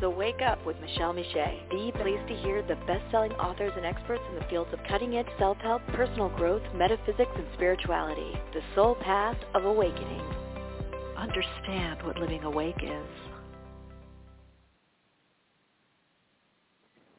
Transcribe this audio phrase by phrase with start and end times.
[0.00, 4.22] So Wake Up with Michele Meiche, the place to hear the best-selling authors and experts
[4.30, 8.32] in the fields of cutting-edge self-help, personal growth, metaphysics, and spirituality.
[8.54, 10.22] The soul path of awakening.
[11.18, 13.06] Understand what living awake is.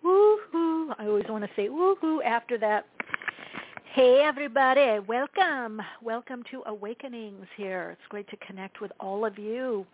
[0.04, 0.96] Woohoo!
[0.98, 2.88] I always want to say woohoo after that.
[3.94, 5.82] Hey everybody, welcome.
[6.02, 7.92] Welcome to Awakenings here.
[7.92, 9.86] It's great to connect with all of you.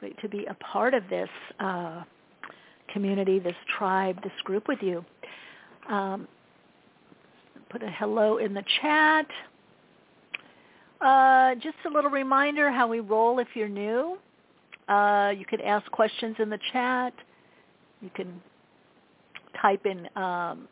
[0.00, 2.02] Great to be a part of this uh,
[2.90, 5.04] community, this tribe, this group with you.
[5.90, 6.26] Um,
[7.68, 9.26] put a hello in the chat.
[11.02, 14.16] Uh, just a little reminder how we roll if you're new.
[14.88, 17.12] Uh, you can ask questions in the chat.
[18.00, 18.40] You can
[19.60, 20.66] type in um,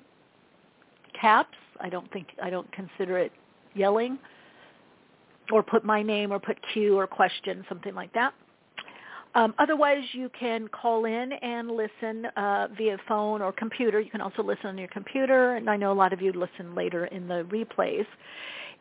[1.20, 1.56] caps.
[1.80, 3.32] I don't think I don't consider it
[3.74, 4.18] yelling,
[5.52, 8.32] or put my name, or put Q or question, something like that.
[9.34, 14.00] Um, otherwise, you can call in and listen uh, via phone or computer.
[14.00, 16.74] You can also listen on your computer, and I know a lot of you listen
[16.74, 18.06] later in the replays.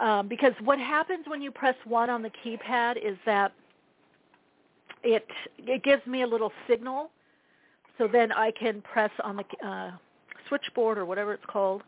[0.00, 3.52] um, because what happens when you press one on the keypad is that
[5.02, 5.26] it
[5.58, 7.10] it gives me a little signal,
[7.96, 9.90] so then I can press on the uh,
[10.48, 11.82] switchboard or whatever it's called,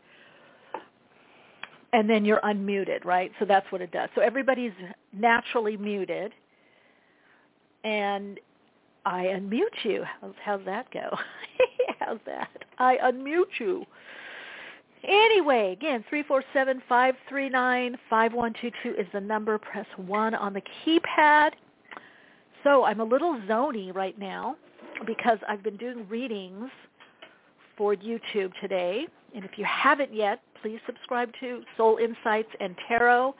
[1.93, 3.31] and then you're unmuted, right?
[3.39, 4.09] So that's what it does.
[4.15, 4.73] So everybody's
[5.13, 6.33] naturally muted,
[7.83, 8.39] and
[9.05, 10.03] I unmute you.
[10.21, 11.09] How's, how's that go?
[11.99, 12.49] how's that?
[12.77, 13.85] I unmute you.
[15.03, 19.57] Anyway, again, 347-539-5122 is the number.
[19.57, 21.53] Press 1 on the keypad.
[22.63, 24.55] So I'm a little zony right now
[25.07, 26.69] because I've been doing readings
[27.75, 29.07] for YouTube today.
[29.33, 33.33] And if you haven't yet, please subscribe to Soul Insights and Tarot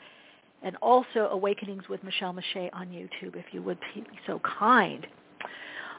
[0.63, 5.05] and also Awakenings with Michele Meiche on YouTube if you would be so kind.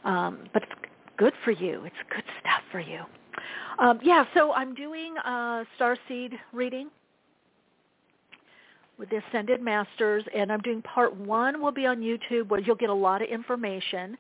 [0.05, 0.73] Um, but it's
[1.17, 1.85] good for you.
[1.85, 3.03] It's good stuff for you.
[3.79, 6.91] Um, yeah, so I'm doing a Starseed reading
[8.99, 12.77] with the Ascended Masters, and I'm doing part one will be on YouTube where you'll
[12.77, 14.17] get a lot of information,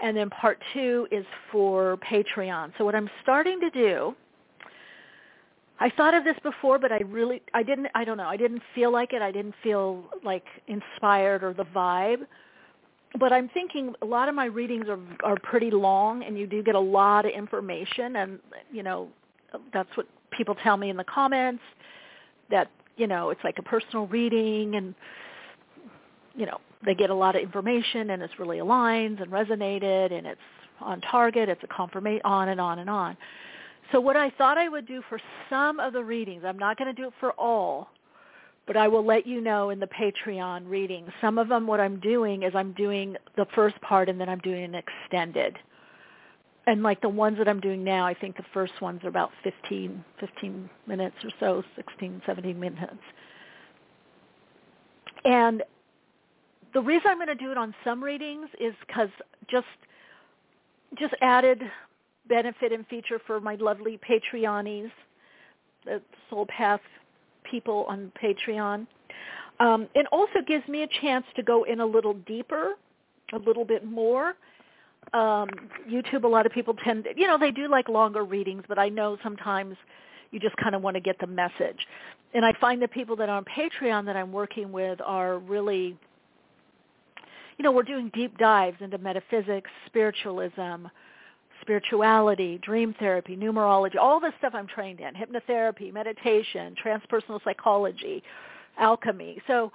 [0.00, 2.72] and then part two is for Patreon.
[2.78, 4.14] So what I'm starting to do,
[5.78, 8.62] I thought of this before, but I really, I didn't, I don't know, I didn't
[8.74, 9.20] feel like it.
[9.20, 12.26] I didn't feel like inspired or the vibe
[13.18, 16.62] but I'm thinking a lot of my readings are are pretty long, and you do
[16.62, 18.38] get a lot of information, and
[18.72, 19.08] you know
[19.72, 21.62] that's what people tell me in the comments
[22.50, 24.94] that you know it's like a personal reading, and
[26.34, 30.26] you know they get a lot of information and it's really aligns and resonated and
[30.26, 30.40] it's
[30.80, 33.16] on target, it's a confirmation, on and on and on.
[33.92, 35.18] So what I thought I would do for
[35.48, 37.88] some of the readings, I'm not going to do it for all,
[38.66, 41.10] but I will let you know in the Patreon readings.
[41.20, 44.40] Some of them, what I'm doing is I'm doing the first part and then I'm
[44.40, 45.56] doing an extended.
[46.66, 49.30] And like the ones that I'm doing now, I think the first ones are about
[49.44, 52.96] 15, 15 minutes or so, 16, 17 minutes.
[55.24, 55.62] And
[56.74, 59.08] the reason I'm going to do it on some readings is because
[59.48, 59.66] just
[60.98, 61.62] just added
[62.28, 64.90] benefit and feature for my lovely Patreonies,
[65.84, 66.80] the Soul Path
[67.50, 68.86] people on Patreon.
[69.58, 72.74] Um, it also gives me a chance to go in a little deeper,
[73.32, 74.34] a little bit more.
[75.12, 75.48] Um,
[75.88, 78.78] YouTube, a lot of people tend, to, you know, they do like longer readings, but
[78.78, 79.76] I know sometimes
[80.30, 81.86] you just kind of want to get the message.
[82.34, 85.96] And I find the people that are on Patreon that I'm working with are really,
[87.56, 90.86] you know, we're doing deep dives into metaphysics, spiritualism,
[91.66, 98.22] spirituality, dream therapy, numerology, all the stuff I'm trained in, hypnotherapy, meditation, transpersonal psychology,
[98.78, 99.42] alchemy.
[99.48, 99.72] So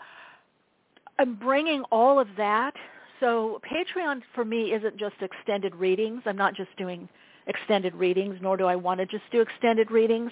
[1.20, 2.74] I'm bringing all of that.
[3.20, 6.22] So Patreon for me isn't just extended readings.
[6.26, 7.10] I'm not just doing
[7.48, 10.32] extended readings, nor do I want to just do extended readings.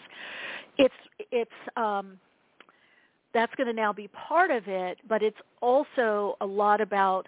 [0.77, 0.93] It's
[1.31, 2.17] it's um,
[3.33, 7.27] that's going to now be part of it, but it's also a lot about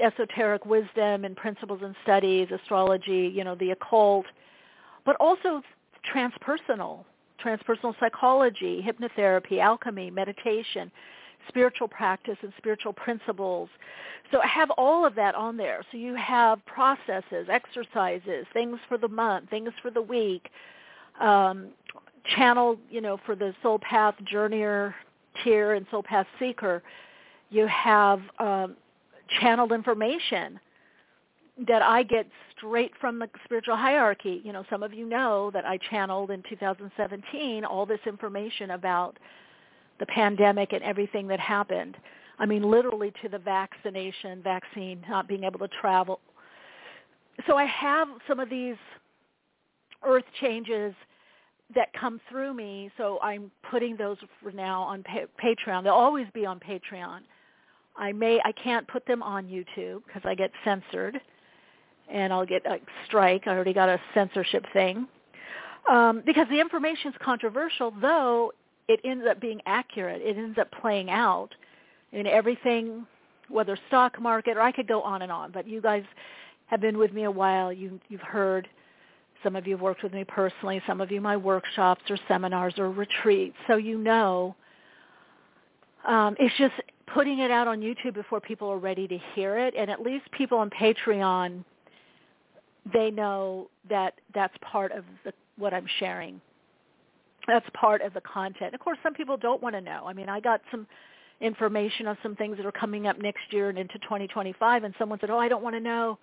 [0.00, 4.26] esoteric wisdom and principles and studies, astrology, you know, the occult,
[5.04, 5.62] but also
[6.14, 7.04] transpersonal,
[7.44, 10.90] transpersonal psychology, hypnotherapy, alchemy, meditation,
[11.48, 13.68] spiritual practice and spiritual principles.
[14.30, 15.82] So I have all of that on there.
[15.90, 20.50] So you have processes, exercises, things for the month, things for the week,
[21.20, 21.68] um,
[22.36, 24.94] channel, you know, for the soul path journeyer
[25.42, 26.82] tier and soul path seeker.
[27.50, 28.76] You have um,
[29.40, 30.58] channeled information
[31.68, 34.40] that I get straight from the spiritual hierarchy.
[34.44, 39.18] You know, some of you know that I channeled in 2017 all this information about
[39.98, 41.96] the pandemic and everything that happened.
[42.38, 46.20] I mean, literally to the vaccination, vaccine, not being able to travel.
[47.46, 48.76] So I have some of these
[50.02, 50.94] earth changes
[51.74, 55.84] that come through me, so I'm putting those for now on pa- Patreon.
[55.84, 57.20] They'll always be on Patreon.
[58.00, 61.20] I may I can't put them on YouTube because I get censored,
[62.10, 63.46] and I'll get a strike.
[63.46, 65.06] I already got a censorship thing
[65.88, 67.92] um, because the information is controversial.
[68.00, 68.52] Though
[68.88, 71.50] it ends up being accurate, it ends up playing out
[72.12, 73.06] in everything,
[73.48, 75.52] whether stock market or I could go on and on.
[75.52, 76.02] But you guys
[76.66, 77.72] have been with me a while.
[77.72, 78.66] You you've heard.
[79.42, 80.82] Some of you have worked with me personally.
[80.86, 83.56] Some of you my workshops or seminars or retreats.
[83.66, 84.54] So you know
[86.06, 86.74] um, it's just
[87.14, 90.30] putting it out on YouTube before people are ready to hear it, and at least
[90.32, 91.64] people on Patreon,
[92.92, 96.40] they know that that's part of the, what I'm sharing.
[97.46, 98.74] That's part of the content.
[98.74, 100.04] Of course, some people don't want to know.
[100.06, 100.86] I mean, I got some
[101.40, 105.18] information on some things that are coming up next year and into 2025, and someone
[105.20, 106.18] said, "Oh, I don't want to know."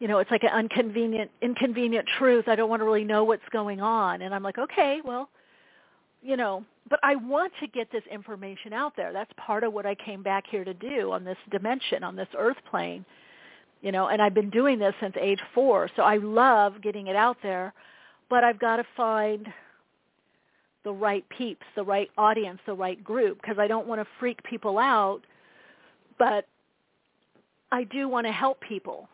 [0.00, 2.48] You know, it's like an inconvenient, inconvenient truth.
[2.48, 5.28] I don't want to really know what's going on, and I'm like, okay, well,
[6.22, 9.12] you know, but I want to get this information out there.
[9.12, 12.28] That's part of what I came back here to do on this dimension, on this
[12.38, 13.04] earth plane.
[13.80, 15.90] You know, and I've been doing this since age 4.
[15.96, 17.74] So I love getting it out there,
[18.30, 19.48] but I've got to find
[20.84, 24.42] the right peeps, the right audience, the right group because I don't want to freak
[24.44, 25.22] people out,
[26.18, 26.46] but
[27.72, 29.08] I do want to help people.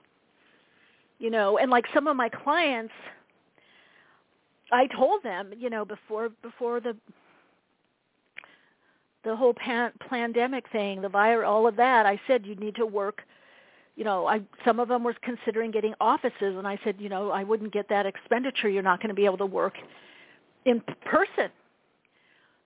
[1.19, 2.93] You know, and like some of my clients
[4.71, 6.97] I told them, you know, before before the
[9.25, 12.87] the whole pan, pandemic thing, the virus, all of that, I said you need to
[12.87, 13.23] work.
[13.97, 17.31] You know, I some of them were considering getting offices, and I said, you know,
[17.31, 18.69] I wouldn't get that expenditure.
[18.69, 19.75] You're not going to be able to work
[20.65, 21.51] in person.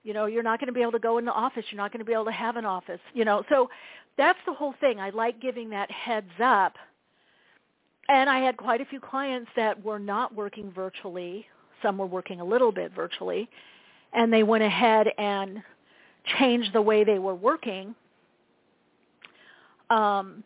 [0.03, 1.63] You know, you're not going to be able to go in the office.
[1.71, 2.99] You're not going to be able to have an office.
[3.13, 3.69] You know, so
[4.17, 4.99] that's the whole thing.
[4.99, 6.75] I like giving that heads up.
[8.09, 11.47] And I had quite a few clients that were not working virtually
[11.83, 13.47] some were working a little bit virtually,
[14.13, 15.61] and they went ahead and
[16.39, 17.93] changed the way they were working.
[19.91, 20.43] Um,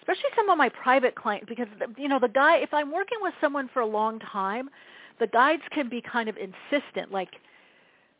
[0.00, 1.66] especially some of my private clients, because
[1.98, 2.56] you know the guy.
[2.58, 4.70] If I'm working with someone for a long time,
[5.18, 7.28] the guides can be kind of insistent, like.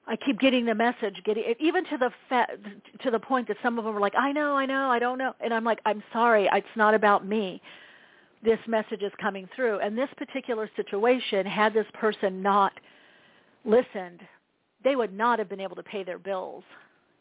[0.06, 2.48] I keep getting the message, getting even to the fa-
[3.02, 5.18] to the point that some of them are like, "I know, I know, I don't
[5.18, 7.62] know," and I'm like, "I'm sorry, it's not about me
[8.42, 9.80] this message is coming through.
[9.80, 12.72] And this particular situation, had this person not
[13.64, 14.20] listened,
[14.82, 16.64] they would not have been able to pay their bills.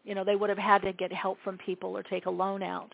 [0.06, 2.64] You know, they would have had to get help from people or take a loan
[2.64, 2.94] out.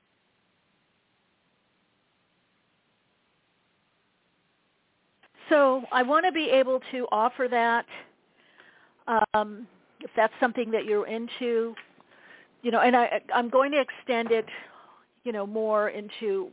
[5.49, 7.85] So I want to be able to offer that
[9.07, 9.67] um,
[9.99, 11.75] if that's something that you're into,
[12.63, 14.45] you know, and I, I'm going to extend it,
[15.23, 16.49] you know, more into,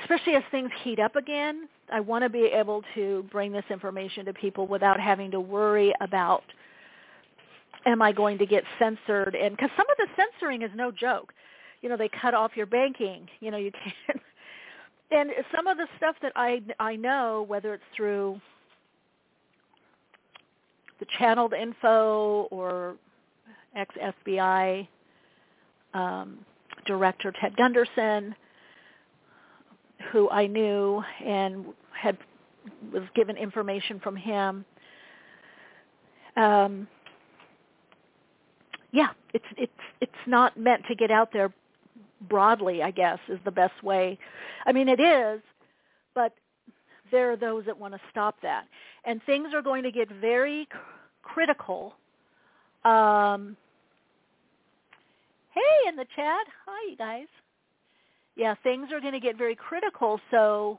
[0.00, 1.68] especially as things heat up again.
[1.92, 5.94] I want to be able to bring this information to people without having to worry
[6.00, 6.42] about,
[7.86, 9.34] am I going to get censored?
[9.34, 11.32] And because some of the censoring is no joke.
[11.82, 13.28] You know, they cut off your banking.
[13.40, 13.70] You know, you
[14.06, 14.20] can't
[15.10, 18.40] and some of the stuff that I I know, whether it's through
[20.98, 22.96] the channeled info or
[23.74, 24.88] ex-FBI
[25.94, 26.38] um,
[26.86, 28.34] director Ted Gunderson,
[30.12, 32.16] who I knew and had
[32.92, 34.64] was given information from him.
[36.36, 36.88] Um,
[38.92, 41.52] yeah, it's it's it's not meant to get out there
[42.28, 44.18] broadly, I guess, is the best way.
[44.64, 45.40] I mean, it is,
[46.14, 46.32] but
[47.10, 48.64] there are those that want to stop that.
[49.04, 50.68] And things are going to get very
[51.22, 51.94] critical.
[52.84, 53.56] Um,
[55.54, 56.46] hey, in the chat.
[56.66, 57.26] Hi, you guys.
[58.36, 60.20] Yeah, things are going to get very critical.
[60.30, 60.78] So,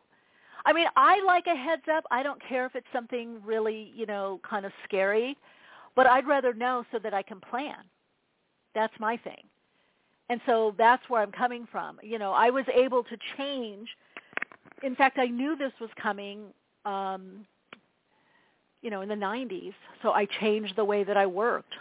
[0.65, 2.05] I mean, I like a heads up.
[2.11, 5.35] I don't care if it's something really, you know, kind of scary,
[5.95, 7.77] but I'd rather know so that I can plan.
[8.75, 9.43] That's my thing
[10.29, 11.99] and so that's where I'm coming from.
[12.03, 13.89] You know, I was able to change.
[14.83, 16.45] In fact, I knew this was coming.
[16.85, 17.45] Um,
[18.81, 21.73] you know, in the 90s, so I changed the way that I worked.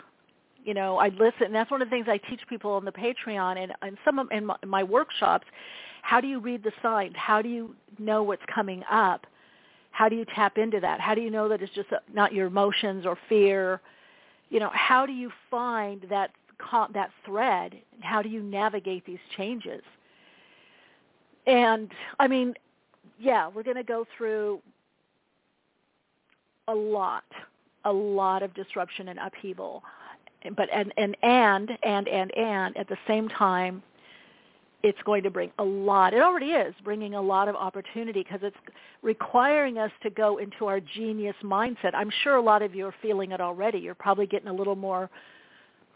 [0.66, 1.52] You know, I listen.
[1.52, 4.28] That's one of the things I teach people on the Patreon and, and some of
[4.30, 5.46] in my, in my workshops.
[6.02, 7.14] How do you read the signs?
[7.16, 9.26] How do you know what's coming up?
[9.92, 11.00] How do you tap into that?
[11.00, 13.80] How do you know that it's just not your emotions or fear?
[14.50, 16.32] You know, how do you find that
[16.94, 19.82] that thread how do you navigate these changes
[21.46, 22.54] and i mean
[23.18, 24.60] yeah we're going to go through
[26.68, 27.24] a lot
[27.84, 29.82] a lot of disruption and upheaval
[30.54, 33.82] but and and and and and and at the same time
[34.82, 38.40] it's going to bring a lot it already is bringing a lot of opportunity because
[38.42, 38.56] it's
[39.02, 42.94] requiring us to go into our genius mindset i'm sure a lot of you are
[43.02, 45.10] feeling it already you're probably getting a little more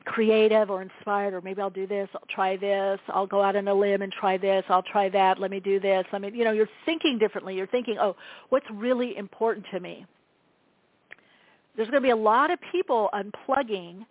[0.05, 3.69] creative or inspired or maybe I'll do this, I'll try this, I'll go out on
[3.69, 6.05] a limb and try this, I'll try that, let me do this.
[6.13, 7.55] I mean, you know, you're thinking differently.
[7.55, 8.17] You're thinking, oh,
[8.49, 10.07] what's really important to me?
[11.77, 14.05] There's going to be a lot of people unplugging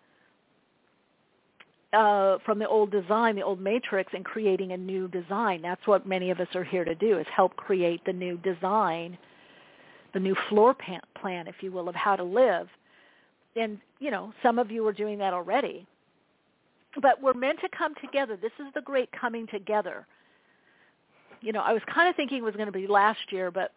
[1.93, 5.61] uh, from the old design, the old matrix, and creating a new design.
[5.61, 9.17] That's what many of us are here to do, is help create the new design,
[10.13, 12.67] the new floor plan, if you will, of how to live.
[13.55, 15.87] And you know some of you are doing that already.
[17.01, 18.37] But we're meant to come together.
[18.37, 20.05] This is the great coming together.
[21.41, 23.71] You know i was kind of thinking it was going to be last year but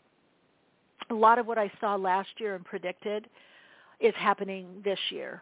[1.10, 3.28] a lot of what i saw last year and predicted
[4.02, 5.40] is happening this year.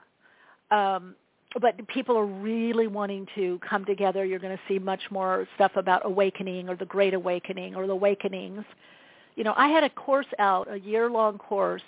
[0.71, 1.17] Um,
[1.61, 5.73] but people are really wanting to come together you're going to see much more stuff
[5.77, 8.65] about awakening or the great awakening or the awakenings
[9.37, 11.83] you know i had a course out a year long course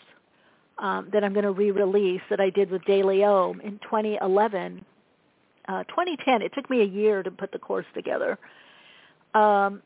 [0.78, 4.85] um, that I'm going to re-release that I did with DeLeon in 2011.
[5.69, 8.38] Uh, 2010, it took me a year to put the course together.
[9.35, 9.83] Um,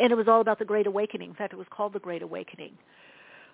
[0.00, 1.30] and it was all about the Great Awakening.
[1.30, 2.72] In fact, it was called the Great Awakening.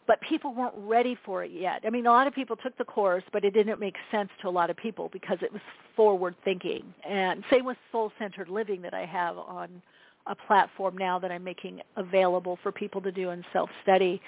[0.06, 1.82] But people weren't ready for it yet.
[1.86, 4.48] I mean, a lot of people took the course, but it didn't make sense to
[4.48, 5.62] a lot of people because it was
[5.94, 6.92] forward thinking.
[7.08, 9.80] And same with soul-centered living that I have on
[10.26, 14.20] a platform now that I'm making available for people to do in self-study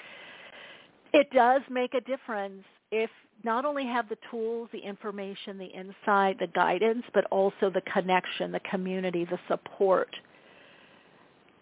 [1.15, 3.09] it does make a difference if
[3.43, 8.51] not only have the tools, the information, the insight, the guidance, but also the connection,
[8.51, 10.09] the community, the support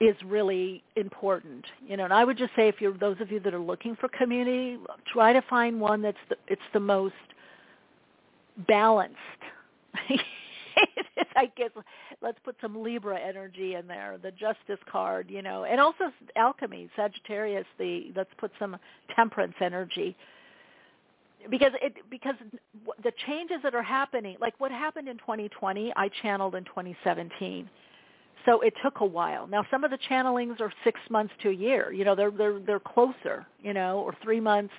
[0.05, 1.65] is really important.
[1.88, 3.95] You know, and I would just say if you're those of you that are looking
[3.95, 4.77] for community,
[5.12, 7.13] try to find one that's the, it's the most
[8.67, 9.17] balanced.
[11.36, 11.69] I guess
[12.22, 16.05] let's put some Libra energy in there, the Justice card, you know, and also
[16.36, 17.65] alchemy, Sagittarius.
[17.77, 18.77] The let's put some
[19.15, 20.15] Temperance energy
[21.50, 22.36] because it because
[23.03, 27.69] the changes that are happening, like what happened in 2020, I channeled in 2017.
[28.45, 29.47] So it took a while.
[29.47, 31.91] Now some of the channelings are six months to a year.
[31.91, 33.45] You know, they're they're they're closer.
[33.62, 34.73] You know, or three months.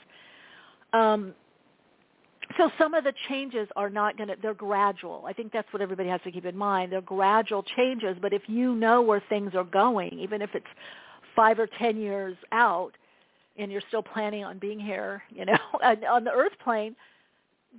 [0.92, 1.34] Um,
[2.58, 5.24] so some of the changes are not going to, they're gradual.
[5.26, 6.92] I think that's what everybody has to keep in mind.
[6.92, 10.66] They're gradual changes, but if you know where things are going, even if it's
[11.34, 12.92] five or ten years out,
[13.56, 16.94] and you're still planning on being here, you know, on the earth plane,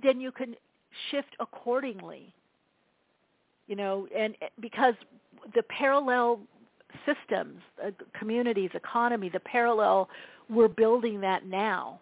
[0.02, 0.54] then you can
[1.10, 2.32] shift accordingly.
[3.66, 4.94] You know, and because
[5.54, 6.40] the parallel
[7.04, 10.08] systems, uh, communities, economy, the parallel,
[10.48, 12.00] we're building that now.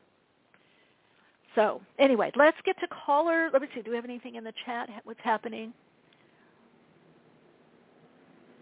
[1.54, 3.48] So anyway, let's get to caller.
[3.52, 3.82] Let me see.
[3.82, 4.88] Do we have anything in the chat?
[5.04, 5.72] What's happening?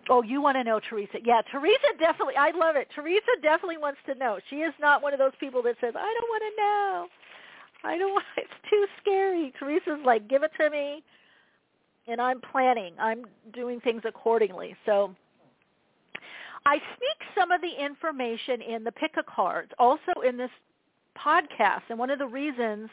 [0.08, 1.18] Oh, you want to know, Teresa?
[1.24, 2.34] Yeah, Teresa definitely.
[2.36, 2.88] I love it.
[2.94, 4.38] Teresa definitely wants to know.
[4.50, 7.08] She is not one of those people that says, "I don't want to know.
[7.84, 8.24] I don't want.
[8.36, 11.02] It's too scary." Teresa's like, "Give it to me,"
[12.08, 12.94] and I'm planning.
[12.98, 14.76] I'm doing things accordingly.
[14.86, 15.14] So
[16.66, 20.50] I sneak some of the information in the pick a cards, also in this
[21.16, 21.82] podcast.
[21.90, 22.88] And one of the reasons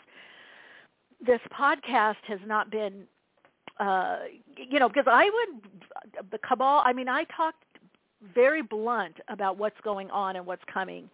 [1.25, 3.03] this podcast has not been,
[3.79, 4.19] uh,
[4.57, 7.63] you know, because I would, the cabal, I mean, I talked
[8.33, 11.09] very blunt about what's going on and what's coming.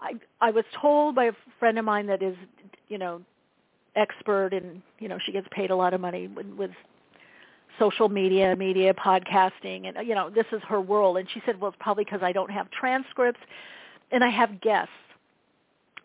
[0.00, 2.36] I I was told by a friend of mine that is,
[2.88, 3.22] you know,
[3.96, 6.70] expert and you know she gets paid a lot of money with, with
[7.78, 11.16] social media, media, podcasting, and you know this is her world.
[11.16, 13.40] And she said, well, it's probably because I don't have transcripts
[14.12, 14.90] and I have guests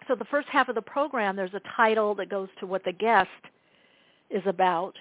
[0.10, 2.92] so the first half of the program, there's a title that goes to what the
[2.92, 3.30] guest
[4.32, 4.96] is about.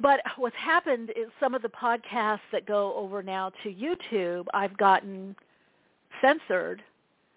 [0.00, 4.76] But what's happened is some of the podcasts that go over now to YouTube, I've
[4.76, 5.36] gotten
[6.20, 6.82] censored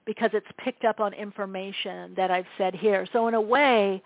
[0.05, 3.07] because it's picked up on information that I've said here.
[3.13, 4.01] So in a way,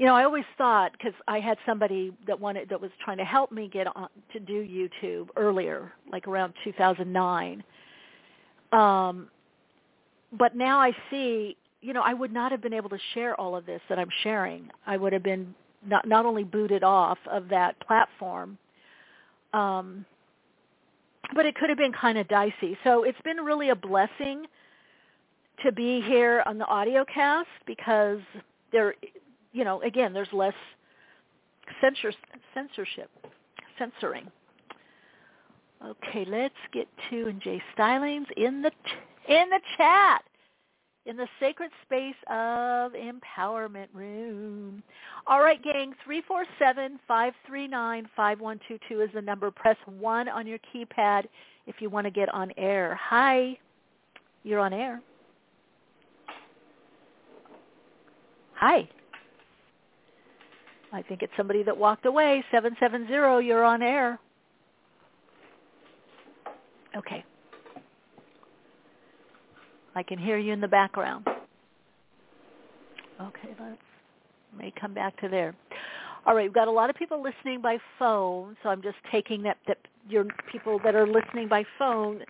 [0.00, 3.24] you know, I always thought because I had somebody that wanted that was trying to
[3.24, 7.62] help me get on to do YouTube earlier, like around 2009.
[8.72, 9.28] Um,
[10.32, 13.54] but now I see, you know, I would not have been able to share all
[13.54, 14.70] of this that I'm sharing.
[14.86, 15.54] I would have been
[15.86, 18.56] not not only booted off of that platform,
[19.52, 20.06] um,
[21.34, 22.78] but it could have been kind of dicey.
[22.84, 24.46] So it's been really a blessing
[25.62, 28.20] to be here on the audio cast because
[28.72, 28.94] there,
[29.52, 30.54] you know, again, there's less
[31.80, 32.12] censor,
[32.54, 33.10] censorship,
[33.78, 34.30] censoring.
[35.84, 38.70] Okay, let's get to and Jay Stylings in the
[39.28, 40.22] in the chat
[41.06, 44.82] in the sacred space of empowerment room.
[45.26, 45.94] All right, gang,
[47.10, 48.60] 347-539-5122
[48.90, 49.50] is the number.
[49.50, 51.24] Press 1 on your keypad
[51.66, 52.98] if you want to get on air.
[53.02, 53.58] Hi,
[54.44, 55.00] you're on air.
[58.54, 58.88] Hi.
[60.92, 62.44] I think it's somebody that walked away.
[62.50, 64.18] 770, you're on air.
[66.96, 67.24] Okay.
[69.94, 71.26] I can hear you in the background.
[73.20, 73.78] Okay, let's
[74.56, 75.54] may come back to there.
[76.26, 79.42] All right, we've got a lot of people listening by phone, so I'm just taking
[79.42, 82.22] that that your people that are listening by phone.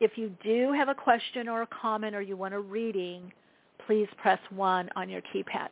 [0.00, 3.32] If you do have a question or a comment or you want a reading,
[3.86, 5.68] please press one on your keypad.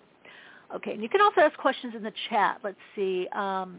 [0.75, 2.59] Okay, and you can also ask questions in the chat.
[2.65, 3.29] Let's see.
[3.33, 3.79] Um,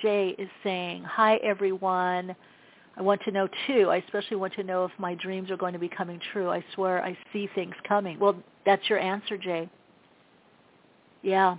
[0.00, 2.36] Jay is saying, "Hi everyone."
[2.96, 3.90] I want to know too.
[3.90, 6.50] I especially want to know if my dreams are going to be coming true.
[6.50, 8.18] I swear I see things coming.
[8.18, 9.70] Well, that's your answer, Jay.
[11.22, 11.56] Yeah.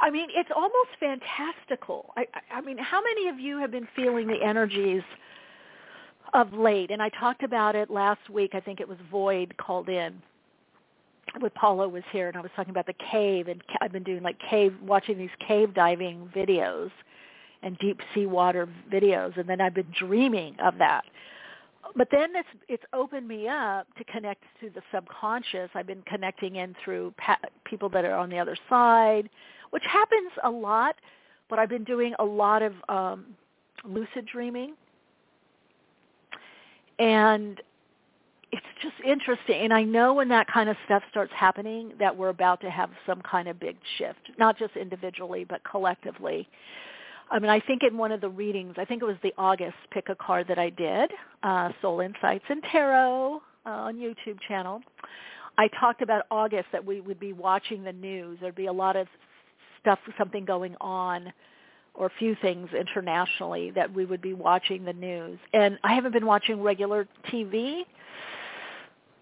[0.00, 2.12] I mean, it's almost fantastical.
[2.18, 5.02] I, I, I mean, how many of you have been feeling the energies
[6.34, 6.90] of late?
[6.90, 8.50] And I talked about it last week.
[8.54, 10.20] I think it was Void called in
[11.40, 14.22] with Paula was here, and I was talking about the cave, and I've been doing
[14.22, 16.90] like cave, watching these cave diving videos
[17.62, 21.04] and deep sea water videos, and then I've been dreaming of that.
[21.96, 25.70] But then it's it's opened me up to connect to the subconscious.
[25.74, 29.28] I've been connecting in through pa- people that are on the other side,
[29.70, 30.96] which happens a lot.
[31.48, 33.26] But I've been doing a lot of um,
[33.84, 34.74] lucid dreaming,
[36.98, 37.60] and
[38.54, 39.62] it's just interesting.
[39.62, 42.90] And I know when that kind of stuff starts happening that we're about to have
[43.06, 46.48] some kind of big shift, not just individually but collectively.
[47.30, 49.76] I mean, I think in one of the readings, I think it was the August
[49.90, 51.10] pick a card that I did,
[51.42, 54.82] uh, Soul Insights and Tarot uh, on YouTube channel.
[55.56, 58.38] I talked about August that we would be watching the news.
[58.40, 59.06] There'd be a lot of
[59.80, 61.32] stuff, something going on,
[61.94, 65.38] or a few things internationally that we would be watching the news.
[65.52, 67.82] And I haven't been watching regular TV,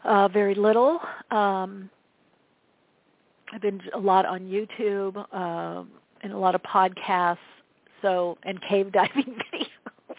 [0.04, 1.00] uh, very little.
[1.30, 1.90] Um,
[3.52, 5.84] I've been a lot on YouTube uh,
[6.22, 7.38] and a lot of podcasts
[8.02, 10.16] so and cave diving videos.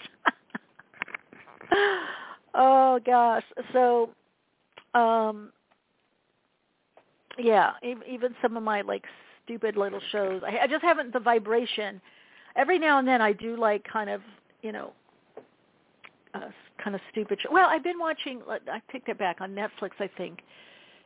[2.56, 3.44] oh gosh.
[3.74, 4.10] So
[4.96, 5.52] um
[7.38, 9.04] yeah, even some of my like
[9.44, 10.42] stupid little shows.
[10.46, 12.00] I, I just haven't the vibration.
[12.56, 14.22] Every now and then I do like kind of,
[14.62, 14.94] you know,
[16.34, 16.50] uh,
[16.84, 17.40] kind of stupid.
[17.42, 17.50] Show.
[17.52, 18.42] Well, I've been watching.
[18.50, 20.40] I picked it back on Netflix, I think,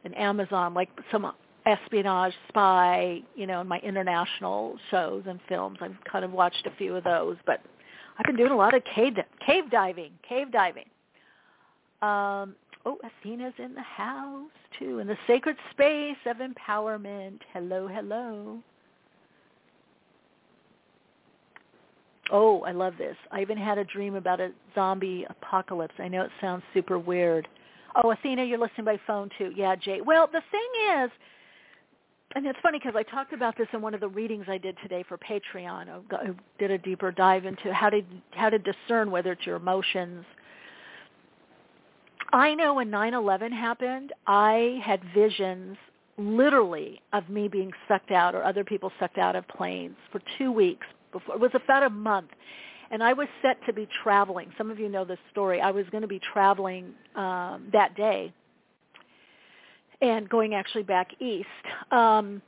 [0.04, 1.32] and Amazon, like some
[1.66, 5.78] espionage, spy, you know, my international shows and films.
[5.82, 7.62] I've kind of watched a few of those, but
[8.18, 10.86] I've been doing a lot of cave cave diving, cave diving.
[12.02, 17.40] Um, oh, Athena's in the house too, in the sacred space of empowerment.
[17.54, 18.60] Hello, hello.
[22.32, 23.16] Oh, I love this.
[23.32, 25.94] I even had a dream about a zombie apocalypse.
[26.00, 27.48] I know it sounds super weird.
[28.04, 29.52] Oh, Athena, you're listening by phone too.
[29.56, 30.02] Yeah, Jay.
[30.02, 31.12] Well, the thing is,
[32.36, 34.78] and it's funny because I talked about this in one of the readings I did
[34.84, 35.88] today for Patreon.
[36.12, 40.26] I did a deeper dive into how to how to discern whether it's your emotions.
[42.34, 45.78] I know when 9/11 happened, I had visions
[46.18, 50.52] literally of me being sucked out or other people sucked out of planes for 2
[50.52, 50.86] weeks
[51.20, 52.30] before it was about a month
[52.92, 54.52] and I was set to be traveling.
[54.58, 55.62] Some of you know this story.
[55.62, 58.32] I was going to be traveling um, that day
[60.02, 61.48] and going actually back east.
[61.92, 62.42] Um,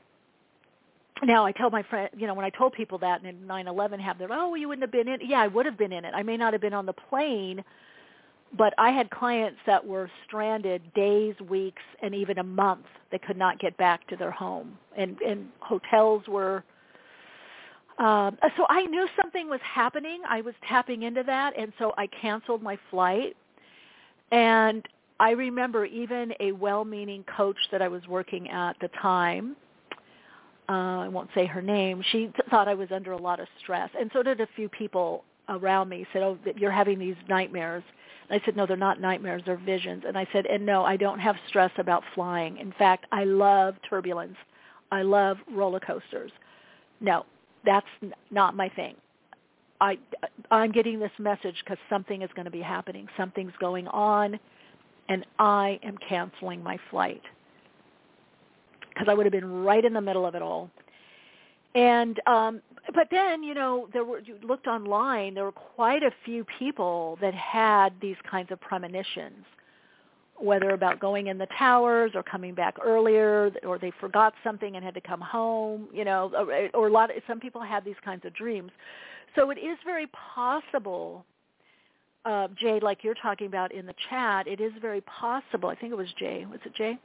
[1.23, 4.29] now I tell my friend, you know, when I told people that and 9/11 happened,
[4.31, 5.21] oh, you wouldn't have been in.
[5.21, 5.27] It.
[5.27, 6.13] Yeah, I would have been in it.
[6.15, 7.63] I may not have been on the plane,
[8.57, 12.85] but I had clients that were stranded days, weeks, and even a month.
[13.11, 16.63] They could not get back to their home, and and hotels were
[17.99, 20.21] um, so I knew something was happening.
[20.27, 23.35] I was tapping into that, and so I canceled my flight.
[24.31, 24.87] And
[25.19, 29.57] I remember even a well-meaning coach that I was working at the time.
[30.69, 32.01] Uh, I won't say her name.
[32.11, 34.69] She th- thought I was under a lot of stress, and so did a few
[34.69, 36.05] people around me.
[36.13, 37.83] Said, "Oh, you're having these nightmares."
[38.29, 40.95] And I said, "No, they're not nightmares; they're visions." And I said, "And no, I
[40.95, 42.57] don't have stress about flying.
[42.57, 44.37] In fact, I love turbulence.
[44.91, 46.31] I love roller coasters.
[47.01, 47.25] No,
[47.65, 47.87] that's
[48.31, 48.95] not my thing.
[49.81, 49.97] I
[50.51, 53.07] I'm getting this message because something is going to be happening.
[53.17, 54.39] Something's going on,
[55.07, 57.21] and I am canceling my flight
[58.89, 60.69] because I would have been right in the middle of it all.
[61.75, 62.61] And um,
[62.93, 65.33] but then you know there were you looked online.
[65.33, 69.45] There were quite a few people that had these kinds of premonitions
[70.39, 74.85] whether about going in the towers or coming back earlier or they forgot something and
[74.85, 77.95] had to come home you know or, or a lot of some people have these
[78.03, 78.71] kinds of dreams.
[79.35, 81.25] So it is very possible
[82.25, 85.91] uh, jay like you're talking about in the chat it is very possible i think
[85.91, 86.97] it was jay was it jay?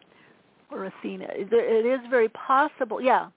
[0.71, 3.29] Or athena it is very possible yeah.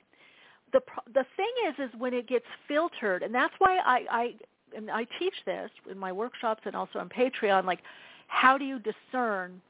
[0.73, 0.81] The
[1.13, 4.33] the thing is is when it gets filtered and that's why i i
[4.75, 7.79] and i teach this in my workshops and also on patreon like
[8.27, 9.61] how do you discern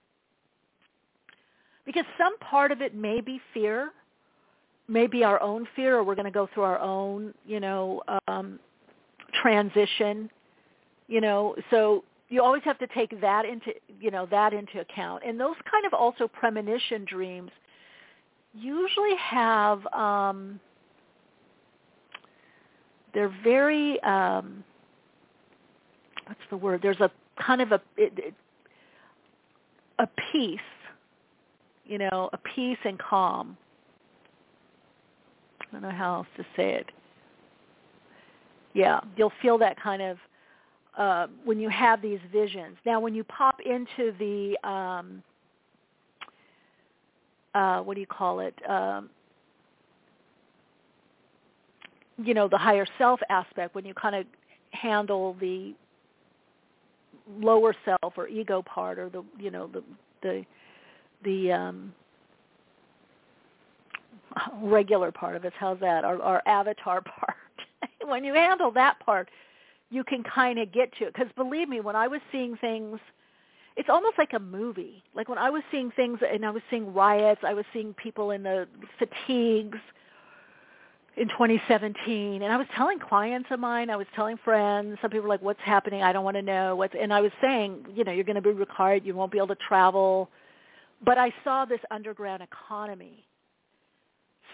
[1.88, 3.92] because some part of it may be fear,
[4.90, 8.60] maybe our own fear, or we're going to go through our own, you know, um,
[9.42, 10.30] transition,
[11.08, 11.56] you know.
[11.72, 13.72] So you always have to take that into,
[14.02, 15.24] you know, that into account.
[15.26, 17.52] And those kind of also premonition dreams
[18.54, 20.60] usually have, um,
[23.14, 24.62] they're very, um,
[26.26, 26.82] what's the word?
[26.84, 27.10] There's a
[27.42, 28.34] kind of a, it, it,
[30.00, 30.60] a peace
[31.88, 33.58] you know, a peace and calm.
[35.62, 36.88] I don't know how else to say it.
[38.74, 40.18] Yeah, you'll feel that kind of
[40.98, 42.78] uh, when you have these visions.
[42.86, 45.24] Now, when you pop into the um,
[47.54, 48.56] uh, what do you call it?
[48.70, 49.10] Um,
[52.18, 53.76] you know, the higher self aspect.
[53.76, 54.26] When you kind of
[54.72, 55.74] handle the
[57.40, 59.84] lower self or ego part, or the you know the
[60.22, 60.46] the
[61.24, 61.94] the um,
[64.62, 65.54] regular part of us.
[65.58, 66.04] How's that?
[66.04, 67.36] Our, our avatar part.
[68.06, 69.30] when you handle that part,
[69.90, 71.14] you can kind of get to it.
[71.14, 73.00] Because believe me, when I was seeing things,
[73.76, 75.04] it's almost like a movie.
[75.16, 78.32] Like when I was seeing things, and I was seeing riots, I was seeing people
[78.32, 79.78] in the fatigues
[81.18, 85.24] in 2017 and I was telling clients of mine, I was telling friends, some people
[85.24, 86.04] were like, what's happening?
[86.04, 86.76] I don't want to know.
[86.76, 89.40] What's, and I was saying, you know, you're going to be required, you won't be
[89.40, 90.30] able to travel.
[91.04, 93.26] But I saw this underground economy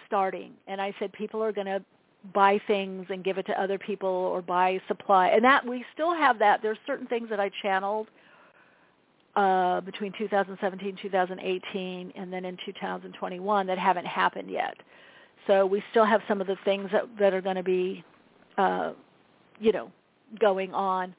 [0.05, 1.83] starting, and I said people are going to
[2.33, 5.29] buy things and give it to other people or buy supply.
[5.29, 6.61] And that we still have that.
[6.61, 8.07] There's certain things that I channeled
[9.35, 14.75] uh, between 2017, 2018, and then in 2021 that haven't happened yet.
[15.47, 18.03] So we still have some of the things that, that are going to be,
[18.57, 18.93] uh,
[19.59, 19.91] you know,
[20.39, 21.13] going on.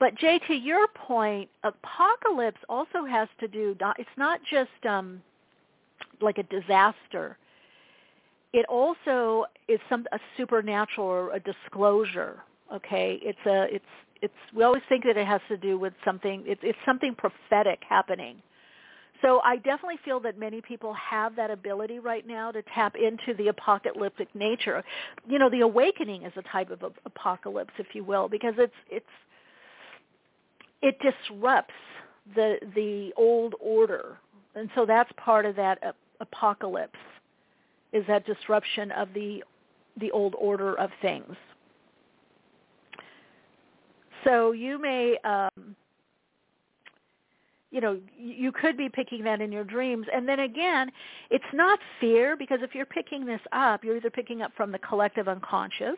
[0.00, 3.76] But Jay, to your point, apocalypse also has to do.
[3.98, 5.22] It's not just um,
[6.22, 7.36] like a disaster.
[8.52, 12.40] It also is some a supernatural or a disclosure.
[12.74, 13.84] Okay, it's a it's
[14.22, 16.42] it's we always think that it has to do with something.
[16.46, 18.36] It's it's something prophetic happening.
[19.22, 23.34] So I definitely feel that many people have that ability right now to tap into
[23.36, 24.82] the apocalyptic nature.
[25.28, 29.04] You know, the awakening is a type of apocalypse, if you will, because it's it's
[30.82, 31.74] it disrupts
[32.34, 34.18] the the old order,
[34.54, 36.98] and so that's part of that apocalypse
[37.92, 39.42] is that disruption of the
[39.98, 41.34] the old order of things.
[44.24, 45.74] So you may um,
[47.70, 50.90] you know you could be picking that in your dreams and then again
[51.30, 54.78] it's not fear because if you're picking this up you're either picking up from the
[54.78, 55.96] collective unconscious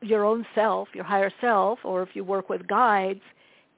[0.00, 3.22] your own self your higher self or if you work with guides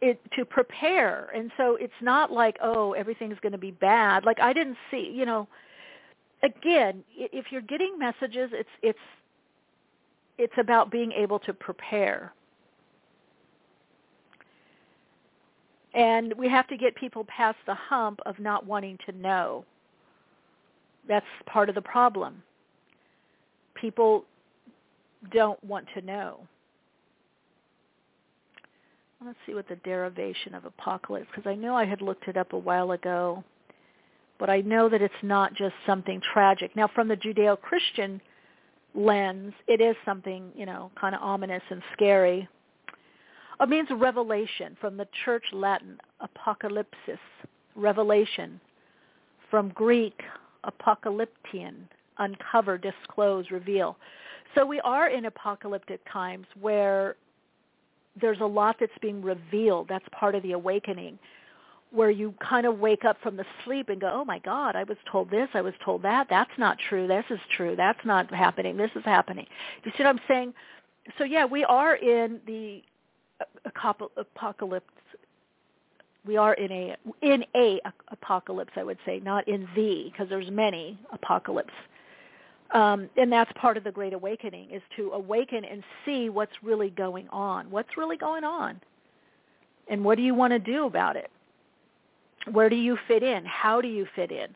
[0.00, 4.40] it to prepare and so it's not like oh everything's going to be bad like
[4.40, 5.48] i didn't see you know
[6.42, 8.98] again if you're getting messages it's it's
[10.38, 12.32] it's about being able to prepare
[15.94, 19.64] And we have to get people past the hump of not wanting to know.
[21.08, 22.42] That's part of the problem.
[23.74, 24.24] People
[25.32, 26.40] don't want to know.
[29.24, 32.54] Let's see what the derivation of apocalypse, because I know I had looked it up
[32.54, 33.44] a while ago,
[34.38, 36.74] but I know that it's not just something tragic.
[36.74, 38.20] Now, from the Judeo-Christian
[38.94, 42.48] lens, it is something, you know, kind of ominous and scary.
[43.60, 47.18] It means revelation from the church Latin apocalypsis,
[47.76, 48.58] revelation.
[49.50, 50.22] From Greek
[50.64, 51.74] apocalyptian,
[52.18, 53.98] uncover, disclose, reveal.
[54.54, 57.16] So we are in apocalyptic times where
[58.20, 59.88] there's a lot that's being revealed.
[59.88, 61.18] That's part of the awakening
[61.92, 64.84] where you kind of wake up from the sleep and go, oh my God, I
[64.84, 66.28] was told this, I was told that.
[66.30, 67.08] That's not true.
[67.08, 67.74] This is true.
[67.76, 68.76] That's not happening.
[68.76, 69.46] This is happening.
[69.84, 70.54] You see what I'm saying?
[71.18, 72.82] So yeah, we are in the
[74.16, 74.86] apocalypse
[76.26, 80.50] we are in a in a apocalypse i would say not in the because there's
[80.50, 81.72] many apocalypse
[82.72, 86.90] um, and that's part of the great awakening is to awaken and see what's really
[86.90, 87.70] going on.
[87.70, 88.80] What's really going on?
[89.88, 91.30] And what do you want to do about it?
[92.50, 93.44] Where do you fit in?
[93.44, 94.48] How do you fit in?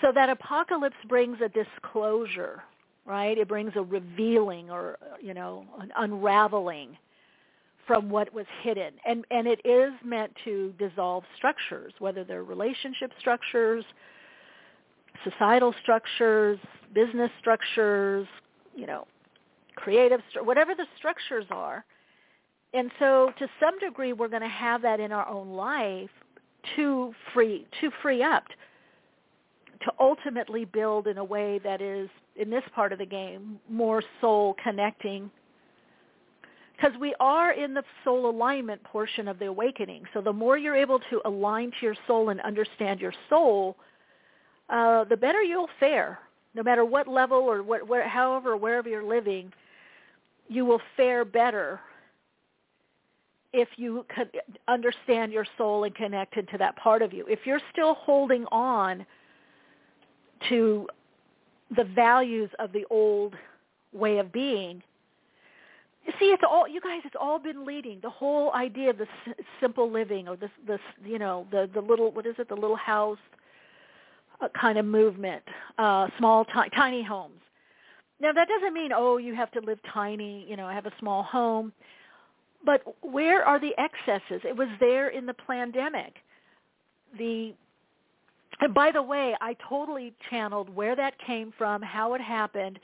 [0.00, 2.62] So that apocalypse brings a disclosure
[3.06, 3.38] right?
[3.38, 6.96] It brings a revealing or you know an unraveling
[7.86, 8.92] from what was hidden.
[9.04, 13.84] And, and it is meant to dissolve structures, whether they're relationship structures,
[15.24, 16.58] societal structures,
[16.94, 18.26] business structures,
[18.74, 19.06] you know,
[19.74, 21.84] creative, whatever the structures are.
[22.72, 26.10] And so to some degree, we're going to have that in our own life
[26.76, 28.44] to free, to free up,
[29.82, 34.02] to ultimately build in a way that is, in this part of the game, more
[34.20, 35.30] soul connecting
[36.80, 40.04] because we are in the soul alignment portion of the awakening.
[40.14, 43.76] So the more you're able to align to your soul and understand your soul,
[44.70, 46.18] uh, the better you'll fare.
[46.54, 49.52] No matter what level or what, where, however, wherever you're living,
[50.48, 51.80] you will fare better
[53.52, 54.04] if you
[54.68, 57.24] understand your soul and connected to that part of you.
[57.28, 59.06] If you're still holding on
[60.48, 60.88] to
[61.76, 63.34] the values of the old
[63.92, 64.82] way of being,
[66.18, 69.06] see it's all you guys it's all been leading the whole idea of the
[69.60, 72.76] simple living or this this you know the the little what is it the little
[72.76, 73.18] house
[74.48, 75.42] kind of movement
[75.78, 77.40] uh small t- tiny homes
[78.20, 81.22] now that doesn't mean oh you have to live tiny you know have a small
[81.22, 81.72] home
[82.64, 86.14] but where are the excesses it was there in the pandemic
[87.18, 87.52] the
[88.60, 92.78] and by the way i totally channeled where that came from how it happened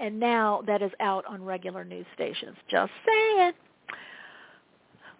[0.00, 2.56] and now that is out on regular news stations.
[2.70, 3.52] Just saying.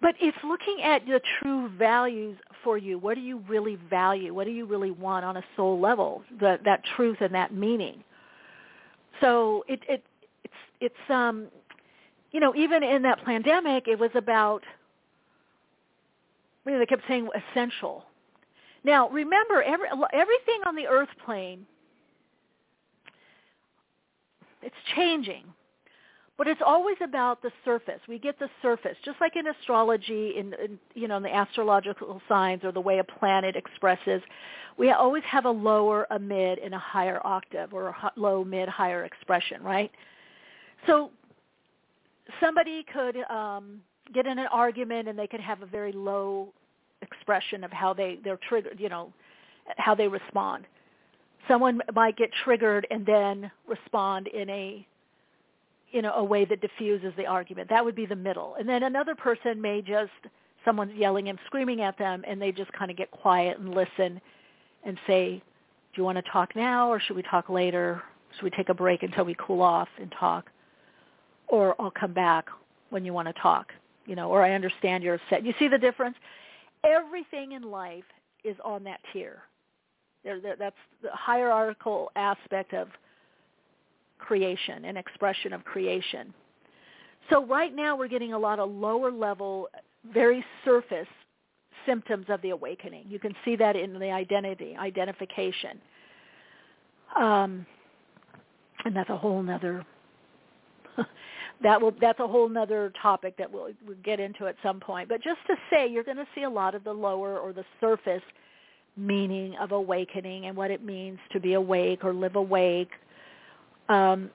[0.01, 2.97] But it's looking at the true values for you.
[2.97, 4.33] What do you really value?
[4.33, 6.23] What do you really want on a soul level?
[6.39, 8.03] That that truth and that meaning.
[9.19, 10.03] So it it
[10.43, 11.47] it's it's um
[12.31, 14.63] you know even in that pandemic it was about
[16.65, 18.05] you know, they kept saying essential.
[18.83, 21.65] Now remember every everything on the earth plane
[24.61, 25.43] it's changing.
[26.41, 27.99] But it's always about the surface.
[28.09, 32.19] We get the surface, just like in astrology, in, in you know, in the astrological
[32.27, 34.23] signs or the way a planet expresses.
[34.75, 38.67] We always have a lower, a mid, and a higher octave, or a low, mid,
[38.69, 39.91] higher expression, right?
[40.87, 41.11] So
[42.39, 43.79] somebody could um,
[44.11, 46.53] get in an argument, and they could have a very low
[47.03, 49.13] expression of how they they're triggered, you know,
[49.77, 50.65] how they respond
[51.47, 54.87] someone might get triggered and then respond in a
[55.91, 58.83] you know a way that diffuses the argument that would be the middle and then
[58.83, 60.11] another person may just
[60.65, 64.21] someone's yelling and screaming at them and they just kind of get quiet and listen
[64.83, 65.41] and say,
[65.93, 68.01] do you want to talk now or should we talk later?
[68.35, 70.49] Should we take a break until we cool off and talk?
[71.47, 72.47] Or I'll come back
[72.89, 73.73] when you want to talk,
[74.05, 75.45] you know, or I understand you're upset.
[75.45, 76.15] You see the difference?
[76.83, 78.05] Everything in life
[78.43, 79.39] is on that tier.
[80.23, 82.87] There, there, that's the hierarchical aspect of
[84.21, 86.33] creation and expression of creation.
[87.29, 89.67] So right now we're getting a lot of lower level,
[90.13, 91.07] very surface
[91.85, 93.05] symptoms of the awakening.
[93.07, 95.81] You can see that in the identity, identification.
[97.19, 97.65] Um,
[98.85, 99.85] and that's a whole nother
[101.63, 105.09] that will that's a whole nother topic that we'll, we'll get into at some point.
[105.09, 107.65] But just to say, you're going to see a lot of the lower or the
[107.79, 108.23] surface
[108.97, 112.91] meaning of awakening and what it means to be awake or live awake
[113.91, 114.29] um,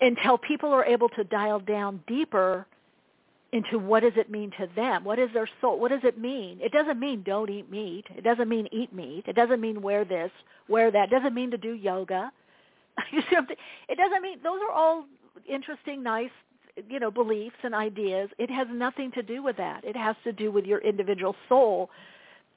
[0.00, 2.66] until people are able to dial down deeper
[3.52, 5.04] into what does it mean to them?
[5.04, 5.78] What is their soul?
[5.78, 6.58] What does it mean?
[6.60, 8.04] It doesn't mean don't eat meat.
[8.16, 9.24] It doesn't mean eat meat.
[9.26, 10.30] It doesn't mean wear this,
[10.68, 11.08] wear that.
[11.08, 12.32] It doesn't mean to do yoga.
[13.12, 15.06] It doesn't mean those are all
[15.48, 16.30] interesting, nice,
[16.88, 18.30] you know, beliefs and ideas.
[18.38, 19.84] It has nothing to do with that.
[19.84, 21.90] It has to do with your individual soul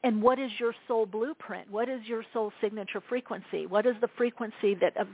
[0.05, 1.69] and what is your soul blueprint?
[1.71, 3.65] What is your soul signature frequency?
[3.65, 5.07] What is the frequency that of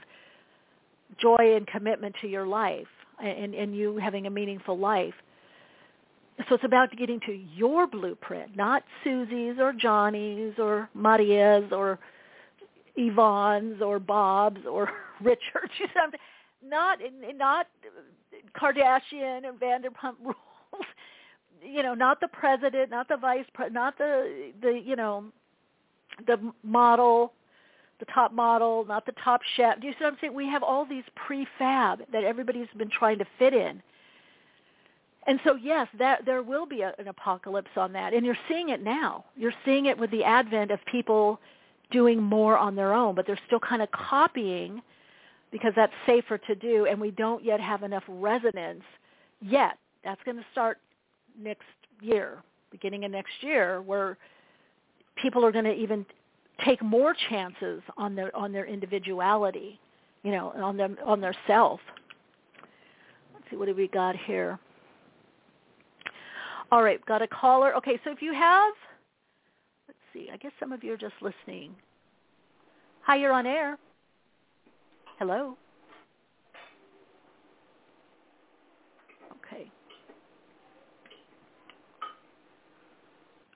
[1.19, 2.87] joy and commitment to your life
[3.23, 5.13] and, and you having a meaningful life?
[6.49, 11.99] So it's about getting to your blueprint, not Susie's or Johnny's or Maria's or
[12.95, 14.89] Yvonne's or Bob's or
[15.21, 15.73] Richard's.
[15.79, 16.09] You know,
[16.63, 16.99] Not
[17.35, 17.67] not
[18.59, 20.85] Kardashian and Vanderpump Rules
[21.63, 25.25] you know, not the president, not the vice president, not the the you know,
[26.25, 27.33] the model,
[28.01, 29.79] the top model, not the top chef.
[29.79, 30.33] Do you see what I'm saying?
[30.33, 33.81] We have all these prefab that everybody's been trying to fit in.
[35.27, 38.69] And so yes, that there will be a, an apocalypse on that, and you're seeing
[38.69, 39.23] it now.
[39.37, 41.39] You're seeing it with the advent of people
[41.91, 44.81] doing more on their own, but they're still kind of copying
[45.51, 48.83] because that's safer to do, and we don't yet have enough resonance
[49.41, 49.77] yet.
[50.03, 50.79] That's going to start
[51.39, 51.65] next
[52.01, 52.39] year,
[52.71, 54.17] beginning of next year, where
[55.21, 56.05] people are going to even
[56.65, 59.79] take more chances on their on their individuality,
[60.23, 61.79] you know, on them on their self.
[63.33, 64.59] Let's see what do we got here.
[66.71, 67.75] All right, got a caller.
[67.75, 68.73] Okay, so if you have,
[69.87, 71.75] let's see, I guess some of you are just listening.
[73.01, 73.77] Hi, you're on air.
[75.19, 75.57] Hello.
[79.45, 79.69] Okay.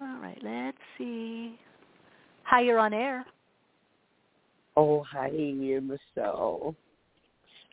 [0.01, 1.57] All right, let's see.
[2.45, 3.25] Hi, you're on air.
[4.77, 6.75] Oh, hi, Michelle.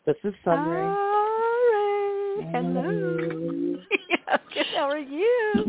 [0.05, 0.81] This is Sunray.
[0.81, 2.49] Right.
[2.51, 3.77] Hello.
[4.75, 5.65] How are you?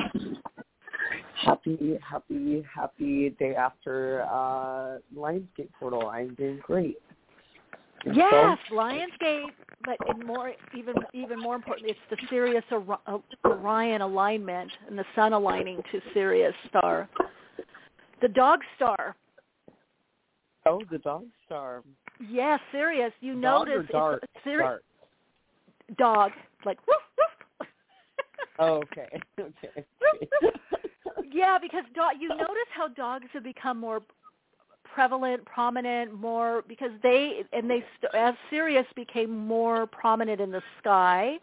[1.44, 6.08] Happy, happy, happy day after uh Lionsgate portal.
[6.08, 6.96] I'm doing great.
[8.12, 9.50] Yes, Lionsgate,
[9.84, 12.64] but more even even more importantly, it's the Sirius
[13.44, 17.08] Orion alignment and the Sun aligning to Sirius star,
[18.24, 19.14] the Dog Star.
[20.64, 21.82] Oh, the Dog Star.
[22.30, 23.12] Yes, Sirius.
[23.20, 24.80] You dog notice dart, it's a Sirius
[25.98, 26.30] dog,
[26.64, 27.68] like woof woof.
[28.58, 29.20] oh, okay.
[29.38, 29.84] Okay.
[31.32, 32.12] yeah, because dog.
[32.18, 34.00] You notice how dogs have become more
[34.94, 37.84] prevalent, prominent, more because they and they
[38.16, 41.36] as Sirius became more prominent in the sky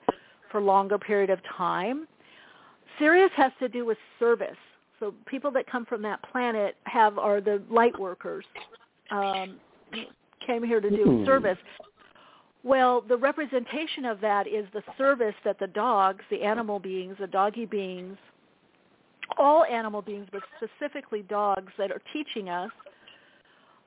[0.52, 2.08] for longer period of time.
[2.98, 4.58] Sirius has to do with service.
[5.02, 8.46] So people that come from that planet have are the light workers.
[9.10, 9.60] Um,
[10.46, 11.26] came here to do mm.
[11.26, 11.58] service.
[12.64, 17.28] Well, the representation of that is the service that the dogs, the animal beings, the
[17.28, 18.18] doggy beings,
[19.40, 22.70] all animal beings, but specifically dogs that are teaching us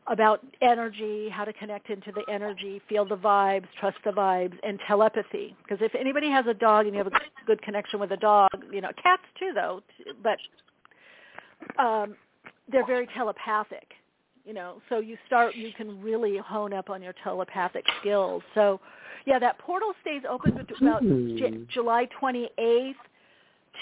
[0.08, 4.80] about energy, how to connect into the energy, feel the vibes, trust the vibes, and
[4.88, 5.56] telepathy.
[5.62, 8.50] Because if anybody has a dog and you have a good connection with a dog,
[8.72, 9.80] you know, cats too though,
[10.22, 10.38] but
[11.78, 12.16] um,
[12.70, 13.92] they're very telepathic.
[14.44, 18.42] You know, so you start, you can really hone up on your telepathic skills.
[18.54, 18.78] So,
[19.24, 22.92] yeah, that portal stays open about J- July 28th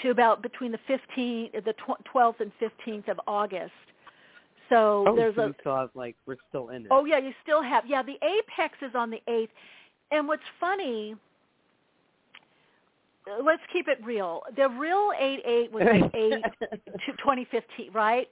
[0.01, 1.73] to about between the 15th, the
[2.15, 3.73] 12th and 15th of August.
[4.69, 6.87] So oh, there's so a still have like we're still in it.
[6.89, 8.01] Oh yeah, you still have yeah.
[8.01, 9.51] The apex is on the eighth,
[10.11, 11.15] and what's funny.
[13.43, 14.41] Let's keep it real.
[14.55, 18.27] The real eight eight was like eight to 2015, right?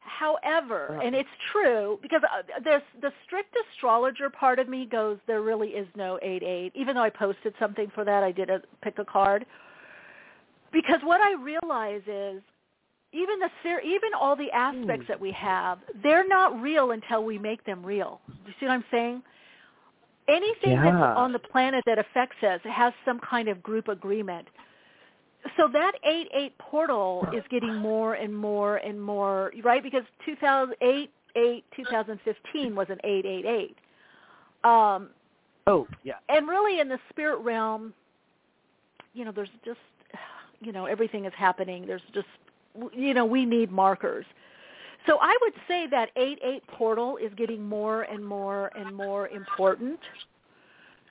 [0.00, 5.40] However, and it's true because uh, there's the strict astrologer part of me goes there
[5.40, 6.72] really is no eight eight.
[6.74, 9.46] Even though I posted something for that, I did a pick a card
[10.72, 12.42] because what I realize is
[13.12, 13.48] even the
[13.82, 15.12] even all the aspects Hmm.
[15.12, 18.20] that we have, they're not real until we make them real.
[18.26, 19.22] Do you see what I'm saying?
[20.28, 20.84] Anything Yeah.
[20.84, 24.48] that's on the planet that affects us has some kind of group agreement.
[25.56, 29.82] So that 8-8 portal is getting more and more and more, right?
[29.82, 33.76] Because 2008, 8, 2015 was an 888.
[34.64, 35.10] Um,
[35.66, 36.14] Oh, yeah.
[36.28, 37.92] and really in the spirit realm,
[39.12, 39.78] you know, there's just,
[40.60, 41.86] you know, everything is happening.
[41.86, 42.26] There's just,
[42.94, 44.24] you know, we need markers.
[45.06, 50.00] So I would say that 8-8 portal is getting more and more and more important.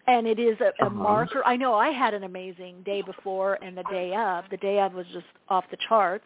[0.08, 0.89] And it is a, a Uh-huh.
[0.89, 1.41] marker.
[1.46, 4.46] I know I had an amazing day before and the day of.
[4.50, 6.26] The day of was just off the charts.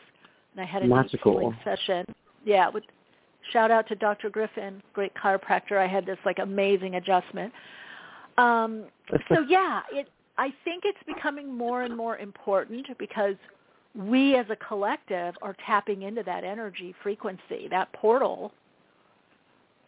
[0.53, 1.53] And I had a Magical.
[1.63, 2.05] session.
[2.45, 2.83] Yeah, with
[3.51, 4.29] shout out to Dr.
[4.29, 5.77] Griffin, great chiropractor.
[5.77, 7.53] I had this like amazing adjustment.
[8.37, 8.85] Um,
[9.29, 10.07] so yeah, it.
[10.39, 13.35] I think it's becoming more and more important because
[13.97, 18.51] we as a collective are tapping into that energy frequency, that portal,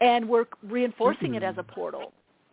[0.02, 1.72] and we're reinforcing it as a mm-hmm.
[1.74, 2.12] portal,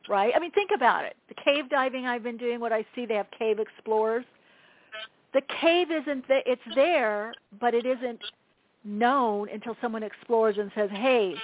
[0.09, 0.33] right?
[0.37, 1.17] I mean, think about it.
[1.29, 4.25] The cave diving I've been doing, what I see, they have cave explorers.
[5.33, 8.21] The cave isn't th- it's there, but it isn't
[8.85, 11.37] known until someone explores and says, "Hey,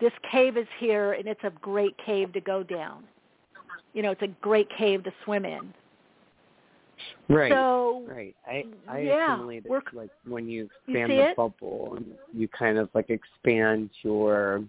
[0.00, 3.06] this cave is here, and it's a great cave to go down."
[3.92, 5.72] You know, it's a great cave to swim in.
[7.28, 7.52] Right.
[7.52, 8.34] So right.
[8.46, 11.36] I I yeah, assimilate it like when you You expand see the it?
[11.36, 14.64] bubble and you kind of like expand your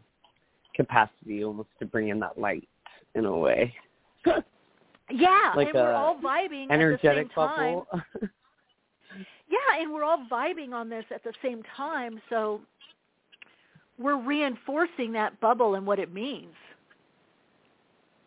[0.75, 2.67] capacity almost to bring in that light
[3.15, 3.73] in a way.
[4.25, 7.81] yeah, Like and we're all vibing Energetic at the same time.
[7.91, 8.29] bubble.
[9.49, 12.61] Yeah, and we're all vibing on this at the same time, so
[13.99, 16.55] we're reinforcing that bubble and what it means.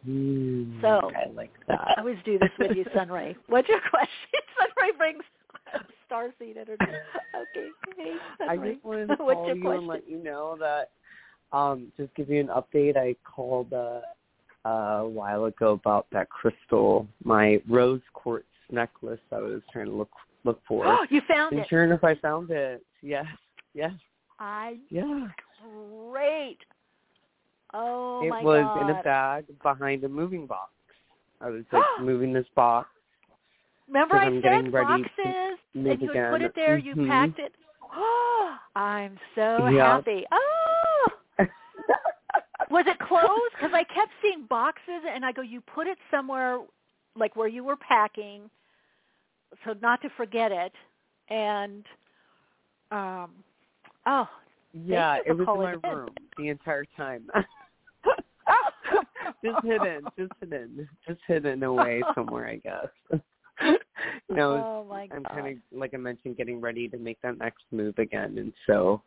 [0.09, 1.80] Mm, So- I like that.
[1.96, 3.36] I always do this with you, Sunray.
[3.48, 4.09] What's your question?
[4.59, 5.24] Sunray brings
[6.11, 6.76] starseed energy.
[7.34, 8.14] Okay, hey,
[8.48, 9.78] I just wanted to call your you question?
[9.78, 10.90] and let you know that
[11.52, 12.96] um just give you an update.
[12.96, 14.00] I called uh,
[14.68, 20.11] a while ago about that crystal, my rose quartz necklace I was trying to look
[20.44, 20.86] look for.
[20.86, 21.68] Oh, you found and it.
[21.68, 22.84] sure enough I found it.
[23.02, 23.26] Yes.
[23.74, 23.92] Yes.
[24.38, 25.26] I Yeah.
[26.11, 26.59] great.
[27.77, 28.83] Oh it was god.
[28.83, 30.70] in a bag behind a moving box.
[31.41, 32.89] I was like moving this box.
[33.89, 36.79] Remember I I'm said getting ready to boxes move and you had put it there,
[36.79, 37.09] you Mhm.
[37.09, 37.55] packed it.
[37.95, 39.97] Oh, I'm so Yeah.
[39.97, 40.24] happy.
[40.33, 41.11] Oh,
[42.70, 43.53] was it closed?
[43.53, 46.61] Because I kept seeing boxes, and I go, you put it somewhere
[47.14, 48.51] like where you were packing,
[49.64, 50.72] so not to forget it.
[51.29, 51.85] And
[52.91, 53.31] um,
[54.07, 54.29] oh,
[54.72, 57.29] yeah, it was in my room the entire time.
[59.44, 63.20] just hidden, just hidden, just hidden away somewhere, I guess.
[64.28, 65.16] you know, oh my god.
[65.16, 68.52] I'm kind of like I mentioned, getting ready to make that next move again, and
[68.66, 69.02] so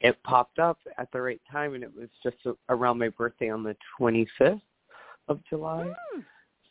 [0.00, 2.36] it popped up at the right time, and it was just
[2.68, 4.60] around my birthday on the 25th
[5.28, 5.92] of July.
[6.12, 6.20] Hmm.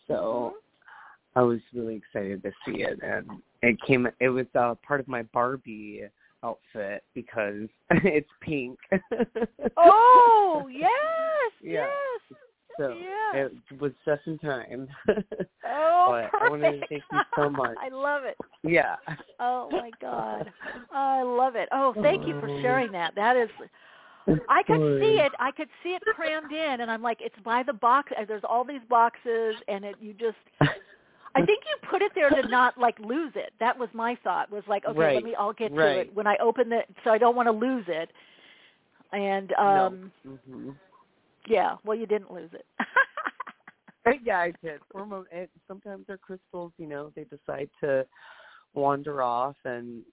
[0.07, 0.55] So
[1.35, 3.27] I was really excited to see it, and
[3.61, 4.07] it came.
[4.19, 6.03] It was uh, part of my Barbie
[6.43, 8.77] outfit because it's pink.
[9.77, 10.89] Oh yes,
[11.61, 11.87] Yeah.
[11.87, 12.39] yes.
[12.77, 13.45] so yeah.
[13.45, 14.87] it was just in time.
[15.69, 16.43] Oh, but perfect.
[16.43, 17.75] I wanted to thank you so much.
[17.81, 18.37] I love it.
[18.63, 18.95] yeah.
[19.41, 20.49] Oh my God,
[20.93, 21.67] I love it.
[21.73, 22.61] Oh, thank you for oh.
[22.61, 23.13] sharing that.
[23.15, 23.49] That is,
[24.47, 25.33] I could see it.
[25.39, 28.13] I could see it crammed in, and I'm like, it's by the box.
[28.27, 30.37] There's all these boxes, and it you just.
[31.37, 33.53] I think you put it there to not like lose it.
[33.59, 34.51] That was my thought.
[34.51, 35.35] Was like, okay, Right, let me.
[35.37, 38.11] I'll get to it when I open it, so I don't want to lose it.
[39.13, 40.37] And um no.
[40.45, 40.69] hmm
[41.47, 42.65] yeah, well, you didn't lose it.
[44.23, 44.81] yeah, I did.
[44.91, 46.73] For a moment, it, sometimes they're crystals.
[46.77, 48.05] You know, they decide to
[48.73, 50.03] wander off and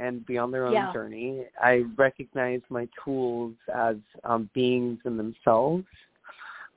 [0.00, 0.92] and be on their own Yeah.
[0.92, 1.46] journey.
[1.60, 5.84] I recognize my tools as um, beings in themselves.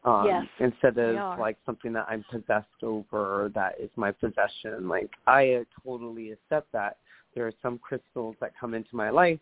[0.04, 4.88] Um, Yes, instead of like something that I'm possessed over or that is my possession.
[4.88, 6.98] Like I uh, totally accept that.
[7.36, 9.40] There are some crystals that come into my life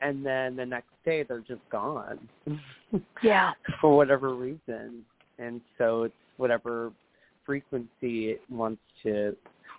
[0.00, 2.18] and then the next day they're just gone.
[3.22, 3.52] yeah.
[3.80, 5.04] for whatever reason.
[5.38, 6.92] And so it's whatever
[7.44, 9.36] frequency it wants to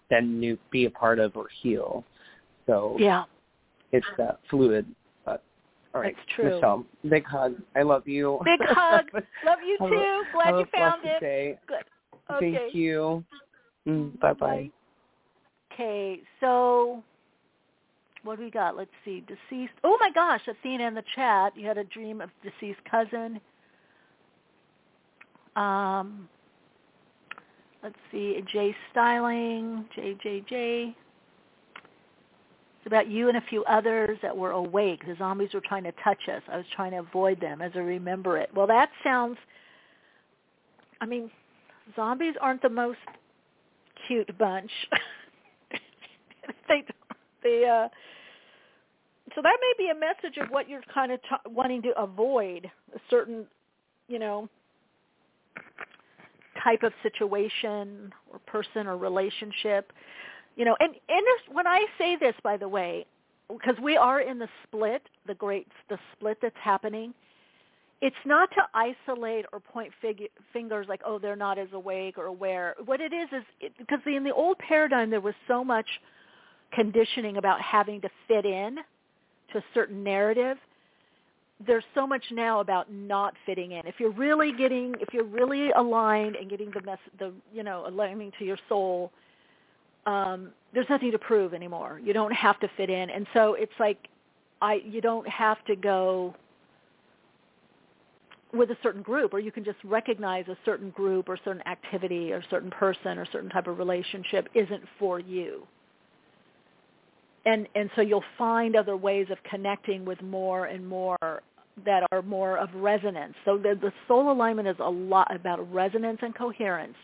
[0.10, 2.04] then new, be a part of or heal.
[2.68, 3.24] So Yeah.
[3.92, 4.86] it's that fluid.
[5.94, 6.56] All right, That's true.
[6.56, 7.56] Michelle, big hug.
[7.76, 8.40] I love you.
[8.46, 9.06] Big hug.
[9.46, 10.24] Love you too.
[10.34, 11.20] Glad you found it.
[11.20, 11.60] Day.
[11.68, 11.84] Good.
[12.34, 12.58] Okay.
[12.58, 13.24] Thank you.
[13.88, 14.70] Mm, bye bye.
[15.74, 17.04] Okay, so
[18.24, 18.78] what do we got?
[18.78, 19.22] Let's see.
[19.22, 19.74] Deceased.
[19.84, 21.58] Oh my gosh, Athena in the chat.
[21.58, 23.42] You had a dream of deceased cousin.
[25.56, 26.30] Um,
[27.84, 28.42] let's see.
[28.52, 29.86] Jay Styling.
[29.96, 30.96] J J J.
[32.84, 35.06] The about you and a few others that were awake.
[35.06, 36.42] The zombies were trying to touch us.
[36.52, 38.50] I was trying to avoid them as I remember it.
[38.56, 39.38] Well, that sounds,
[41.00, 41.30] I mean,
[41.96, 42.98] zombies aren't the most
[44.08, 44.72] cute bunch.
[46.68, 46.84] they,
[47.44, 47.88] they, uh,
[49.36, 52.70] so that may be a message of what you're kind of t- wanting to avoid
[52.96, 53.46] a certain,
[54.08, 54.50] you know,
[56.64, 59.92] type of situation or person or relationship
[60.56, 63.06] you know and and when i say this by the way
[63.50, 67.14] because we are in the split the great the split that's happening
[68.02, 72.26] it's not to isolate or point fig- fingers like oh they're not as awake or
[72.26, 75.88] aware what it is is because in the old paradigm there was so much
[76.74, 78.78] conditioning about having to fit in
[79.52, 80.58] to a certain narrative
[81.66, 83.86] there's so much now about not fitting in.
[83.86, 87.86] If you're really getting, if you're really aligned and getting the mess, the you know,
[87.88, 89.12] aligning to your soul,
[90.06, 92.00] um, there's nothing to prove anymore.
[92.04, 94.08] You don't have to fit in, and so it's like,
[94.62, 96.36] I you don't have to go
[98.54, 102.32] with a certain group, or you can just recognize a certain group or certain activity
[102.32, 105.66] or certain person or certain type of relationship isn't for you.
[107.46, 111.18] And and so you'll find other ways of connecting with more and more
[111.86, 113.34] that are more of resonance.
[113.46, 116.96] So the, the soul alignment is a lot about resonance and coherence.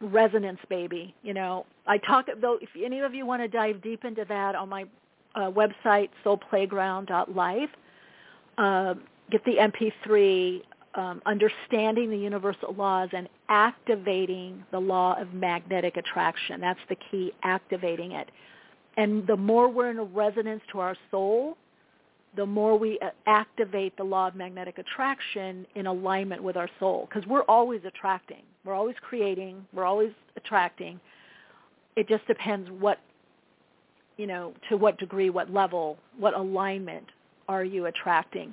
[0.00, 1.14] Resonance, baby.
[1.22, 2.58] You know, I talk though.
[2.60, 4.84] If any of you want to dive deep into that on my
[5.34, 7.70] uh, website, soulplayground.life,
[8.58, 8.94] uh,
[9.30, 10.62] get the MP3,
[10.94, 16.60] um, understanding the universal laws and activating the law of magnetic attraction.
[16.60, 18.30] That's the key, activating it.
[18.96, 21.56] And the more we're in a resonance to our soul,
[22.36, 27.08] the more we uh, activate the law of magnetic attraction in alignment with our soul
[27.08, 31.00] because we're always attracting we're always creating we're always attracting
[31.96, 32.98] it just depends what
[34.18, 37.06] you know to what degree what level what alignment
[37.48, 38.52] are you attracting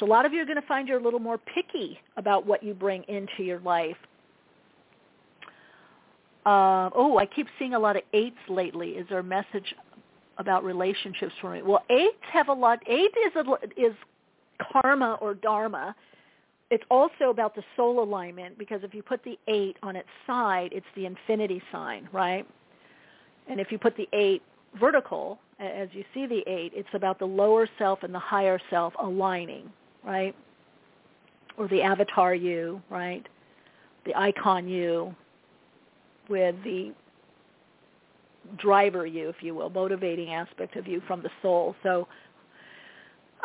[0.00, 2.46] so a lot of you are going to find you're a little more picky about
[2.46, 3.96] what you bring into your life
[6.46, 9.74] uh, oh i keep seeing a lot of eights lately is there a message
[10.38, 11.62] about relationships for me.
[11.62, 12.80] Well, eights have a lot.
[12.86, 13.94] Eight is a, is
[14.72, 15.94] karma or dharma.
[16.72, 20.70] It's also about the soul alignment because if you put the eight on its side,
[20.72, 22.46] it's the infinity sign, right?
[23.46, 24.40] And if you put the eight
[24.80, 28.94] vertical, as you see the eight, it's about the lower self and the higher self
[28.98, 29.70] aligning,
[30.02, 30.34] right?
[31.58, 33.26] Or the avatar you, right?
[34.06, 35.14] The icon you
[36.30, 36.94] with the
[38.56, 41.76] driver you, if you will, motivating aspect of you from the soul.
[41.82, 42.08] So,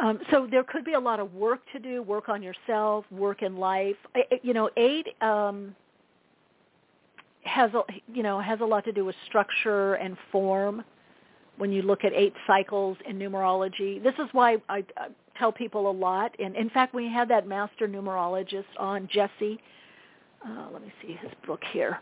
[0.01, 3.41] um, so there could be a lot of work to do, work on yourself, work
[3.41, 3.95] in life.
[4.43, 5.75] You know, eight um,
[7.43, 7.81] has a,
[8.13, 10.83] you know has a lot to do with structure and form.
[11.57, 15.07] When you look at eight cycles in numerology, this is why I, I
[15.39, 16.35] tell people a lot.
[16.39, 19.59] And in fact, we had that master numerologist on Jesse.
[20.45, 21.99] Uh, let me see his book here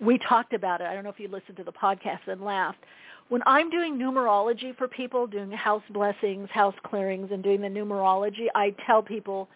[0.00, 0.86] we talked about it.
[0.86, 2.78] I don't know if you listened to the podcast and laughed.
[3.28, 8.46] When I'm doing numerology for people, doing house blessings, house clearings, and doing the numerology,
[8.54, 9.48] I tell people,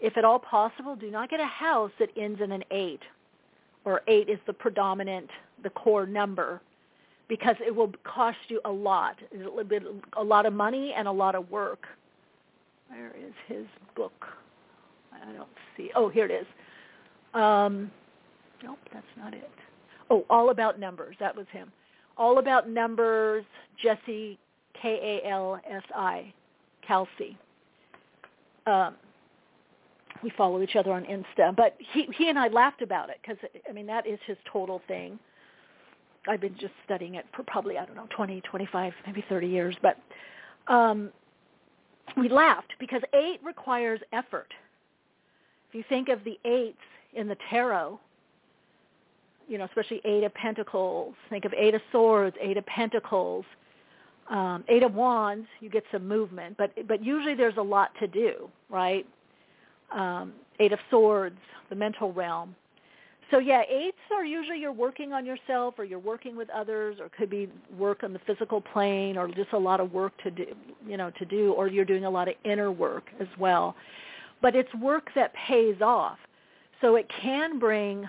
[0.00, 3.00] if at all possible, do not get a house that ends in an 8,
[3.84, 5.28] or 8 is the predominant,
[5.62, 6.62] the core number,
[7.28, 9.16] because it will cost you a lot,
[10.16, 11.86] a lot of money and a lot of work.
[12.88, 14.24] Where is his book?
[15.12, 15.90] I don't see.
[15.94, 16.46] Oh, here it is.
[17.34, 17.90] Um,
[18.62, 19.50] nope, that's not it
[20.10, 21.16] oh, All About Numbers.
[21.20, 21.70] That was him.
[22.18, 23.44] All About Numbers,
[23.82, 24.38] Jesse,
[24.80, 26.34] K-A-L-S-I,
[26.88, 27.36] Kalsi.
[28.66, 28.94] Um,
[30.22, 31.54] we follow each other on Insta.
[31.54, 33.38] But he, he and I laughed about it because,
[33.68, 35.18] I mean, that is his total thing.
[36.26, 39.76] I've been just studying it for probably, I don't know, 20, 25, maybe 30 years.
[39.80, 39.96] But
[40.72, 41.10] um,
[42.16, 44.52] we laughed because eight requires effort.
[45.68, 46.76] If you think of the eights
[47.14, 48.00] in the tarot,
[49.48, 51.14] you know, especially Eight of Pentacles.
[51.30, 53.44] Think of Eight of Swords, Eight of Pentacles,
[54.30, 55.46] um, Eight of Wands.
[55.60, 59.06] You get some movement, but but usually there's a lot to do, right?
[59.92, 61.38] Um, eight of Swords,
[61.70, 62.54] the mental realm.
[63.30, 67.10] So yeah, eights are usually you're working on yourself, or you're working with others, or
[67.10, 70.46] could be work on the physical plane, or just a lot of work to do,
[70.86, 73.76] you know, to do, or you're doing a lot of inner work as well.
[74.40, 76.18] But it's work that pays off.
[76.80, 78.08] So it can bring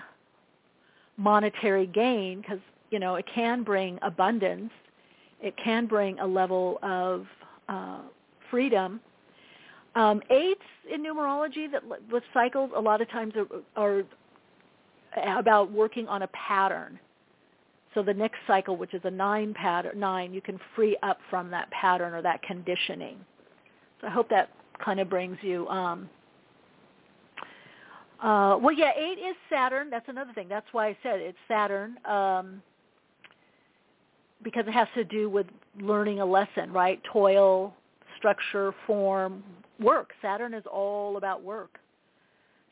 [1.20, 2.60] monetary gain because
[2.90, 4.72] you know it can bring abundance
[5.42, 7.26] it can bring a level of
[7.68, 8.00] uh,
[8.50, 9.00] freedom
[9.96, 10.62] um, eights
[10.92, 13.34] in numerology that with cycles a lot of times
[13.76, 14.02] are,
[15.24, 16.98] are about working on a pattern
[17.94, 21.50] So the next cycle, which is a nine pattern, nine, you can free up from
[21.50, 23.18] that pattern or that conditioning.
[24.00, 24.50] So I hope that
[24.84, 25.68] kind of brings you.
[25.68, 26.08] Um,
[28.22, 29.90] uh, well, yeah, eight is Saturn.
[29.90, 30.48] That's another thing.
[30.48, 32.62] That's why I said it's Saturn um,
[34.42, 35.46] because it has to do with
[35.80, 37.00] learning a lesson, right?
[37.10, 37.74] Toil,
[38.16, 39.42] structure, form,
[39.78, 40.10] work.
[40.20, 41.78] Saturn is all about work.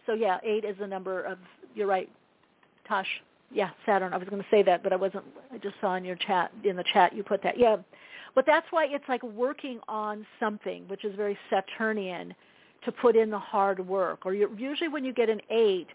[0.06, 1.38] So yeah, eight is the number of.
[1.74, 2.10] You're right,
[2.86, 3.08] Tosh.
[3.50, 4.12] Yeah, Saturn.
[4.12, 5.24] I was going to say that, but I wasn't.
[5.52, 7.58] I just saw in your chat in the chat you put that.
[7.58, 7.76] Yeah,
[8.34, 12.34] but that's why it's like working on something, which is very Saturnian,
[12.84, 14.24] to put in the hard work.
[14.24, 15.88] Or usually when you get an eight,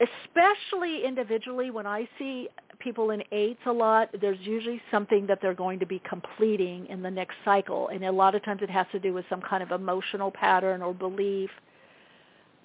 [0.00, 2.48] especially individually, when I see
[2.78, 7.02] people in eights a lot, there's usually something that they're going to be completing in
[7.02, 9.62] the next cycle, and a lot of times it has to do with some kind
[9.62, 11.50] of emotional pattern or belief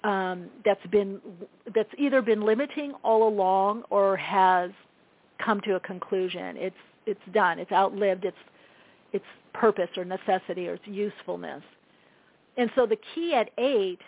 [0.04, 1.20] um, that's been
[1.74, 4.70] that's either been limiting all along or has
[5.44, 6.56] come to a conclusion.
[6.56, 6.76] It's
[7.06, 7.58] it's done.
[7.58, 8.36] It's outlived its
[9.12, 11.62] its purpose or necessity or its usefulness.
[12.56, 14.00] And so the key at eight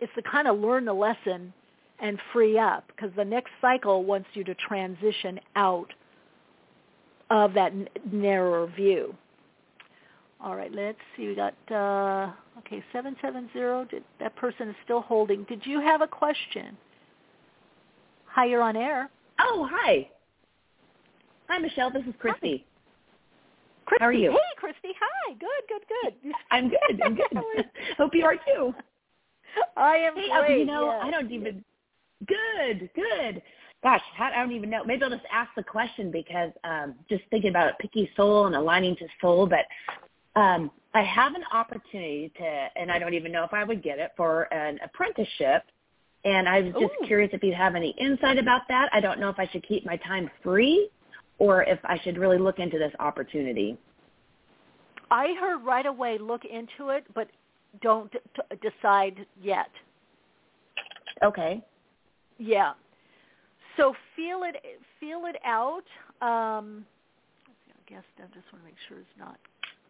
[0.00, 1.52] is to kind of learn the lesson
[2.00, 5.92] and free up because the next cycle wants you to transition out
[7.30, 9.14] of that n- narrower view.
[10.42, 11.28] All right, let's see.
[11.28, 13.86] We got uh, okay, seven seven zero.
[14.18, 15.44] That person is still holding?
[15.44, 16.78] Did you have a question?
[18.26, 19.10] Hi, you're on air.
[19.38, 20.08] Oh, hi.
[21.48, 21.90] Hi, Michelle.
[21.90, 22.64] This is Christy.
[23.90, 24.04] Christy.
[24.04, 24.30] How are you?
[24.30, 24.88] Hey, Christy.
[25.00, 25.34] Hi.
[25.34, 25.82] Good, good,
[26.22, 26.32] good.
[26.52, 27.02] I'm good.
[27.04, 27.64] I'm good.
[27.98, 28.72] Hope you are too.
[29.76, 30.54] I am hey, great.
[30.54, 31.00] Uh, you know, yeah.
[31.02, 31.64] I don't even.
[32.26, 33.42] Good, good.
[33.82, 34.84] Gosh, I don't even know.
[34.84, 38.94] Maybe I'll just ask the question because um, just thinking about picky soul and aligning
[38.96, 39.48] to soul.
[39.48, 43.82] But um, I have an opportunity to, and I don't even know if I would
[43.82, 45.64] get it for an apprenticeship.
[46.24, 47.06] And I was just Ooh.
[47.06, 48.90] curious if you'd have any insight about that.
[48.92, 50.90] I don't know if I should keep my time free
[51.40, 53.76] or if I should really look into this opportunity.
[55.10, 57.28] I heard right away look into it, but
[57.82, 58.20] don't t-
[58.62, 59.70] decide yet.
[61.24, 61.60] Okay.
[62.38, 62.74] Yeah.
[63.76, 64.56] So feel it
[65.00, 65.84] feel it out.
[66.22, 66.84] Um,
[67.48, 69.36] I guess I just want to make sure it's not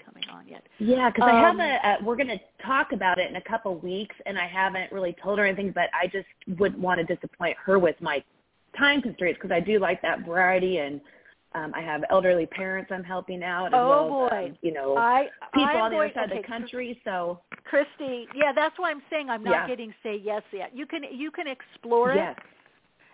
[0.04, 0.62] coming on yet.
[0.78, 2.04] Yeah, because I have Um, a, a.
[2.04, 5.38] We're going to talk about it in a couple weeks, and I haven't really told
[5.38, 5.72] her anything.
[5.72, 6.26] But I just
[6.58, 8.22] wouldn't want to disappoint her with my
[8.78, 11.00] time constraints because I do like that variety, and
[11.54, 14.46] um, I have elderly parents I'm helping out Oh, well as boy.
[14.50, 17.00] um, you know I people I'm on the other side okay, of the country.
[17.04, 19.66] So Christy, yeah, that's why I'm saying I'm not Yeah.
[19.66, 20.74] getting say yes yet.
[20.74, 22.36] You can you can explore it.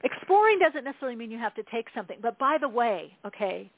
[0.05, 2.19] Exploring doesn't necessarily mean you have to take something.
[2.21, 3.71] But by the way, okay,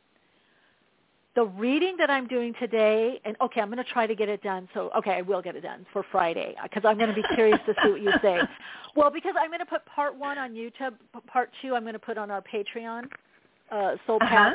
[1.39, 4.43] the reading that I'm doing today, and okay, I'm going to try to get it
[4.43, 4.69] done.
[4.75, 7.61] So, okay, I will get it done for Friday because I'm going to be curious
[7.67, 8.41] to see what you say.
[8.97, 10.95] Well, because I'm going to put part one on YouTube,
[11.29, 13.05] part two I'm going to put on our Patreon,
[13.71, 14.55] uh, Soul Uh-huh.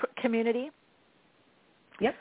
[0.00, 0.70] C- community.
[2.00, 2.14] Yep.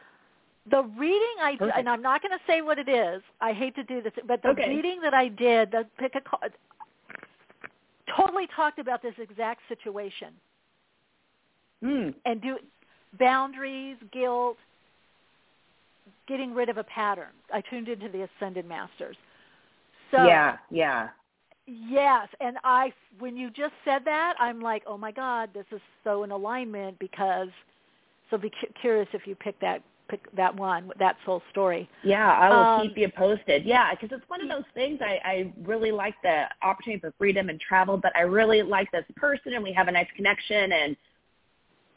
[0.71, 1.77] The reading I Perfect.
[1.77, 3.21] and I'm not going to say what it is.
[3.41, 4.69] I hate to do this, but the Okay.
[4.69, 6.53] reading that I did, the pick a card,
[8.15, 10.33] totally talked about this exact situation
[11.83, 12.13] mm.
[12.25, 12.57] and do
[13.19, 14.57] boundaries, guilt,
[16.27, 17.31] getting rid of a pattern.
[17.53, 19.17] I tuned into the Ascended Masters.
[20.11, 21.09] So yeah, yeah,
[21.67, 25.81] yes, and I when you just said that, I'm like, oh my God, this is
[26.03, 27.49] so in alignment because.
[28.31, 31.87] So be cu- curious if you pick that pick that one, that soul story.
[32.03, 32.31] yeah.
[32.31, 33.63] I will Um, keep you posted.
[33.65, 34.99] Yeah, because it's one of those things.
[34.99, 39.05] I I really like the opportunity for freedom and travel, but I really like this
[39.15, 40.97] person, and we have a nice connection and.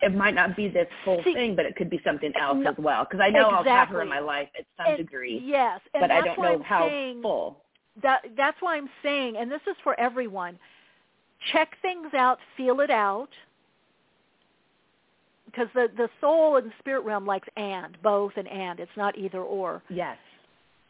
[0.00, 2.70] It might not be this whole See, thing, but it could be something else no,
[2.70, 3.02] as well.
[3.04, 6.00] Because I know I'll have her in my life at some And- degree, Yes, and
[6.02, 7.64] but I don't know I'm how saying, full.
[8.02, 10.58] That that's why I'm saying, and this is for everyone,
[11.52, 13.30] check things out, feel it out,
[15.46, 18.80] because the the soul and the spirit realm likes and both and and.
[18.80, 19.82] It's not either or.
[19.88, 20.16] Yes.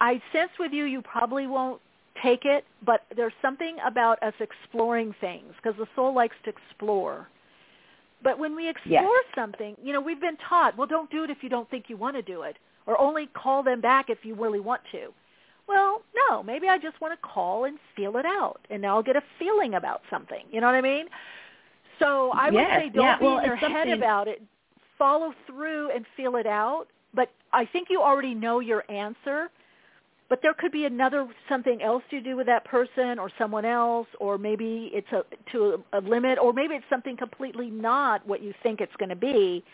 [0.00, 1.80] I sense with you, you probably won't
[2.22, 7.28] take it, but there's something about us exploring things because the soul likes to explore.
[8.22, 11.38] But when we explore something, you know, we've been taught, well, don't do it if
[11.42, 12.56] you don't think you want to do it,
[12.86, 15.12] or only call them back if you really want to.
[15.68, 19.16] Well, no, maybe I just want to call and feel it out, and I'll get
[19.16, 20.44] a feeling about something.
[20.50, 21.06] You know what I mean?
[21.98, 24.40] So I would Yes, say don't yeah, be well, in your head about it.
[24.98, 26.86] Follow through and feel it out.
[27.14, 29.50] But I think you already know your answer.
[30.28, 34.06] But there could be another something else you do with that person or someone else,
[34.20, 38.42] or maybe it's a to a, a limit, or maybe it's something completely not what
[38.42, 39.64] you think it's going to be,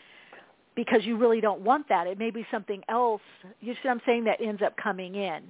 [0.76, 2.06] because you really don't want that.
[2.06, 3.20] It may be something else.
[3.60, 4.24] You see what I'm saying?
[4.24, 5.42] That ends up coming in.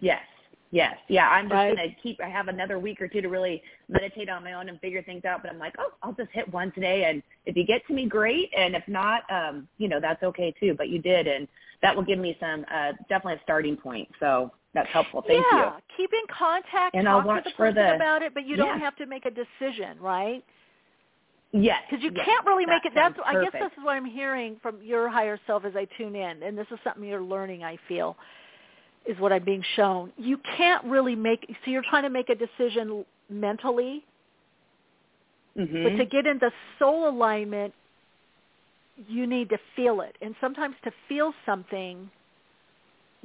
[0.00, 0.22] Yes.
[0.70, 0.96] Yes.
[1.08, 1.28] Yeah.
[1.30, 1.76] I'm just Right.
[1.76, 2.20] gonna keep.
[2.20, 5.24] I have another week or two to really meditate on my own and figure things
[5.24, 5.42] out.
[5.42, 8.06] But I'm like, oh, I'll just hit one today, and if you get to me,
[8.06, 8.50] great.
[8.56, 10.74] And if not, um, you know, that's okay too.
[10.76, 11.48] But you did, and
[11.80, 14.08] that will give me some uh, definitely a starting point.
[14.20, 15.22] So that's helpful.
[15.26, 15.64] Thank yeah, you.
[15.64, 15.76] Yeah.
[15.96, 18.56] Keep in contact, And talk I'll to watch the for the- about it, but you
[18.56, 20.44] don't have to make a decision, right?
[21.52, 21.80] Yes.
[21.88, 22.92] Because you yes, can't really that make it.
[22.94, 23.64] That's sounds I guess perfect.
[23.64, 26.66] this is what I'm hearing from your higher self as I tune in, and this
[26.70, 27.64] is something you're learning.
[27.64, 28.18] I feel
[29.08, 30.12] is what I'm being shown.
[30.18, 31.46] You can't really make.
[31.64, 34.04] So you're trying to make a decision mentally,
[35.56, 35.82] Mhm.
[35.82, 37.74] but to get into soul alignment,
[39.08, 40.14] you need to feel it.
[40.20, 42.10] And sometimes to feel something,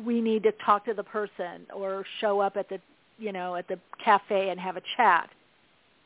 [0.03, 2.79] we need to talk to the person or show up at the,
[3.19, 5.29] you know, at the cafe and have a chat.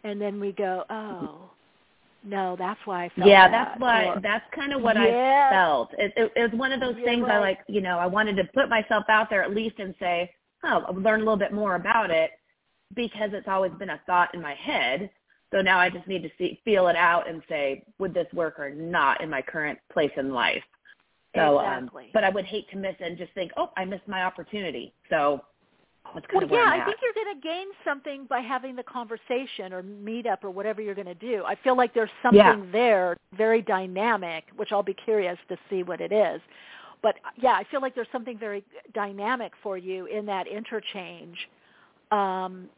[0.03, 1.51] And then we go, oh,
[2.27, 3.69] no, that's why I felt yeah, that.
[3.69, 4.05] that's why.
[4.05, 5.51] Or, that's kind of what Yes.
[5.51, 5.89] I felt.
[5.97, 7.59] It, it, it was one of those You're things I like.
[7.67, 10.29] You know, I wanted to put myself out there at least and say,
[10.63, 12.31] oh, I'll learn a little bit more about it
[12.95, 15.09] because it's always been a thought in my head.
[15.51, 18.59] So now I just need to see, feel it out and say, would this work
[18.59, 20.63] or not in my current place in life?
[21.35, 22.03] So, Exactly.
[22.05, 24.23] um, but I would hate to miss it and just think, oh, I missed my
[24.23, 24.93] opportunity.
[25.09, 25.41] So
[26.13, 28.39] that's kind well, of where yeah, I'm I think you're going to gain something by
[28.39, 31.43] having the conversation or meet up or whatever you're going to do.
[31.45, 32.71] I feel like there's something Yeah.
[32.71, 36.41] there very dynamic, which I'll be curious to see what it is.
[37.01, 41.37] But yeah, I feel like there's something very dynamic for you in that interchange
[42.11, 42.69] um,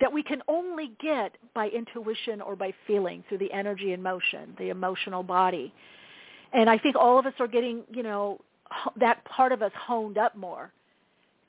[0.00, 4.54] that we can only get by intuition or by feeling through the energy and motion,
[4.58, 5.72] the emotional body.
[6.52, 8.40] And I think all of us are getting, you know,
[8.98, 10.72] that part of us honed up more.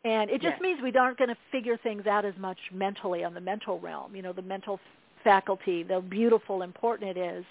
[0.05, 0.61] And it just Yes.
[0.61, 4.15] means we aren't going to figure things out as much mentally on the mental realm.
[4.15, 4.79] You know, the mental
[5.23, 7.45] faculty, the beautiful, important it is,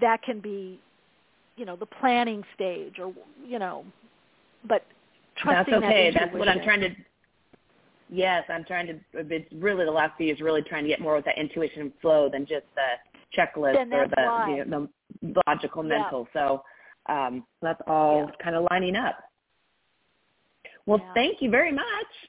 [0.00, 0.80] that can be,
[1.56, 3.12] you know, the planning stage or,
[3.46, 3.84] you know,
[4.66, 4.86] but
[5.36, 6.10] trusting That's okay.
[6.12, 6.90] that That's what I'm trying to.
[8.08, 9.00] Yes, I'm trying to.
[9.12, 11.92] It's really the last few years really trying to get more with that intuition and
[12.00, 14.88] flow than just the checklist or the, you know,
[15.22, 15.98] the logical Yeah.
[15.98, 16.28] mental.
[16.32, 16.62] So
[17.06, 19.18] um, that's all kind of lining up.
[20.86, 21.12] Well, Yeah.
[21.14, 22.28] thank you very much.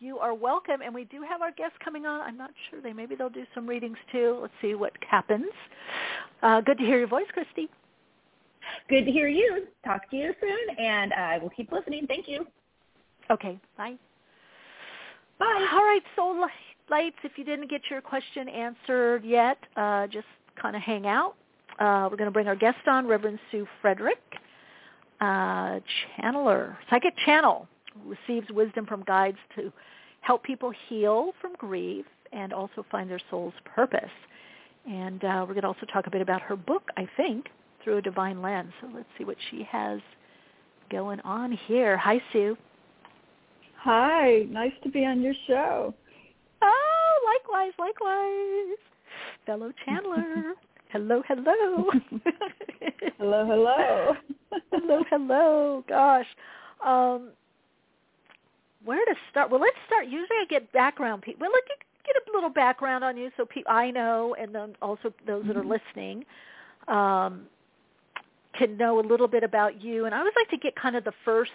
[0.00, 2.20] You are welcome, and we do have our guests coming on.
[2.22, 4.38] I'm not sure they maybe they'll do some readings too.
[4.42, 5.52] Let's see what happens.
[6.42, 7.68] Uh, good to hear your voice, Christy.
[8.88, 9.68] Good to hear you.
[9.84, 12.06] Talk to you soon, and I will keep listening.
[12.08, 12.46] Thank you.
[13.30, 13.96] Okay, bye.
[15.38, 15.68] Bye.
[15.72, 16.48] All right, soul
[16.90, 17.16] lights.
[17.22, 20.26] If you didn't get your question answered yet, uh, just
[20.60, 21.34] kind of hang out.
[21.78, 24.20] Uh, we're going to bring our guest on, Reverend Sue Frederick,
[25.22, 25.78] uh,
[26.18, 27.68] channeler, psychic channel,
[28.04, 29.72] receives wisdom from guides to
[30.20, 34.10] help people heal from grief and also find their soul's purpose.
[34.88, 37.46] And uh, we're going to also talk a bit about her book, I think,
[37.84, 38.72] through a divine lens.
[38.80, 40.00] So let's see what she has
[40.90, 41.96] going on here.
[41.96, 42.56] Hi, Sue.
[43.78, 45.94] Hi, nice to be on your show.
[46.62, 48.78] Oh, likewise, likewise.
[49.46, 50.52] Fellow channeler.
[50.92, 51.90] Hello, hello.
[53.18, 54.14] hello, hello.
[54.70, 55.84] hello, hello.
[55.88, 56.26] Gosh.
[56.84, 57.30] Um
[58.84, 59.50] where to start?
[59.50, 60.06] Well, let's start.
[60.06, 61.42] Usually I get background people.
[61.42, 64.74] Well, let get, get a little background on you so pe- I know and then
[64.82, 66.24] also those that are listening
[66.88, 67.46] um
[68.58, 70.04] can know a little bit about you.
[70.04, 71.52] And I always like to get kind of the first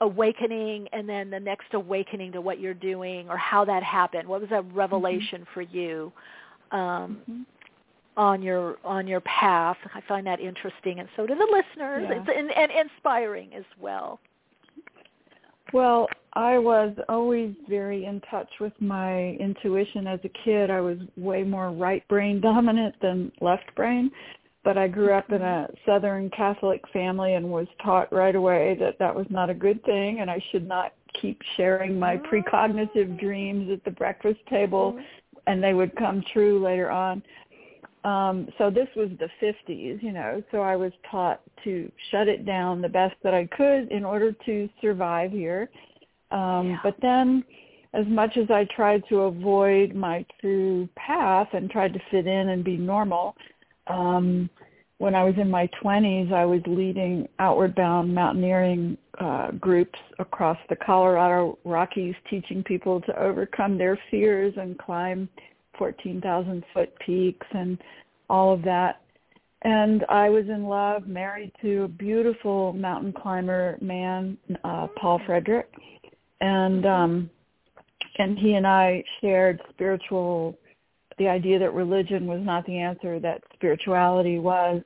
[0.00, 4.26] awakening and then the next awakening to what you're doing or how that happened.
[4.26, 6.12] What was that revelation for you
[6.70, 7.18] um,
[8.16, 9.76] on your on your path?
[9.94, 12.22] I find that interesting, and so do the listeners, Yeah.
[12.22, 14.20] It's- and, and inspiring as well.
[15.72, 20.70] Well, I was always very in touch with my intuition as a kid.
[20.70, 24.10] I was way more right brain dominant than left brain,
[24.62, 25.72] but I grew up in mm-hmm.
[25.72, 29.82] a Southern Catholic family and was taught right away that that was not a good
[29.84, 32.34] thing and I should not keep sharing my mm-hmm.
[32.34, 35.38] precognitive dreams at the breakfast table mm-hmm.
[35.46, 37.22] and they would come true later on.
[38.06, 42.46] Um, so this was the 50s, you know, so I was taught to shut it
[42.46, 45.68] down the best that I could in order to survive here.
[46.30, 47.44] Um, But then
[47.94, 52.50] as much as I tried to avoid my true path and tried to fit in
[52.50, 53.34] and be normal,
[53.88, 54.48] um,
[54.98, 60.58] when I was in my 20s, I was leading outward bound mountaineering uh, groups across
[60.68, 65.28] the Colorado Rockies, teaching people to overcome their fears and climb
[65.78, 67.78] 14,000 foot peaks and
[68.28, 69.02] all of that.
[69.62, 75.72] And I was in love, married to a beautiful mountain climber man, uh, Paul Frederick.
[76.40, 77.30] And, um,
[78.18, 80.58] and he and I shared spiritual,
[81.18, 84.82] the idea that religion was not the answer, that spirituality was.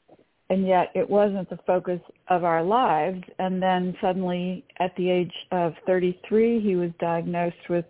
[0.51, 3.22] and yet it wasn't the focus of our lives.
[3.38, 7.84] And then suddenly, at the age of 33, he was diagnosed with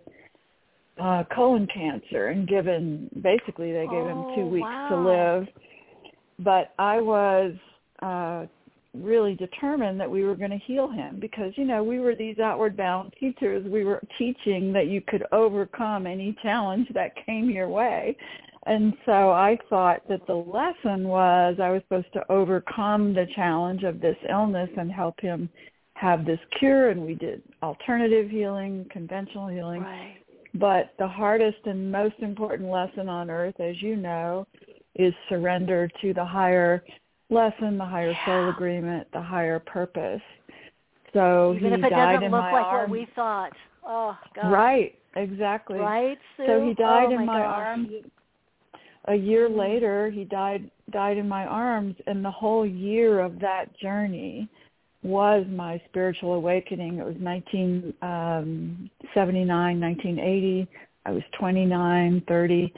[1.00, 4.88] uh, colon cancer and given basically they gave oh, him two weeks wow.
[4.90, 5.48] to live.
[6.38, 7.52] But I was
[8.02, 8.46] uh,
[8.94, 12.38] really determined that we were going to heal him because you know we were these
[12.38, 13.64] outward bound teachers.
[13.66, 18.16] We were teaching that you could overcome any challenge that came your way.
[18.66, 23.84] And so I thought that the lesson was I was supposed to overcome the challenge
[23.84, 25.48] of this illness and help him
[25.94, 26.90] have this cure.
[26.90, 29.80] And we did alternative healing, conventional healing.
[29.80, 30.16] Right.
[30.54, 34.46] But the hardest and most important lesson on earth, as you know,
[34.96, 36.82] is surrender to the higher
[37.30, 38.26] lesson, the higher yeah.
[38.26, 40.20] soul agreement, the higher purpose.
[41.12, 42.90] So Even he if it died doesn't in look my like arms.
[42.90, 43.52] what we thought.
[43.86, 44.50] Oh God.
[44.50, 45.78] Right, exactly.
[45.78, 46.44] Right, Sue?
[46.46, 47.88] So he died oh, in my, my arms.
[49.06, 53.66] A year later, he died died in my arms, and the whole year of that
[53.78, 54.48] journey
[55.02, 56.98] was my spiritual awakening.
[56.98, 60.68] It was 1979, um, 1980.
[61.06, 62.74] I was 29, 30,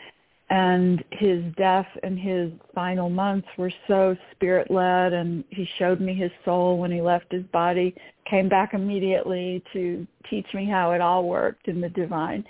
[0.52, 6.14] and his death and his final months were so spirit led and he showed me
[6.14, 7.94] his soul when he left his body
[8.28, 12.44] came back immediately to teach me how it all worked in the divine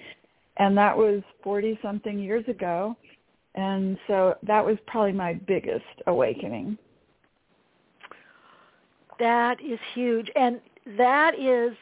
[0.57, 2.97] and that was 40 something years ago
[3.55, 6.77] and so that was probably my biggest awakening
[9.23, 10.61] that is huge and
[10.99, 11.77] that is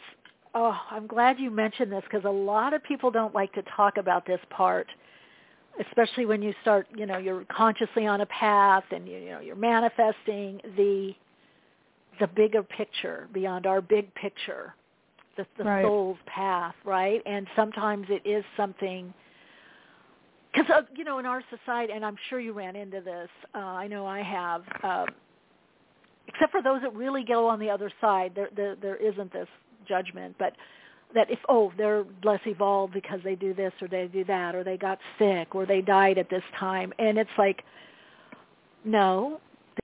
[0.54, 3.96] oh i'm glad you mentioned this because a lot of people don't like to talk
[3.96, 4.86] about this part
[5.78, 9.40] especially when you start, you know, you're consciously on a path and you, you know
[9.40, 11.12] you're manifesting the
[12.18, 14.74] the bigger picture beyond our big picture,
[15.38, 15.82] the, the right.
[15.82, 17.22] soul's path, right?
[17.24, 19.14] And sometimes it is something
[20.52, 23.28] because uh, you know in our society, and I'm sure you ran into this.
[23.54, 24.62] Uh, I know I have.
[24.82, 25.06] Um,
[26.40, 29.48] except for those that really go on the other side, there there, there isn't this
[29.86, 30.54] judgment, but
[31.14, 34.64] that if oh they're less evolved because they do this or they do that or
[34.64, 37.64] they got sick or they died at this time and it's like
[38.84, 39.40] no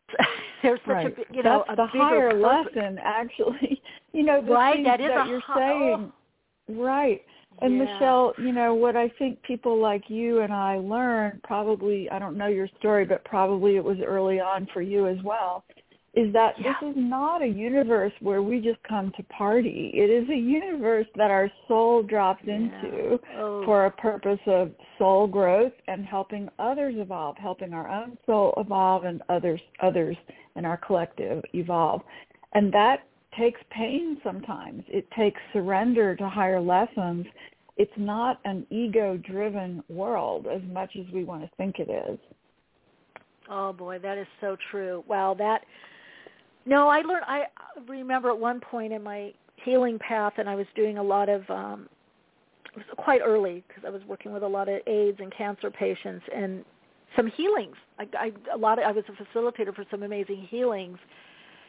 [0.63, 1.19] there's such right.
[1.19, 2.71] a you know that's a the higher purpose.
[2.77, 3.83] lesson actually
[4.13, 6.13] you know the right that is that you're hi- oh.
[6.69, 7.23] saying right
[7.63, 7.85] and yeah.
[7.85, 12.37] Michelle, you know, what I think people like you and I learned probably I don't
[12.37, 15.65] know your story, but probably it was early on for you as well,
[16.17, 16.73] is that yeah.
[16.81, 19.91] this is not a universe where we just come to party.
[19.93, 22.55] It is a universe that our soul drops yeah.
[22.55, 23.63] into oh.
[23.67, 29.05] for a purpose of soul growth and helping others evolve, helping our own soul evolve
[29.05, 30.17] and others others
[30.57, 32.01] in our collective evolve.
[32.55, 33.07] And that
[33.39, 34.85] takes pain sometimes.
[34.89, 37.27] It takes surrender to higher lessons.
[37.77, 42.19] It's not an ego-driven world as much as we want to think it is.
[43.51, 45.05] Oh boy, that is so true.
[45.07, 45.61] Wow, that
[46.67, 47.25] no, I learned.
[47.27, 47.47] I
[47.89, 51.49] remember at one point in my healing path, and I was doing a lot of.
[51.49, 51.89] um
[52.67, 55.71] It was quite early because I was working with a lot of AIDS and cancer
[55.71, 56.65] patients, and
[57.15, 57.77] some healings.
[57.99, 58.79] I, I a lot.
[58.79, 60.99] Of, I was a facilitator for some amazing healings,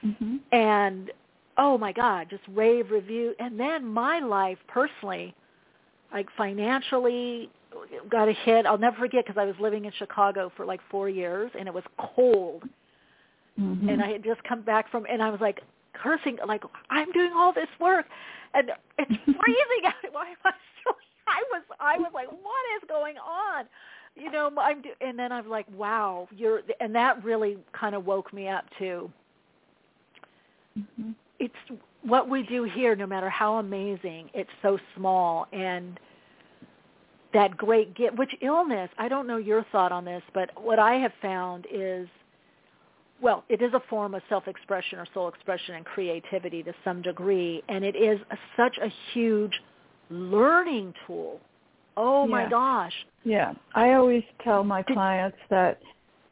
[0.03, 0.37] mm-hmm.
[0.51, 1.11] and
[1.57, 3.33] oh my God, just rave review.
[3.39, 5.33] And then my life personally,
[6.11, 7.49] like financially,
[8.09, 8.65] got a hit.
[8.65, 11.73] I'll never forget because I was living in Chicago for like four years, and it
[11.73, 11.83] was
[12.15, 12.63] cold
[13.59, 13.89] Mm-hmm.
[13.89, 15.61] and I had just come back from, and I was like
[15.93, 18.05] cursing, like I'm doing all this work,
[18.53, 19.93] and it's freezing out.
[20.11, 20.51] Why am I
[20.83, 20.91] so?
[21.27, 23.65] I was, I was like, what is going on?
[24.15, 28.05] You know, I'm, do, and then I'm like, wow, you're, and that really kind of
[28.05, 29.11] woke me up too.
[30.77, 31.11] Mm-hmm.
[31.39, 35.99] It's what we do here, no matter how amazing, it's so small, and
[37.33, 40.95] that great gift, which illness, I don't know your thought on this, but what I
[40.95, 42.07] have found is
[43.21, 47.63] well, it is a form of self-expression or soul expression and creativity to some degree,
[47.67, 49.53] and it is a, such a huge
[50.09, 51.39] learning tool.
[51.95, 52.31] Oh yeah.
[52.31, 52.93] my gosh!
[53.23, 55.79] Yeah, I always tell my clients that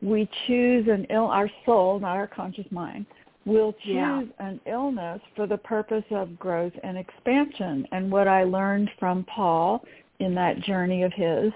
[0.02, 3.08] we choose an ill our soul, not our conscious mind,
[3.46, 4.24] will choose yeah.
[4.40, 7.88] an illness for the purpose of growth and expansion.
[7.92, 9.84] And what I learned from Paul
[10.20, 11.52] in that journey of his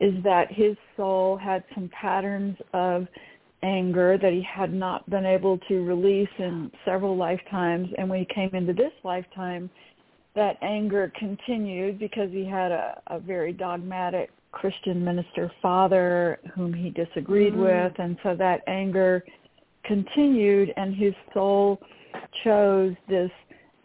[0.00, 3.06] is that his soul had some patterns of
[3.62, 8.34] anger that he had not been able to release in several lifetimes and when he
[8.34, 9.68] came into this lifetime
[10.34, 16.90] that anger continued because he had a, a very dogmatic Christian minister father whom he
[16.90, 17.64] disagreed mm.
[17.64, 19.24] with and so that anger
[19.84, 21.80] continued and his soul
[22.44, 23.30] chose this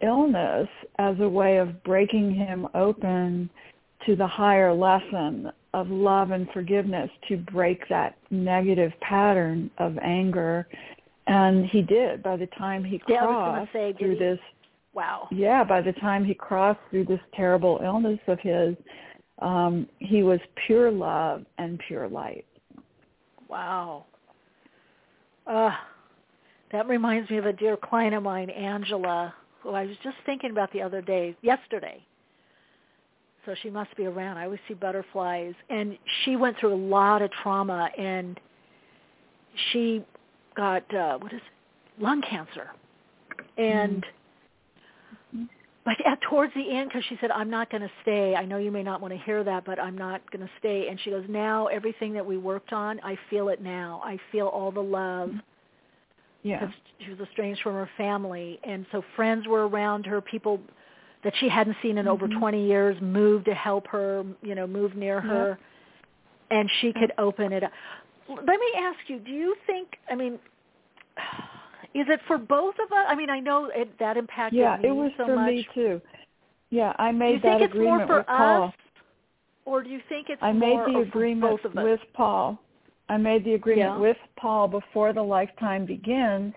[0.01, 0.67] illness
[0.99, 3.49] as a way of breaking him open
[4.05, 10.67] to the higher lesson of love and forgiveness to break that negative pattern of anger
[11.27, 14.39] And he did by the time he yeah, crossed say, through he, this
[14.93, 15.27] wow.
[15.31, 18.75] Yeah, by the time he crossed through this terrible illness of his,
[19.41, 22.45] um, he was pure love and pure light.
[23.49, 24.05] Wow.
[25.45, 25.71] Uh,
[26.71, 30.51] that reminds me of a dear client of mine, Angela, who I was just thinking
[30.51, 32.03] about the other day, yesterday.
[33.45, 34.37] So she must be around.
[34.37, 35.53] I always see butterflies.
[35.69, 38.39] And she went through a lot of trauma and
[39.71, 40.03] she
[40.55, 42.03] got, uh, what is it?
[42.03, 42.71] Lung cancer.
[43.57, 44.03] And
[45.35, 45.43] mm-hmm.
[45.85, 48.35] but at towards the end, because she said, I'm not going to stay.
[48.35, 50.87] I know you may not want to hear that, but I'm not going to stay.
[50.89, 54.01] And she goes, now everything that we worked on, I feel it now.
[54.03, 55.31] I feel all the love.
[56.43, 56.67] Yeah.
[56.99, 58.59] She was estranged from her family.
[58.63, 60.59] And so friends were around her, people
[61.25, 62.23] that she hadn't seen in mm-hmm.
[62.23, 65.57] over 20 years move to help her, you know, move near her.
[66.51, 67.71] And she could open it up.
[68.29, 70.33] Let me ask you, do you think, I mean,
[71.95, 73.05] is it for both of us?
[73.09, 75.49] I mean, I know it, that impacted yeah, me it was so for much.
[75.49, 75.99] me too.
[76.69, 78.63] Yeah, I made do you that think agreement it's more for with Paul.
[78.65, 78.73] us,
[79.65, 81.83] or do you think it's I more made the for agreement both of us?
[81.83, 82.59] with Paul.
[83.09, 83.97] I made the agreement Yeah.
[83.97, 86.53] with Paul before the lifetime begins,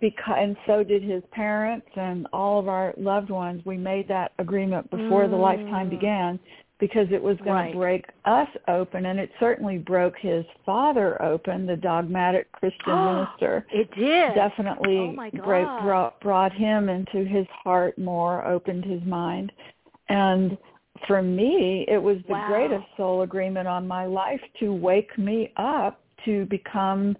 [0.00, 3.62] because and so did his parents and all of our loved ones.
[3.64, 5.90] We made that agreement before the lifetime Mm.
[5.90, 6.40] began
[6.80, 7.72] because it was going Right.
[7.72, 13.66] to break us open, and it certainly broke his father open, the dogmatic Christian minister
[13.72, 14.34] It did.
[14.34, 15.12] definitely Oh
[15.80, 19.52] brought brought him into his heart more, opened his mind,
[20.08, 20.58] and
[21.06, 22.46] for me, it was the Wow.
[22.46, 27.16] greatest soul agreement on my life to wake me up to become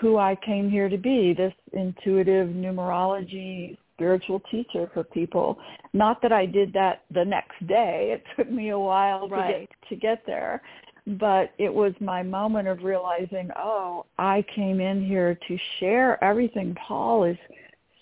[0.00, 5.56] who I came here to be, this intuitive numerology spiritual teacher for people.
[5.92, 8.10] Not that I did that the next day.
[8.12, 10.62] It took me a while to get to get there.
[11.06, 16.74] But it was my moment of realizing, oh, I came in here to share everything
[16.86, 17.36] Paul is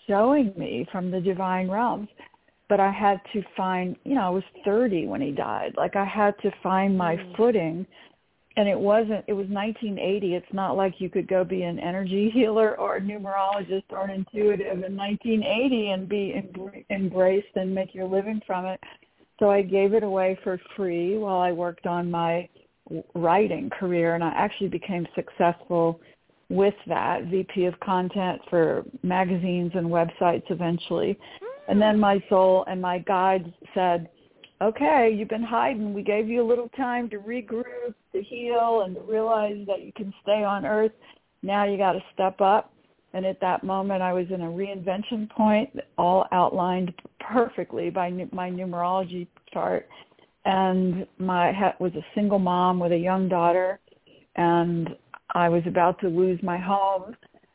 [0.06, 2.08] showing me from the divine realms.
[2.68, 5.74] But I had to find, you know, I was 30 when he died.
[5.76, 7.36] Like I had to find my Mm.
[7.36, 7.86] footing
[8.56, 12.30] and it wasn't it was 1980 it's not like you could go be an energy
[12.34, 17.94] healer or a numerologist or an intuitive in 1980 and be embr- embraced and make
[17.94, 18.80] your living from it.
[19.38, 22.48] So i gave it away for free while i worked on my
[23.14, 26.00] writing career and i actually became successful
[26.48, 31.18] with that vp of content for magazines and websites eventually.
[31.68, 32.00] And then hmm.
[32.00, 34.08] my soul and my guides said
[34.62, 35.92] okay, you've been hiding.
[35.92, 39.92] We gave you a little time to regroup, to heal, and to realize that you
[39.92, 40.92] can stay on Earth.
[41.42, 42.72] Now you got to step up.
[43.14, 48.50] And at that moment, I was in a reinvention point, all outlined perfectly by my
[48.50, 49.86] numerology chart.
[50.44, 53.80] And my was a single mom with a young daughter,
[54.36, 54.88] and
[55.34, 57.14] I was about to lose my home.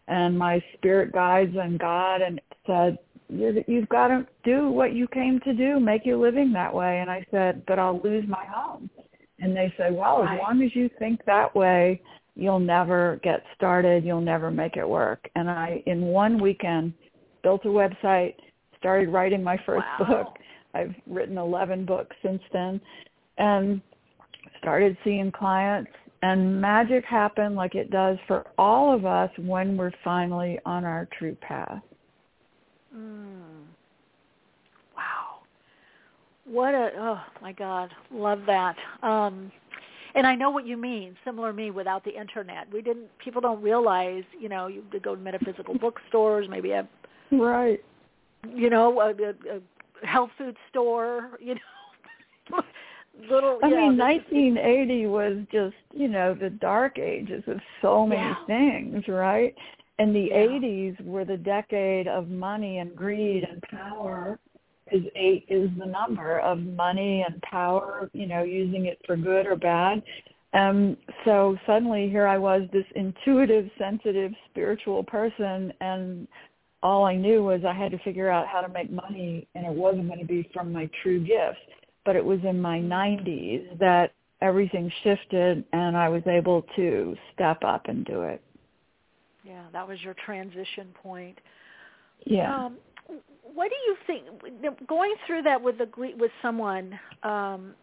[0.10, 2.98] And my spirit guides and God and said,
[3.30, 7.00] you- you've got to do what you came to do, make your living that way.
[7.00, 8.90] And I said, but I'll lose my home.
[9.40, 12.02] And they said, well, as long as you think that way,
[12.36, 14.04] you'll never get started.
[14.04, 15.30] You'll never make it work.
[15.36, 16.94] And I, in one weekend,
[17.44, 18.36] built a website,
[18.78, 20.08] started writing my first Wow.
[20.24, 20.40] book.
[20.74, 22.80] I've written 11 books since then
[23.38, 23.82] and
[24.60, 25.92] started seeing clients
[26.24, 31.08] and magic happened like it does for all of us when we're finally on our
[31.18, 31.82] true path.
[32.98, 33.64] Mm.
[34.96, 35.40] Wow.
[36.46, 38.76] What a oh my God, love that.
[39.04, 39.52] Um
[40.16, 41.16] and I know what you mean.
[41.24, 42.72] Similar me without the internet.
[42.72, 46.88] We didn't people don't realize, you know, you could go to metaphysical bookstores, maybe a
[47.32, 47.84] Right.
[48.48, 52.62] you know, a, a, a health food store, you know.
[53.30, 57.58] Little I yeah, mean, this is- 1980 was just, you know, the dark ages of
[57.82, 58.46] so many Yeah.
[58.46, 59.56] things, right?
[60.00, 60.38] And the Yeah.
[60.38, 64.40] 80s were the decade of money and greed and power.
[64.92, 69.46] Is eight is the number of money and power, you know, using it for good
[69.46, 70.02] or bad.
[70.54, 70.96] Um,
[71.26, 76.28] so suddenly here I was, this intuitive, sensitive, spiritual person, and
[76.82, 79.74] all I knew was I had to figure out how to make money, and it
[79.74, 81.60] wasn't going to be from my true gifts.
[82.06, 87.64] But it was in my 90s that everything shifted, and I was able to step
[87.66, 88.42] up and do it.
[89.48, 91.38] Yeah, that was your transition point.
[92.26, 92.54] Yeah.
[92.54, 92.78] Um,
[93.54, 94.88] what do you think?
[94.88, 95.88] Going through that with a
[96.18, 97.74] with someone, um,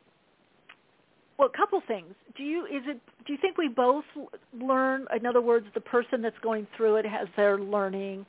[1.39, 2.15] well, a couple things.
[2.37, 3.01] Do you is it?
[3.27, 4.05] Do you think we both
[4.61, 5.07] learn?
[5.17, 8.27] In other words, the person that's going through it has their learning,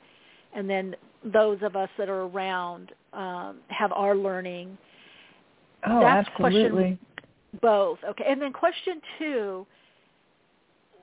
[0.54, 4.78] and then those of us that are around um, have our learning.
[5.86, 6.70] Oh, That's absolutely.
[6.70, 6.98] question
[7.60, 7.98] both.
[8.08, 9.66] Okay, and then question two.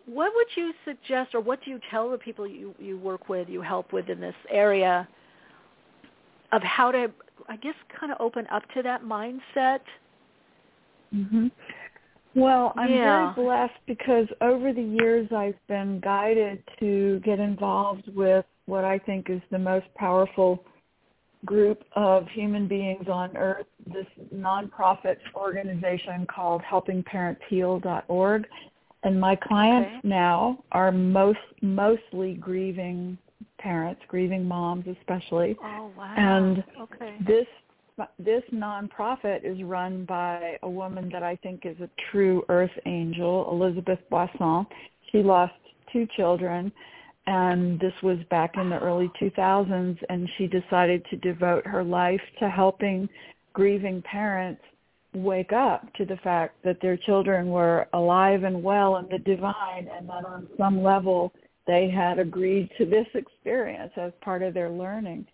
[0.06, 3.50] What would you suggest, or what do you tell the people you you work with,
[3.50, 5.08] you help with in this area,
[6.52, 7.12] of how to,
[7.48, 9.80] I guess, kind of open up to that mindset?
[11.14, 11.52] Mhm.
[12.36, 13.34] Well, I'm yeah.
[13.34, 18.98] very blessed because over the years I've been guided to get involved with what I
[18.98, 20.66] think is the most powerful
[21.46, 28.48] group of human beings on earth, this nonprofit organization called helpingparentsheal.org.
[29.04, 30.08] And my clients okay.
[30.08, 33.18] now are most mostly grieving
[33.60, 35.58] parents, grieving moms especially.
[35.64, 36.14] Oh wow.
[36.16, 37.18] And okay.
[37.28, 37.48] this
[38.18, 43.48] this nonprofit is run by a woman that I think is a true earth angel,
[43.52, 44.66] Elizabeth Boisson.
[45.12, 45.54] She lost
[45.92, 46.72] two children
[47.28, 52.22] and this was back in the early 2000s and she decided to devote her life
[52.40, 53.08] to helping
[53.54, 54.62] grieving parents
[55.14, 59.88] wake up to the fact that their children were alive and well in the divine
[59.96, 61.32] and that on some level
[61.68, 65.26] they had agreed to this experience as part of their learning.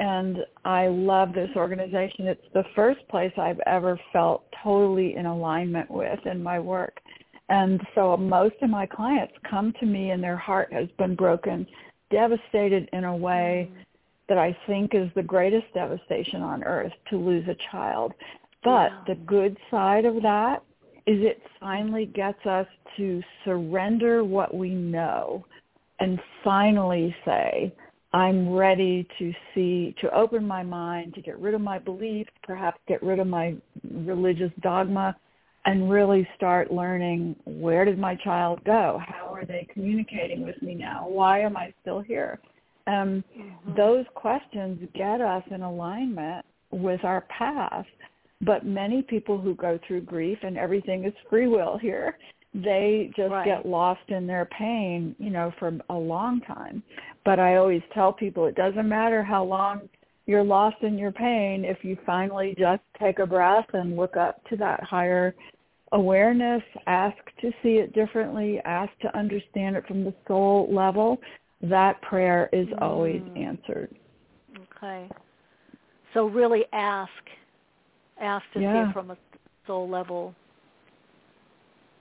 [0.00, 2.26] And I love this organization.
[2.26, 6.98] It's the first place I've ever felt totally in alignment with in my work.
[7.50, 11.66] And so most of my clients come to me and their heart has been broken,
[12.10, 13.84] devastated in a way mm.
[14.28, 18.14] that I think is the greatest devastation on earth to lose a child.
[18.62, 19.14] But Yeah.
[19.14, 20.62] the good side of that
[21.06, 25.44] is it finally gets us to surrender what we know
[25.98, 27.72] and finally say,
[28.12, 32.80] I'm ready to see, to open my mind, to get rid of my beliefs, perhaps
[32.88, 33.54] get rid of my
[33.88, 35.16] religious dogma,
[35.66, 39.00] and really start learning where did my child go?
[39.06, 41.06] How are they communicating with me now?
[41.08, 42.40] Why am I still here?
[42.86, 43.22] Um,
[43.76, 47.88] Those questions get us in alignment with our past.
[48.40, 52.16] But many people who go through grief, and everything is free will here,
[52.54, 53.44] they just Right.
[53.44, 56.82] get lost in their pain, you know, for a long time.
[57.24, 59.88] But I always tell people it doesn't matter how long
[60.26, 64.42] you're lost in your pain if you finally just take a breath and look up
[64.48, 65.34] to that higher
[65.92, 71.20] awareness, ask to see it differently, ask to understand it from the soul level,
[71.62, 73.36] that prayer is always Mm.
[73.36, 73.94] answered.
[74.76, 75.08] Okay.
[76.14, 77.28] So really ask,
[78.20, 79.16] ask to see it from a
[79.66, 80.34] soul level.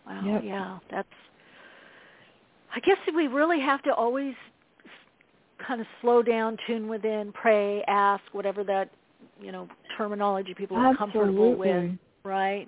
[0.05, 0.21] Wow.
[0.25, 0.41] Yep.
[0.43, 1.07] Yeah, that's.
[2.75, 4.33] I guess we really have to always
[5.65, 8.89] kind of slow down, tune within, pray, ask, whatever that
[9.41, 9.67] you know
[9.97, 11.91] terminology people are comfortable with,
[12.23, 12.67] right?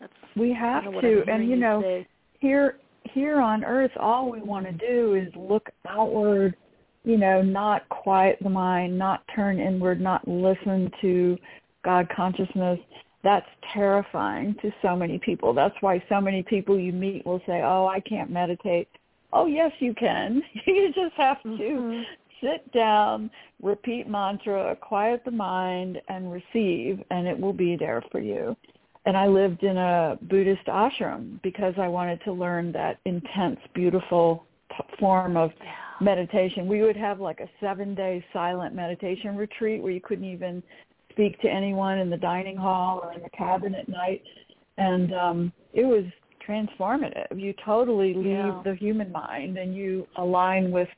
[0.00, 2.06] That's We have kinda to, and you know, say.
[2.40, 6.56] here here on earth all we want to do is look outward
[7.04, 11.36] you know not quiet the mind not turn inward not listen to
[11.84, 12.80] god consciousness
[13.22, 15.54] that's terrifying to so many people.
[15.54, 18.88] That's why so many people you meet will say oh i can't meditate.
[19.32, 20.42] Oh yes you can.
[20.66, 22.02] You just have to Mm-hmm.
[22.42, 23.30] sit down
[23.62, 28.56] repeat mantra quiet the mind and receive and it will be there for you.
[29.06, 34.44] And I lived in a Buddhist ashram because I wanted to learn that intense, beautiful
[34.70, 35.50] p- form of
[36.00, 36.66] meditation.
[36.66, 40.62] We would have like a seven-day silent meditation retreat where you couldn't even
[41.14, 44.22] speak to anyone in the dining hall or in the cabin at night,
[44.78, 46.04] and um, it was
[46.46, 47.40] transformative.
[47.40, 48.60] You totally leave Yeah.
[48.64, 50.88] the human mind and you align with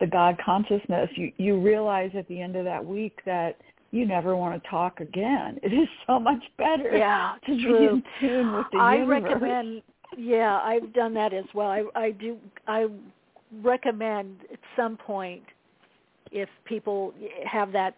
[0.00, 1.08] the God consciousness.
[1.16, 3.56] You you realize at the end of that week that
[3.90, 5.58] you never want to talk again.
[5.62, 9.22] It is so much better Yeah, to be in tune with the I universe.
[9.24, 9.82] recommend.
[10.16, 11.68] Yeah, I've done that as well.
[11.68, 12.36] I I do.
[12.68, 12.86] I
[13.62, 15.42] recommend at some point
[16.30, 17.14] if people
[17.46, 17.94] have that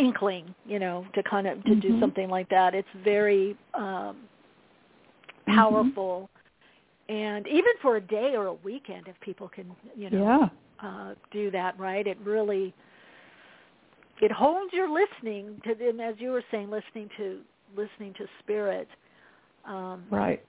[0.00, 2.00] inkling, you know, to kind of to do Mhm.
[2.00, 2.74] something like that.
[2.74, 4.16] It's very um
[5.46, 5.54] Mhm.
[5.54, 6.30] powerful.
[7.08, 9.66] And even for a day or a weekend if people can,
[9.96, 10.48] you know, Yeah.
[10.88, 12.06] uh do that, right?
[12.06, 12.72] It really
[14.20, 17.40] it holds your listening to them as you were saying listening to
[17.76, 18.88] listening to spirit.
[19.64, 20.42] Um Right.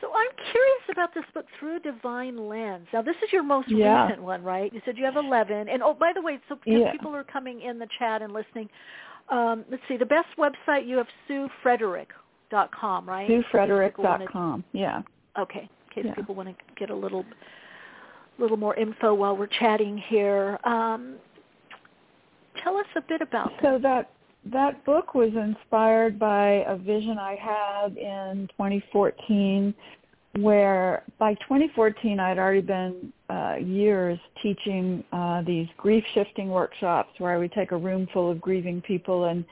[0.00, 2.86] So I'm curious about this book through a divine lens.
[2.92, 4.06] Now this is your most Yeah.
[4.06, 4.72] recent one, right?
[4.72, 5.68] You said you have 11.
[5.68, 6.92] And oh, by the way, so because Yeah.
[6.92, 8.68] people are coming in the chat and listening,
[9.28, 13.28] um, let's see, the best website you have SueFrederick.com, right?
[13.28, 14.64] SueFrederick.com.
[14.72, 15.02] Yeah.
[15.38, 16.14] Okay, in case Yeah.
[16.14, 17.24] people want to get a little
[18.38, 20.60] little more info while we're chatting here.
[20.62, 21.18] Um,
[22.62, 23.62] tell us a bit about that.
[23.62, 24.10] So that
[24.46, 29.74] that book was inspired by a vision I had in 2014
[30.40, 37.32] where by 2014 I'd already been uh, years teaching uh, these grief shifting workshops where
[37.32, 39.44] I would take a room full of grieving people and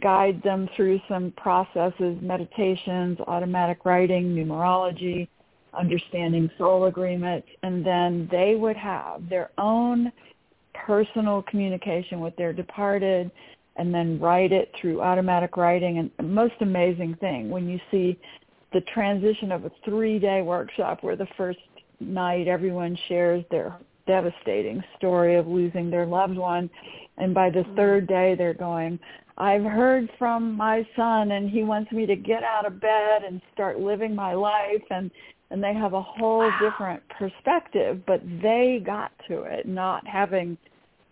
[0.00, 5.28] guide them through some processes, meditations, automatic writing, numerology,
[5.74, 10.12] understanding soul agreements, and then they would have their own
[10.86, 13.30] personal communication with their departed
[13.80, 15.96] and then write it through automatic writing.
[15.98, 18.18] And the most amazing thing when you see
[18.74, 21.58] the transition of a three-day workshop where the first
[21.98, 23.74] night everyone shares their
[24.06, 26.68] devastating story of losing their loved one
[27.16, 28.12] and by the third mm-hmm.
[28.12, 28.98] day they're going
[29.38, 33.40] I've heard from my son and he wants me to get out of bed and
[33.52, 35.10] start living my life and
[35.50, 36.58] and they have a whole wow.
[36.60, 40.56] different perspective but they got to it not having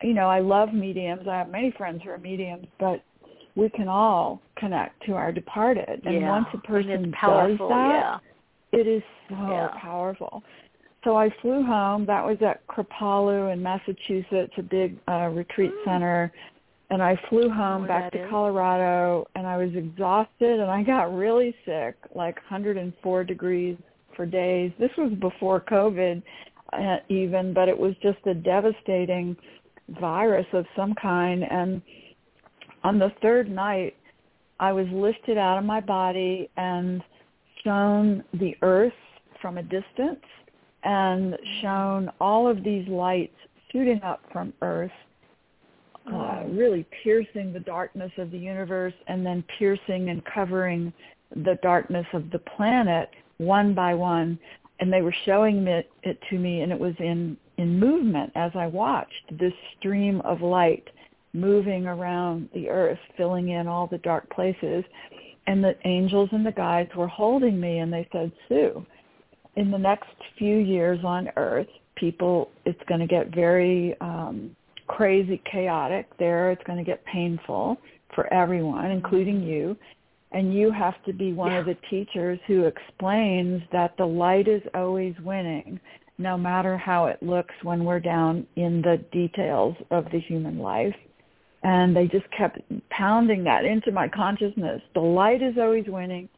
[0.03, 3.03] you know I love mediums I have many friends who are mediums but
[3.55, 6.29] we can all connect to our departed and yeah.
[6.29, 8.19] once a person does that yeah.
[8.73, 9.69] it is so yeah.
[9.81, 10.43] powerful
[11.05, 12.07] so I flew home.
[12.07, 15.85] That was at Kripalu in Massachusetts, a big uh, retreat mm.
[15.85, 16.33] center.
[16.91, 18.31] And I flew home back to is.
[18.31, 23.77] Colorado, and I was exhausted, and I got really sick, like 104 degrees
[24.17, 24.73] for days.
[24.79, 26.23] This was before COVID,
[26.73, 29.37] uh, even, but it was just a devastating
[30.01, 31.45] virus of some kind.
[31.45, 31.83] And
[32.85, 33.97] on the third night,
[34.61, 37.03] I was lifted out of my body and
[37.65, 38.93] shown the earth
[39.41, 40.25] from a distance
[40.85, 43.35] and shown all of these lights
[43.73, 44.91] shooting up from Earth,
[46.13, 50.93] uh, really piercing the darkness of the universe and then piercing and covering
[51.45, 54.39] the darkness of the planet one by one.
[54.81, 58.53] And they were showing it, it to me, and it was in, in movement as
[58.55, 60.89] I watched this stream of light
[61.35, 64.85] moving around the earth, filling in all the dark places.
[65.47, 68.85] And the angels and the guides were holding me, and they said, Sue,
[69.57, 70.09] in the next
[70.39, 71.67] few years on Earth,
[71.97, 74.55] people, it's going to get very um,
[74.87, 76.51] crazy, chaotic there.
[76.51, 77.77] It's going to get painful
[78.15, 79.77] for everyone, including you.
[80.33, 81.61] And you have to be one yeah.
[81.61, 85.81] of the teachers who explains that the light is always winning,
[86.19, 90.95] no matter how it looks when we're down in the details of the human life.
[91.63, 94.81] And they just kept pounding that into my consciousness.
[94.95, 96.29] The light is always winning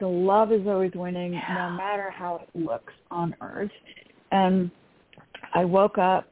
[0.00, 3.70] the love is always winning no matter how it looks on earth
[4.30, 4.70] and
[5.54, 6.26] i woke up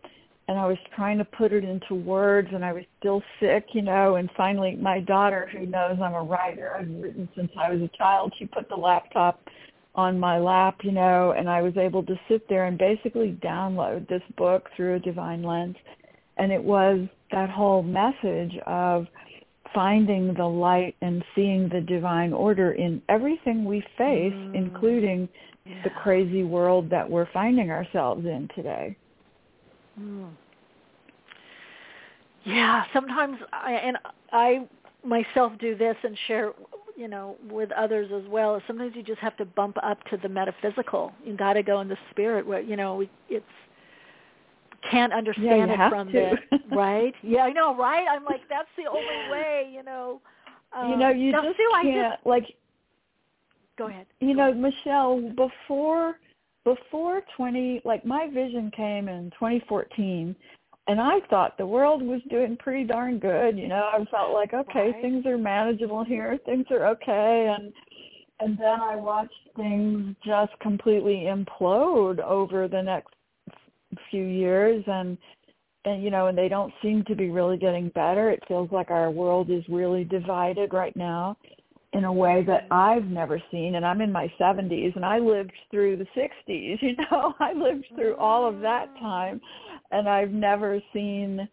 [0.49, 3.83] and i was trying to put it into words and i was still sick you
[3.83, 7.81] know and finally my daughter who knows i'm a writer i've written since i was
[7.81, 9.41] a child she put the laptop
[9.97, 14.07] on my lap you know and i was able to sit there and basically download
[14.09, 15.77] this book through a divine lens
[16.37, 17.01] and it was
[17.33, 19.07] that whole message of
[19.75, 24.55] finding the light and seeing the divine order in everything we face, mm.
[24.55, 25.29] including
[25.65, 25.83] yeah.
[25.85, 28.97] the crazy world that we're finding ourselves in today.
[30.01, 30.31] Mm.
[32.45, 33.99] Yeah, sometimes I and
[34.33, 34.67] I
[35.05, 36.53] myself do this and share
[36.97, 40.29] you know with others as well sometimes you just have to bump up to the
[40.29, 43.45] metaphysical you got to go in the spirit where you know we, it's
[44.91, 46.37] can't understand yeah, it from to.
[46.51, 47.15] the right.
[47.23, 48.07] Yeah, I know, right?
[48.09, 50.21] I'm like, that's the only way, you know.
[50.77, 52.45] Um, you know, you now, just Sue, can't just, like.
[53.79, 54.07] Go ahead.
[54.21, 54.61] You go know, ahead.
[54.61, 56.17] Michele, before
[56.65, 60.35] before 20, like my vision came in 2014,
[60.89, 63.59] and I thought the world was doing pretty darn good.
[63.59, 65.03] You know, I felt like okay, right.
[65.03, 67.73] things are manageable here, things are okay, and
[68.41, 73.13] and then I watched things just completely implode over the next
[74.11, 74.85] few years.
[74.87, 75.19] And
[75.85, 78.31] and you know and they don't seem to be really getting better.
[78.31, 81.37] It feels like our world is really divided right now
[81.93, 82.73] in a way that mm-hmm.
[82.75, 83.77] I've never seen.
[83.77, 87.35] And I'm in my 70s and I lived through the 60s you know?
[87.41, 89.41] I lived through all of that time
[89.91, 91.49] and I've never seen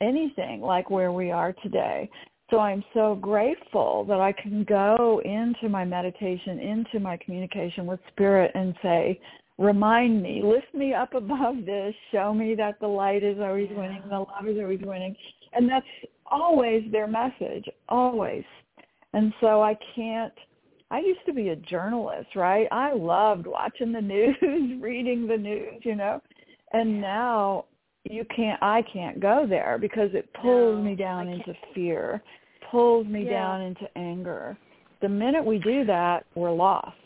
[0.00, 2.08] anything like where we are today
[2.50, 8.00] so I'm so grateful that I can go into my meditation into my communication with
[8.10, 9.20] spirit and say
[9.58, 14.02] remind me, lift me up above this, show me that the light is always winning,
[14.08, 15.14] the love is always winning.
[15.52, 15.86] And that's
[16.26, 18.44] always their message, always.
[19.12, 20.32] And so I can't,
[20.90, 22.68] I used to be a journalist, right?
[22.70, 24.36] I loved watching the news,
[24.80, 26.22] reading the news, you know.
[26.72, 27.64] And now
[28.10, 32.22] you can't, I can't go there because it pulls no, me down into fear,
[32.70, 33.30] pulls me yeah.
[33.30, 34.56] down into anger.
[35.00, 36.96] The minute we do that, we're lost.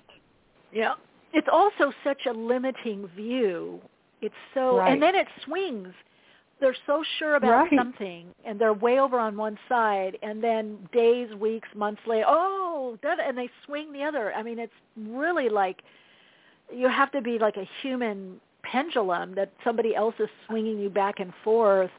[0.73, 0.95] Yeah
[1.33, 3.81] it's also such a limiting view.
[4.21, 4.93] It's so, right.
[4.93, 5.89] and then it swings.
[6.61, 7.73] They're so sure about right.
[7.77, 12.97] something, and they're way over on one side, and then days, weeks, months later, oh,
[13.03, 14.33] and they swing the other.
[14.33, 15.83] I mean, it's really like
[16.73, 21.21] you have to be like a human pendulum that somebody else is swinging you back
[21.21, 21.91] and forth.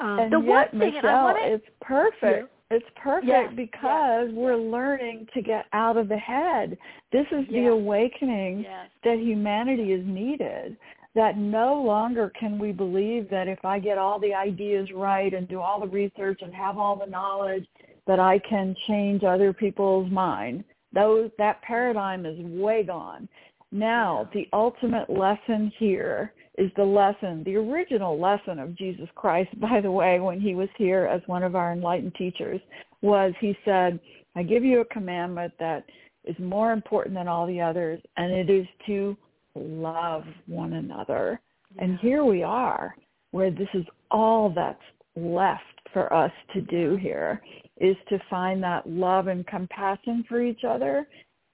[0.00, 2.22] Um, and the yet, one thing, I wanna, it's perfect.
[2.22, 2.42] Yeah.
[2.70, 4.72] It's perfect yes, because yes, we're yes.
[4.72, 6.76] learning to get out of the head.
[7.12, 8.64] This is the awakening
[9.04, 10.76] that humanity is needed.
[11.14, 15.46] That no longer can we believe that if I get all the ideas right and
[15.46, 17.66] do all the research and have all the knowledge
[18.06, 20.64] that I can change other people's mind.
[20.92, 23.28] Those that paradigm is way gone.
[23.74, 29.80] Now, the ultimate lesson here is the lesson, the original lesson of Jesus Christ, by
[29.80, 32.60] the way, when he was here as one of our enlightened teachers,
[33.02, 33.98] was he said,
[34.36, 35.84] I give you a commandment that
[36.22, 39.16] is more important than all the others, and it is to
[39.56, 41.40] love one another.
[41.74, 41.84] Yeah.
[41.84, 42.94] And here we are,
[43.32, 44.78] where this is all that's
[45.16, 47.42] left for us to do here,
[47.78, 51.08] is to find that love and compassion for each other,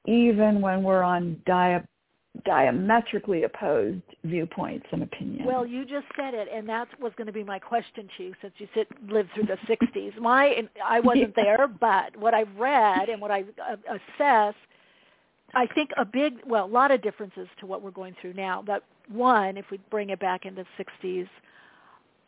[0.07, 1.87] even when we're on dia-
[2.45, 5.43] diametrically opposed viewpoints and opinions.
[5.45, 8.35] Well, you just said it, and that was going to be my question to you,
[8.41, 10.19] since you sit, lived through the '60s.
[10.19, 14.57] My, I wasn't there, but what I've read and what I've uh, assessed,
[15.55, 18.63] I think a big, well, a lot of differences to what we're going through now.
[18.65, 21.29] But one, if we bring it back into the '60s,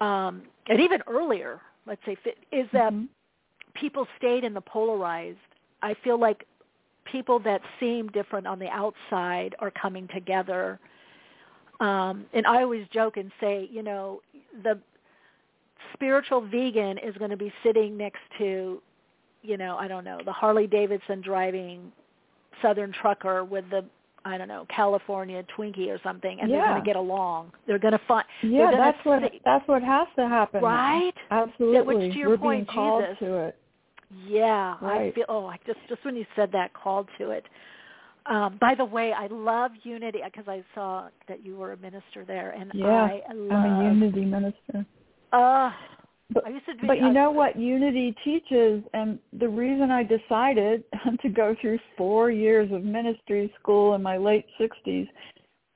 [0.05, 2.17] um, and even earlier, let's say,
[2.51, 3.09] is that Mhm.
[3.75, 5.39] people stayed in the polarized.
[5.81, 6.47] I feel like
[7.05, 10.79] people that seem different on the outside are coming together.
[11.81, 14.21] Um, and I always joke and say, you know,
[14.63, 14.79] the
[15.95, 18.81] spiritual vegan is going to be sitting next to,
[19.43, 21.91] you know, I don't know, the Harley Davidson driving
[22.61, 23.85] Southern trucker with the
[24.25, 27.51] I don't know California Twinkie or something, and they're going to get along.
[27.67, 28.25] They're going to find.
[28.43, 30.61] Yeah, that's what see- that's what has to happen.
[30.63, 30.69] now.
[30.69, 31.15] Right?
[31.33, 31.97] Absolutely.
[31.97, 33.57] which to your We're point, being called Jesus- to it.
[34.27, 35.25] Yeah, I feel.
[35.29, 37.47] Oh, I just just when you said that, called to it.
[38.27, 42.25] Um, by the way, I love Unity because I saw that you were a minister
[42.27, 43.53] there, and Yeah, I love.
[43.53, 44.87] I'm a unity minister.
[45.33, 45.73] Uh,
[46.31, 46.87] But- I used to be.
[46.87, 50.85] But you know what Unity teaches, and the reason I decided
[51.23, 55.09] to go through four years of ministry school in my late 60s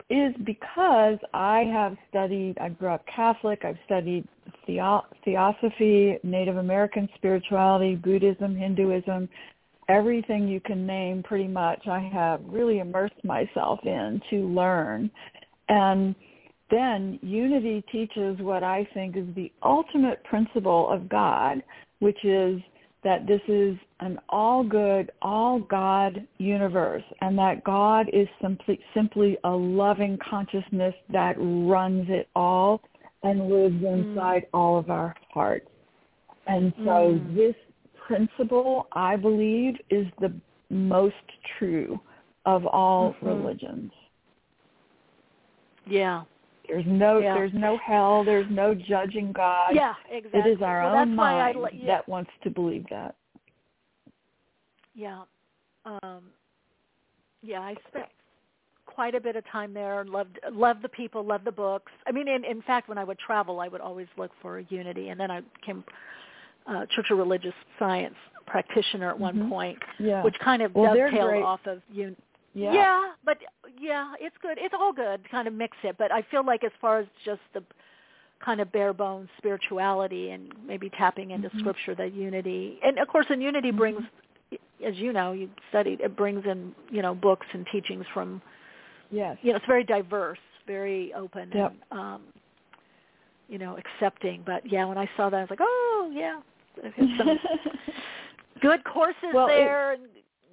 [0.09, 4.27] is because I have studied, I grew up Catholic, I've studied
[4.67, 9.29] theo- theosophy, Native American spirituality, Buddhism, Hinduism,
[9.89, 15.11] everything you can name pretty much I have really immersed myself in to learn.
[15.69, 16.15] And
[16.71, 21.63] then unity teaches what I think is the ultimate principle of God,
[21.99, 22.61] which is
[23.07, 29.39] that this is an all good, all God universe and that God is simply simply
[29.45, 32.83] a loving consciousness that runs it all
[33.23, 35.69] and lives inside all of our hearts.
[36.49, 37.37] And so Mm.
[37.37, 37.55] this
[38.09, 40.33] principle, I believe, is the
[40.69, 41.15] most
[41.59, 42.01] true
[42.45, 43.23] of all Mhm.
[43.23, 43.93] religions.
[45.89, 46.25] yeah,
[46.69, 47.35] There's no Yeah.
[47.35, 49.75] there's no hell, there's no judging God.
[49.75, 50.41] yeah, exactly.
[50.53, 53.15] It is our well, own I mind li- yeah, that wants to believe that.
[54.95, 55.23] Yeah.
[55.85, 56.25] Um
[57.43, 58.07] yeah, I spent
[58.87, 61.93] quite a bit of time there and loved loved the people, loved the books.
[62.07, 65.11] I mean in in fact when I would travel I would always look for unity
[65.11, 65.85] and then I became
[66.67, 68.15] uh Church of Religious Science
[68.47, 69.49] practitioner at one Mhm.
[69.49, 70.23] point, Yeah.
[70.23, 72.17] which kind of Well, dovetailed off of un-
[72.57, 72.73] yeah.
[72.73, 73.39] yeah, but
[73.79, 74.57] yeah, it's good.
[74.59, 75.29] It's all good.
[75.31, 77.63] Kind of mix it, but I feel like as far as just the
[78.45, 81.59] kind of bare bones spirituality and maybe tapping into Mhm.
[81.61, 83.77] scripture, that unity, and of course, in unity Mhm.
[83.77, 84.03] brings,
[84.85, 88.41] as you know, you studied, it brings in you know books and teachings from,
[89.11, 89.39] Yes.
[89.43, 91.73] you know, it's very diverse, very open, Yep.
[91.91, 92.23] and um,
[93.49, 94.43] you know, accepting.
[94.45, 96.41] But yeah, when I saw that, I was like, oh yeah,
[97.19, 97.39] some
[98.61, 99.93] good courses Well, it- there.
[99.93, 100.03] and,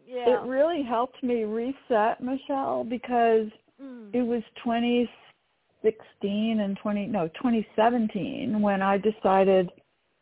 [0.08, 0.44] yeah.
[0.44, 3.48] It really helped me reset, Michele, because
[3.82, 4.14] Mm.
[4.14, 9.72] it was 2016 and 20 no 2017 when I decided,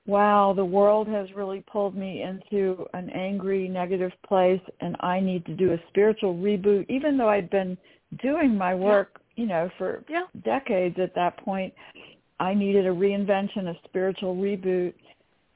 [0.07, 5.45] wow, the world has really pulled me into an angry, negative place, and I need
[5.45, 6.89] to do a spiritual reboot.
[6.89, 7.77] Even though I'd been
[8.17, 10.25] doing my work, you know, for Yeah.
[10.43, 11.73] decades at that point,
[12.39, 14.93] I needed a reinvention, a spiritual reboot.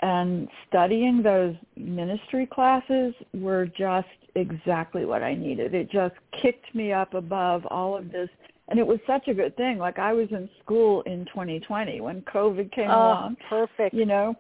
[0.02, 5.74] And studying those ministry classes were just exactly what I needed.
[5.74, 8.30] It just kicked me up above all of this.
[8.68, 9.78] And it was such a good thing.
[9.78, 13.94] Like I was in school in 2020 when COVID came oh, along, perfect.
[13.94, 14.36] you know,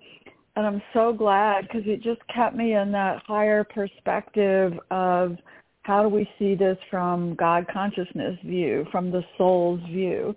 [0.55, 5.37] and I'm so glad because it just kept me in that higher perspective of
[5.83, 10.35] how do we see this from God consciousness view, from the soul's view.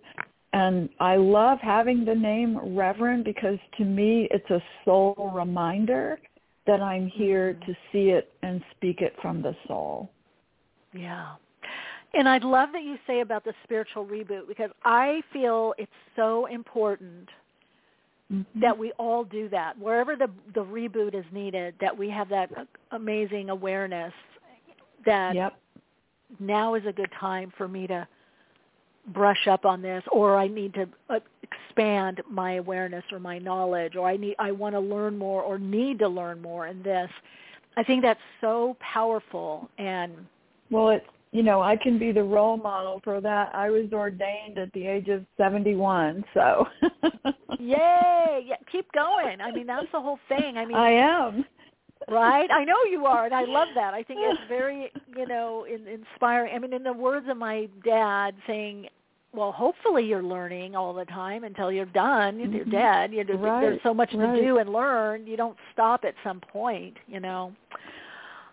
[0.52, 6.18] And I love having the name Reverend because to me it's a soul reminder
[6.66, 7.70] that I'm here Mm-hmm.
[7.70, 10.10] to see it and speak it from the soul.
[10.92, 11.34] Yeah.
[12.14, 16.46] And I'd love that you say about the spiritual reboot because I feel it's so
[16.46, 17.28] important
[18.32, 18.60] mm-hmm.
[18.60, 19.78] that we all do that.
[19.78, 22.50] Wherever the the reboot is needed, that we have that
[22.92, 24.12] amazing awareness
[25.04, 25.58] that yep.
[26.40, 28.06] now is a good time for me to
[29.12, 33.96] brush up on this or I need to uh, expand my awareness or my knowledge
[33.96, 37.10] or I need I want to learn more or need to learn more in this.
[37.76, 40.12] I think that's so powerful and
[40.70, 43.54] well it's you know, I can be the role model for that.
[43.54, 46.66] I was ordained at the age of 71, so.
[47.58, 48.44] Yay!
[48.46, 49.40] Yeah, keep going.
[49.40, 50.56] I mean, that's the whole thing.
[50.56, 51.44] I mean, I am.
[52.08, 52.50] right?
[52.50, 53.92] I know you are, and I love that.
[53.92, 56.54] I think it's very, you know, in, inspiring.
[56.54, 58.88] I mean, in the words of my dad saying,
[59.32, 62.38] well, hopefully you're learning all the time until you're done.
[62.38, 62.52] Mm-hmm.
[62.54, 63.12] You're dead.
[63.12, 63.60] You know, right.
[63.60, 64.34] There's so much right.
[64.34, 65.26] to do and learn.
[65.26, 67.52] You don't stop at some point, you know.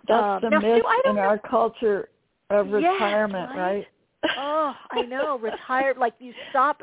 [0.08, 1.22] That's um, the myth Sue, in know.
[1.22, 2.10] our culture
[2.50, 3.88] of retirement, yes, right?
[4.24, 4.32] right?
[4.38, 5.40] oh, I know.
[5.40, 6.82] Retired, like you stop,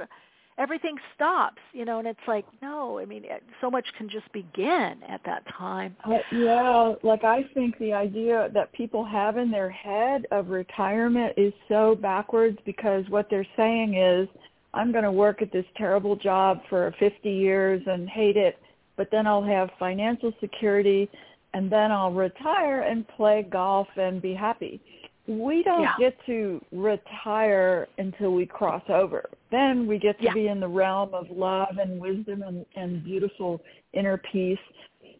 [0.59, 3.25] everything stops, you know, and it's like, no, I mean,
[3.61, 5.97] so much can just begin at that time.
[6.05, 11.35] Uh, yeah, like I think the idea that people have in their head of retirement
[11.37, 14.29] is so backwards because what they're saying is,
[14.75, 18.59] I'm going to work at this terrible job for 50 years and hate it,
[18.97, 21.11] but then I'll have financial security
[21.55, 24.81] and then I'll retire and play golf and be happy
[25.27, 25.95] we don't yeah.
[25.99, 29.29] get to retire until we cross over.
[29.51, 30.35] Then we get to yeah.
[30.35, 33.63] be in the realm of love and wisdom and, and beautiful
[33.93, 34.59] inner peace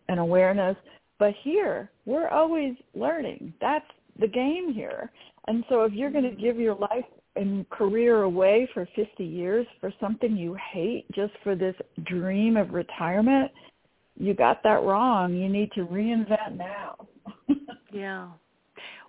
[0.09, 0.77] and awareness.
[1.19, 3.55] But here, we're always learning.
[3.61, 3.87] That's
[4.19, 5.11] the game here.
[5.47, 7.05] And so if you're going to give your life
[7.37, 12.73] and career away for 50 years for something you hate just for this dream of
[12.73, 13.51] retirement,
[14.17, 15.33] you got that wrong.
[15.35, 16.97] You need to reinvent now.
[17.93, 18.29] yeah.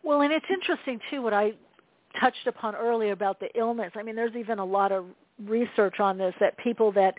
[0.03, 1.53] Well, and it's interesting too what I
[2.19, 3.91] touched upon earlier about the illness.
[3.95, 5.05] I mean, there's even a lot of
[5.45, 7.15] research on this that people that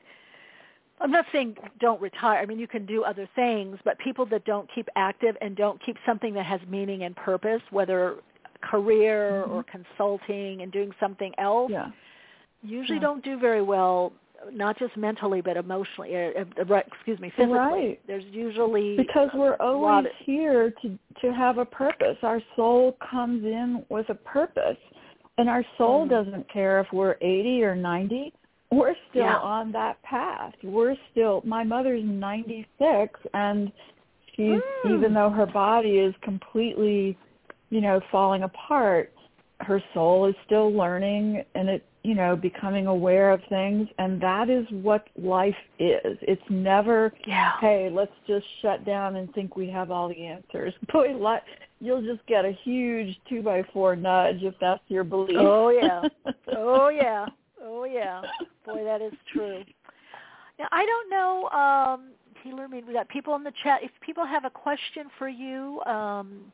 [1.01, 2.41] I'm not saying don't retire.
[2.41, 5.83] I mean, you can do other things, but people that don't keep active and don't
[5.85, 8.17] keep something that has meaning and purpose, whether
[8.63, 9.53] career mm-hmm.
[9.53, 11.89] or consulting and doing something else, yeah.
[12.63, 13.03] usually yeah.
[13.03, 14.13] don't do very well
[14.53, 18.01] not just mentally but emotionally uh, uh, excuse me physically right.
[18.07, 23.45] there's usually because we're always of, here to to have a purpose our soul comes
[23.45, 24.77] in with a purpose
[25.39, 26.11] and our soul mm.
[26.11, 28.33] doesn't care if we're 80 or 90
[28.71, 29.37] we're still yeah.
[29.37, 33.71] on that path we're still my mother's 96 and
[34.37, 34.97] she's mm.
[34.97, 37.17] even though her body is completely
[37.71, 39.13] you know falling apart
[39.61, 44.51] her soul is still learning and it you know, becoming aware of things, and that
[44.51, 46.19] is what life is.
[46.21, 47.53] It's never, yeah.
[47.63, 50.75] hey, let's just shut down and think we have all the answers.
[50.93, 51.15] Boy,
[51.81, 55.39] you'll just get a huge two by four nudge if that's your belief.
[55.39, 56.03] Oh yeah,
[56.57, 57.25] oh yeah,
[57.63, 58.21] oh yeah.
[58.67, 59.65] Boy, that is true.
[60.59, 62.11] Now I don't know, um,
[62.43, 62.65] Healer.
[62.65, 63.81] I mean, we got people in the chat.
[63.83, 66.53] If people have a question for you, um,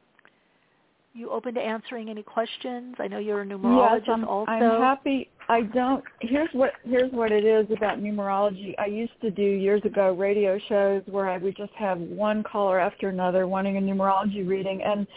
[1.12, 2.94] you open to answering any questions?
[2.98, 4.50] I know you're a numerologist yes, I'm, also.
[4.50, 5.28] I'm happy.
[5.50, 6.04] I don't.
[6.20, 8.72] Here's what here's what it is about numerology.
[8.78, 12.78] I used to do years ago radio shows where I would just have one caller
[12.78, 15.08] after another wanting a numerology reading, and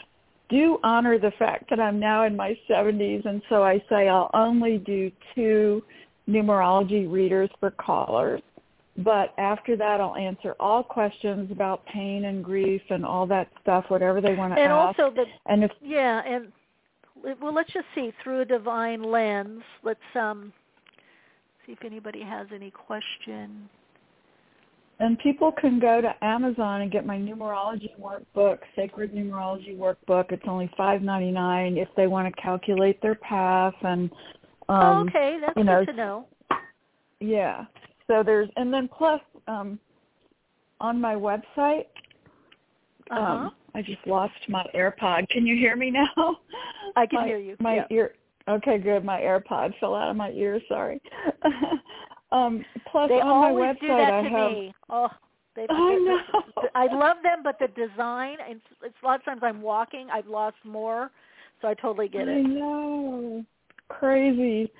[0.50, 4.32] do honor the fact that I'm now in my 70s, and so I say I'll
[4.34, 5.84] only do two
[6.28, 8.42] numerology readers for callers.
[8.98, 13.86] But after that, I'll answer all questions about pain and grief and all that stuff,
[13.90, 15.00] whatever they want to and ask.
[15.00, 16.52] also the and if yeah, and
[17.42, 19.62] well, let's just see through a divine lens.
[19.84, 20.54] Let's um
[21.66, 23.70] see if anybody has any question.
[25.00, 30.32] And people can go to Amazon and get my numerology workbook, Sacred Numerology Workbook.
[30.32, 34.10] It's only five ninety nine if they want to calculate their path and
[34.70, 36.28] um okay, that's you know, good to know.
[37.20, 37.66] Yeah.
[38.08, 39.80] So there's and then plus um
[40.80, 41.86] on my website
[43.10, 43.20] uh-huh.
[43.20, 45.30] um I just lost my AirPod.
[45.30, 46.08] Can you hear me now?
[46.96, 47.56] I can my, hear you.
[47.60, 47.86] My yeah.
[47.90, 48.14] ear
[48.48, 49.06] Okay, good.
[49.06, 51.02] My AirPod fell out of my ear, sorry.
[52.32, 54.74] um plus they on my website do that I have me.
[54.90, 55.10] Oh,
[55.56, 56.42] they, I know.
[56.76, 60.28] I love them, but the design and it's a lot of times I'm walking, I've
[60.28, 61.12] lost more,
[61.62, 62.32] so I totally get it.
[62.32, 63.46] I know.
[63.88, 64.72] Crazy.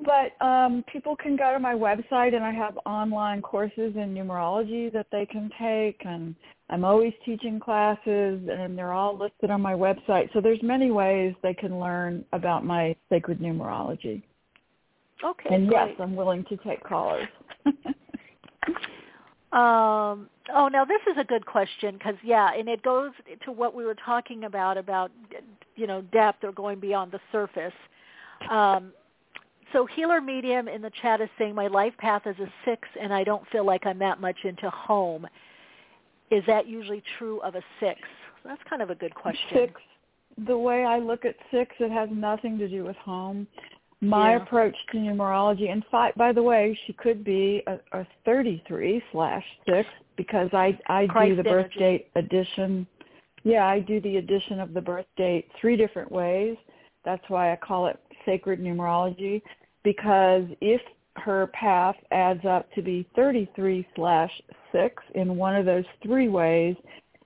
[0.00, 4.90] But um, people can go to my website and I have online courses in numerology
[4.92, 6.34] that they can take and
[6.70, 10.32] I'm always teaching classes and they're all listed on my website.
[10.32, 14.22] So there's many ways they can learn about my sacred numerology.
[15.22, 15.54] Okay.
[15.54, 15.88] And great.
[15.88, 17.28] yes, I'm willing to take callers.
[19.52, 23.10] Um, oh, now this is a good question because yeah, and it goes
[23.44, 25.10] to what we were talking about about
[25.74, 27.72] you know depth or going beyond the surface.
[28.48, 28.92] Um,
[29.72, 33.12] so healer medium in the chat is saying my life path is a six, and
[33.12, 35.26] I don't feel like I'm that much into home.
[36.30, 38.00] Is that usually true of a six?
[38.44, 39.48] That's kind of a good question.
[39.52, 39.72] Six.
[40.46, 43.46] The way I look at six, it has nothing to do with home.
[44.00, 44.42] My Yeah.
[44.42, 49.44] approach to numerology, and fi- by the way, she could be a, a 33 slash
[49.66, 52.86] six because I I do the birth date addition.
[53.42, 56.56] Yeah, I do the addition of the birth date three different ways.
[57.04, 59.42] That's why I call it sacred numerology
[59.82, 60.80] because if
[61.20, 64.30] her path adds up to be 33 slash
[64.72, 66.76] 6 in one of those three ways,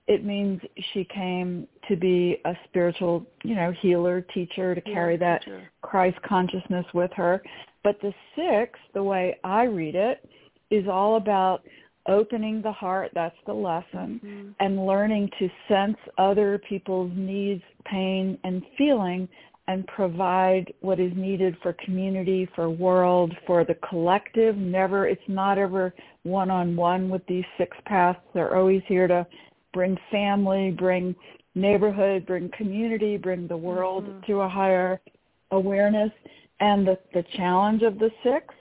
[0.07, 0.61] it means
[0.93, 5.43] she came to be a spiritual, you know, healer, teacher, to carry that
[5.81, 7.41] Christ consciousness with her.
[7.83, 10.27] But the six, the way I read it,
[10.69, 11.63] is all about
[12.07, 14.49] opening the heart, that's the lesson, Mm-hmm.
[14.59, 19.27] and learning to sense other people's needs, pain, and feeling
[19.67, 24.55] and provide what is needed for community, for world, for the collective.
[24.55, 25.93] Never, it's not ever
[26.23, 28.19] one-on-one with these six paths.
[28.33, 29.25] They're always here to
[29.73, 31.15] bring family, bring
[31.55, 34.31] neighborhood, bring community, bring the world mm-hmm.
[34.31, 35.01] to a higher
[35.51, 36.11] awareness.
[36.59, 38.53] And the, the challenge of the six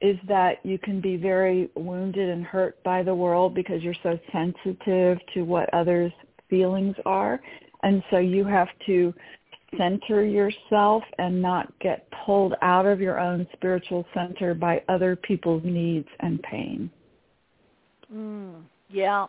[0.00, 4.18] is that you can be very wounded and hurt by the world because you're so
[4.32, 6.12] sensitive to what others'
[6.48, 7.40] feelings are.
[7.82, 9.12] And so you have to
[9.78, 15.62] center yourself and not get pulled out of your own spiritual center by other people's
[15.64, 16.90] needs and pain.
[18.12, 19.26] Mm, yeah,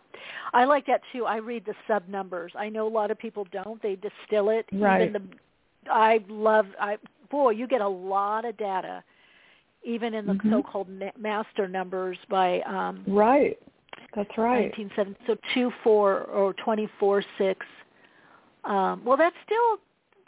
[0.52, 1.24] I like that too.
[1.24, 2.52] I read the sub numbers.
[2.56, 3.82] I know a lot of people don't.
[3.82, 4.66] They distill it.
[4.72, 5.08] Right.
[5.08, 6.66] Even the, I love.
[6.80, 6.98] I
[7.30, 9.02] boy, you get a lot of data,
[9.82, 10.50] even in the Mhm.
[10.50, 10.88] so-called
[11.18, 13.58] master numbers by um, Right.
[14.14, 14.72] That's right.
[14.76, 15.16] 1970.
[15.26, 17.66] So two four or twenty four six.
[18.64, 19.78] Um, well, that's still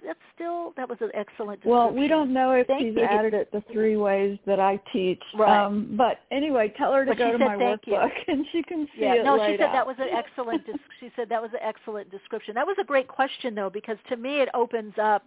[0.07, 1.65] that's still that was an excellent.
[1.65, 3.03] Well, we don't know if Thank she's you.
[3.03, 5.23] added it the three ways that I teach.
[5.37, 5.65] Right.
[5.65, 7.95] Um, but anyway, tell her to But go to my thank you.
[7.95, 9.73] workbook and she can see Yeah, it no, she said out.
[9.73, 10.65] that was an excellent.
[10.65, 12.55] Dis- she said that was an excellent description.
[12.55, 15.25] That was a great question though, because to me it opens up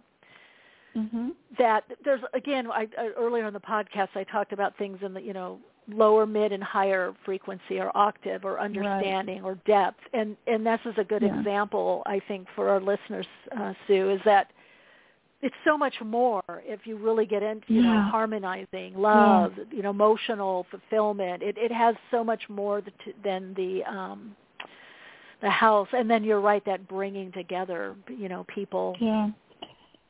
[0.94, 1.28] hmm
[1.58, 2.68] that there's again.
[2.70, 5.58] I, I earlier in the podcast I talked about things in the you know
[5.92, 10.94] lower, mid, and higher frequency or octave or understanding or depth, and and this is
[10.98, 11.38] a good Yeah.
[11.38, 13.26] example I think for our listeners,
[13.56, 14.50] uh, Sue, is that
[15.42, 19.90] it's so much more if you really get into you know harmonizing love you know
[19.90, 21.42] emotional fulfillment.
[21.42, 22.82] It it has so much more
[23.24, 24.36] than the um
[25.40, 25.88] the house.
[25.92, 28.96] And then you're right that bringing together you know people.
[29.00, 29.30] Yeah.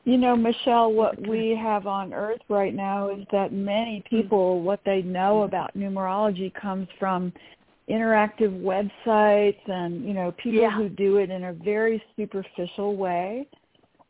[0.03, 4.79] You know, Michele, what we have on Earth right now is that many people, what
[4.83, 7.31] they know about numerology comes from
[7.87, 10.71] interactive websites and, you know, people Yeah.
[10.71, 13.47] who do it in a very superficial way.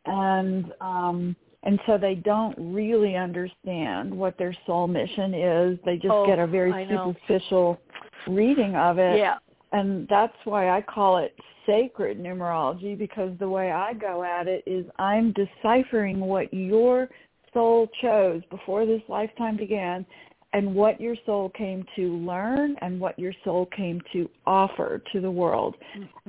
[0.05, 5.79] And um and so they don't really understand what their soul mission is.
[5.85, 7.15] They just Oh, get a very I know.
[7.27, 7.79] superficial
[8.27, 9.37] reading of it yeah
[9.71, 14.63] and that's why I call it sacred numerology because the way I go at it
[14.65, 17.09] is I'm deciphering what your
[17.53, 20.05] soul chose before this lifetime began
[20.53, 25.21] and what your soul came to learn and what your soul came to offer to
[25.21, 25.75] the world.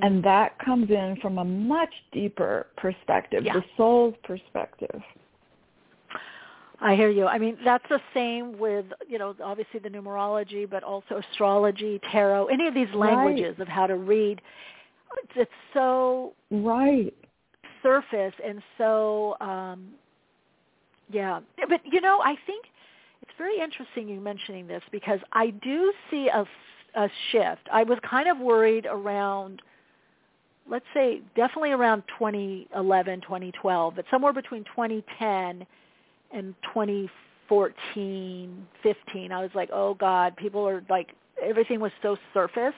[0.01, 3.53] And that comes in from a much deeper perspective, Yeah.
[3.53, 5.01] the soul's perspective.
[6.79, 7.27] I hear you.
[7.27, 12.47] I mean, that's the same with, you know, obviously the numerology, but also astrology, tarot,
[12.47, 13.15] any of these Right.
[13.15, 14.41] languages of how to read.
[15.23, 17.13] It's, it's so Right.
[17.81, 19.93] surface and so, um,
[21.09, 21.41] yeah.
[21.69, 22.65] But, you know, I think
[23.37, 26.45] very interesting you mentioning this because I do see a,
[26.95, 27.67] a shift.
[27.71, 29.61] I was kind of worried around,
[30.69, 35.65] let's say, definitely around 2011, 2012, but somewhere between 2010
[36.33, 41.09] in 2014, 15, I was like, oh God, people are like,
[41.41, 42.73] everything was so surface.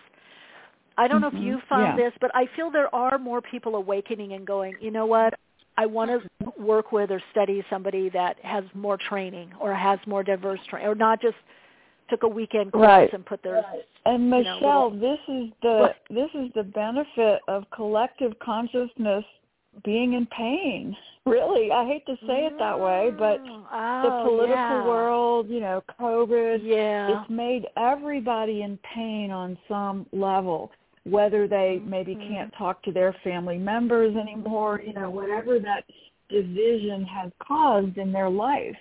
[0.98, 1.42] I don't know if Mhm.
[1.44, 2.06] you found Yeah.
[2.06, 5.34] this, but I feel there are more people awakening and going, you know what,
[5.78, 10.24] I want to work with or study somebody that has more training or has more
[10.24, 11.36] diverse training or not just
[12.10, 13.14] took a weekend course Right.
[13.14, 13.66] and put their
[14.06, 19.26] And know, Michele, little- this is the this is the benefit of collective consciousness
[19.84, 20.96] being in pain.
[21.26, 23.64] Really, I hate to say it that way, but mm.
[24.04, 24.86] the Oh, political yeah.
[24.88, 27.20] world, you know, COVID, Yeah.
[27.22, 30.72] it's made everybody in pain on some level.
[31.06, 32.28] Whether they maybe Mhm.
[32.28, 35.86] can't talk to their family members anymore, you know, whatever that
[36.30, 38.78] division has caused in their life,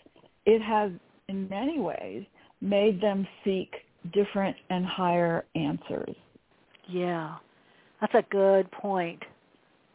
[0.47, 0.91] it has
[1.29, 2.25] in many ways
[2.61, 6.15] made them seek different and higher answers.
[6.87, 7.37] Yeah.
[8.01, 9.23] That's a good point.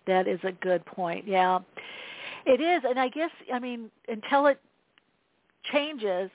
[0.06, 1.28] That is a good point.
[1.28, 1.60] Yeah.
[2.46, 4.60] It is and I guess I mean until it
[5.72, 6.32] changes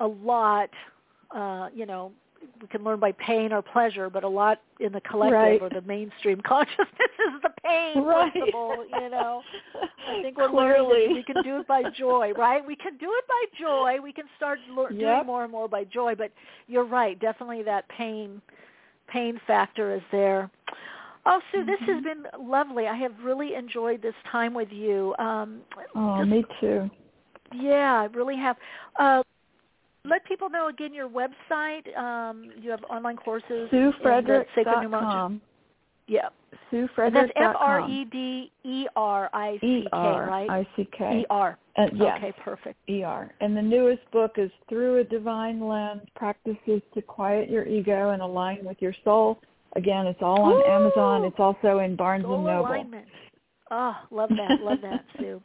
[0.00, 0.70] a lot,
[1.32, 2.12] uh, you know,
[2.60, 5.62] we can learn by pain or pleasure, but a lot in the collective right.
[5.62, 8.32] or the mainstream consciousness is the pain right.
[8.32, 8.84] principle.
[8.90, 9.42] You know,
[10.08, 11.00] I think we're Clearly.
[11.00, 12.64] learning we can do it by joy, right?
[12.66, 13.98] We can do it by joy.
[14.02, 14.90] We can start Yep.
[14.98, 16.14] doing more and more by joy.
[16.14, 16.32] But
[16.66, 18.40] you're right, definitely that pain
[19.08, 20.50] pain factor is there.
[21.26, 22.86] Oh, Sue, this has been lovely.
[22.86, 25.14] I have really enjoyed this time with you.
[25.18, 25.60] Um,
[25.94, 26.90] Oh, just- me too.
[27.54, 28.56] yeah, I really have.
[28.98, 29.22] Uh,
[30.04, 31.96] let people know again your website.
[31.96, 33.68] Um, you have online courses.
[33.72, 33.92] in the
[34.54, 34.92] Sacred Numerology.
[34.94, 35.40] SueFrederick.com.
[36.06, 36.28] Yeah.
[36.72, 37.30] And that's SueFrederick.com.
[37.44, 40.44] F R E D E R I C K, right?
[40.46, 41.20] E-R-I-C-K.
[41.20, 41.58] E R.
[41.76, 42.76] Uh, yes, Okay, perfect.
[42.88, 43.32] ER.
[43.40, 48.22] And the newest book is Through a Divine Lens, Practices to Quiet Your Ego and
[48.22, 49.40] Align with Your Soul.
[49.76, 50.64] Again, it's all on Ooh.
[50.64, 51.24] Amazon.
[51.24, 52.70] It's also in Barnes Soul and Noble.
[52.70, 53.06] alignment.
[53.70, 54.60] Oh, love that.
[54.62, 55.42] love that, Sue.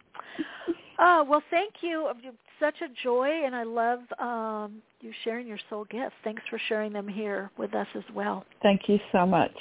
[0.99, 2.09] Oh, well, thank you.
[2.21, 6.15] You're Such a joy, and I love um, you sharing your soul gifts.
[6.23, 8.45] Thanks for sharing them here with us as well.
[8.61, 9.53] Thank you so much.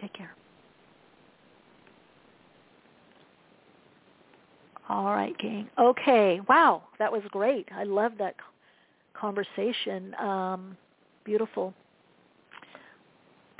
[0.00, 0.34] Take care.
[4.88, 5.68] All right, gang.
[5.78, 6.40] Okay.
[6.48, 7.68] Wow, that was great.
[7.74, 8.36] I love that
[9.12, 10.14] conversation.
[10.14, 10.76] Um,
[11.24, 11.74] beautiful.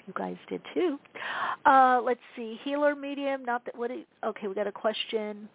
[0.06, 0.98] You guys did too.
[1.66, 2.58] Uh, let's see.
[2.64, 3.44] Healer medium.
[3.44, 3.76] Not that.
[3.76, 3.90] What?
[3.90, 5.50] do Okay, we got a question.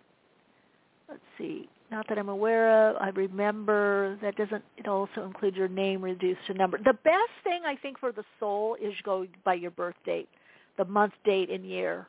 [1.14, 1.69] Let's see.
[1.91, 2.95] Not that I'm aware of.
[2.99, 4.64] I remember that doesn't.
[4.77, 6.80] It also includes your name reduced to number.
[6.80, 10.27] The best thing I think for the soul is go by your birth date,
[10.77, 12.07] the month, date, and year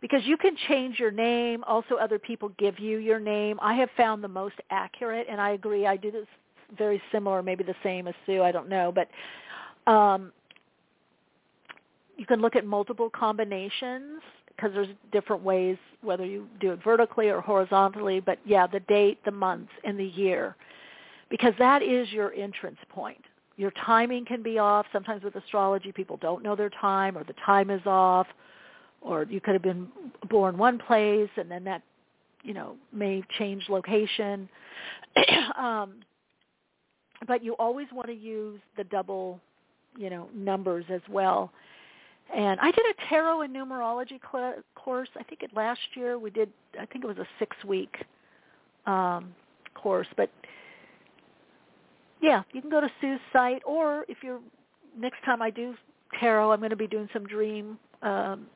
[0.00, 1.62] because you can change your name.
[1.64, 3.60] Also, other people give you your name.
[3.62, 5.86] I have found the most accurate, and I agree.
[5.86, 6.26] I do this
[6.76, 8.42] very similar, maybe the same as Sue.
[8.42, 9.08] I don't know, but
[9.90, 10.32] um,
[12.16, 14.20] you can look at multiple combinations
[14.56, 18.20] because there's different ways whether you do it vertically or horizontally.
[18.20, 20.56] But yeah, the date, the month, and the year,
[21.30, 23.22] because that is your entrance point.
[23.56, 24.86] Your timing can be off.
[24.92, 28.26] Sometimes with astrology, people don't know their time, or the time is off
[29.06, 29.88] or you could have been
[30.28, 31.82] born one place and then that
[32.42, 34.48] you know may change location
[35.58, 35.94] um,
[37.26, 39.40] but you always want to use the double
[39.96, 41.52] you know numbers as well
[42.34, 46.30] and i did a tarot and numerology cl- course i think it last year we
[46.30, 46.50] did
[46.80, 47.96] i think it was a six week
[48.86, 49.34] um,
[49.74, 50.30] course but
[52.22, 54.40] yeah you can go to sue's site or if you're
[54.98, 55.74] next time i do
[56.20, 58.46] tarot i'm going to be doing some dream um,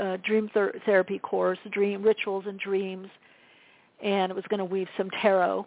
[0.00, 3.08] uh, dream ther- therapy course, dream rituals and dreams,
[4.02, 5.66] and it was going to weave some tarot,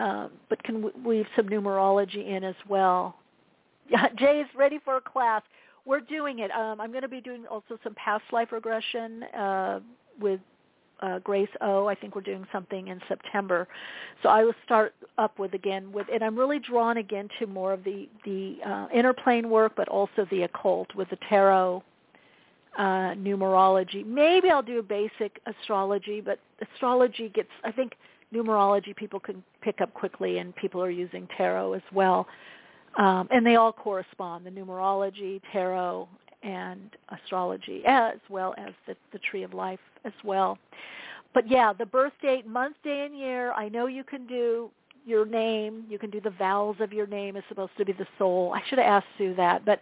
[0.00, 3.16] um, but can w- weave some numerology in as well.
[3.92, 5.42] Yeah, Jay's ready for a class.
[5.84, 6.50] We're doing it.
[6.50, 9.80] Um, I'm going to be doing also some past life regression uh,
[10.20, 10.40] with
[11.00, 11.86] uh, Grace O.
[11.86, 13.66] I think we're doing something in September,
[14.22, 17.72] so I will start up with again with, and I'm really drawn again to more
[17.72, 21.82] of the the uh, inner plane work, but also the occult with the tarot
[22.78, 24.06] uh, numerology.
[24.06, 27.92] Maybe I'll do a basic astrology, but astrology gets, I think
[28.32, 32.26] numerology people can pick up quickly and people are using tarot as well.
[32.96, 36.08] Um, and they all correspond, the numerology, tarot,
[36.42, 40.58] and astrology, as well as the, the tree of life as well.
[41.32, 44.70] But yeah, the birth date, month, day, and year, I know you can do
[45.06, 45.84] your name.
[45.88, 48.52] You can do the vowels of your name is supposed to be the soul.
[48.54, 49.80] I should have asked Sue that, but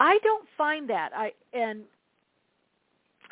[0.00, 1.12] I don't find that.
[1.14, 1.82] I and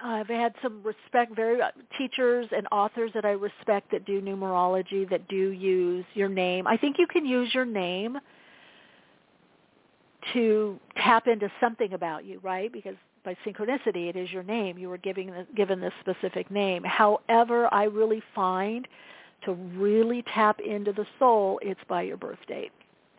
[0.03, 5.09] I've had some respect, very uh, teachers and authors that I respect that do numerology
[5.09, 6.67] that do use your name.
[6.67, 8.19] I think you can use your name
[10.33, 12.73] to tap into something about you, right?
[12.73, 14.79] Because by synchronicity, it is your name.
[14.79, 16.83] You were giving given this specific name.
[16.85, 18.87] However, I really find
[19.45, 22.73] to really tap into the soul, it's by your birth date.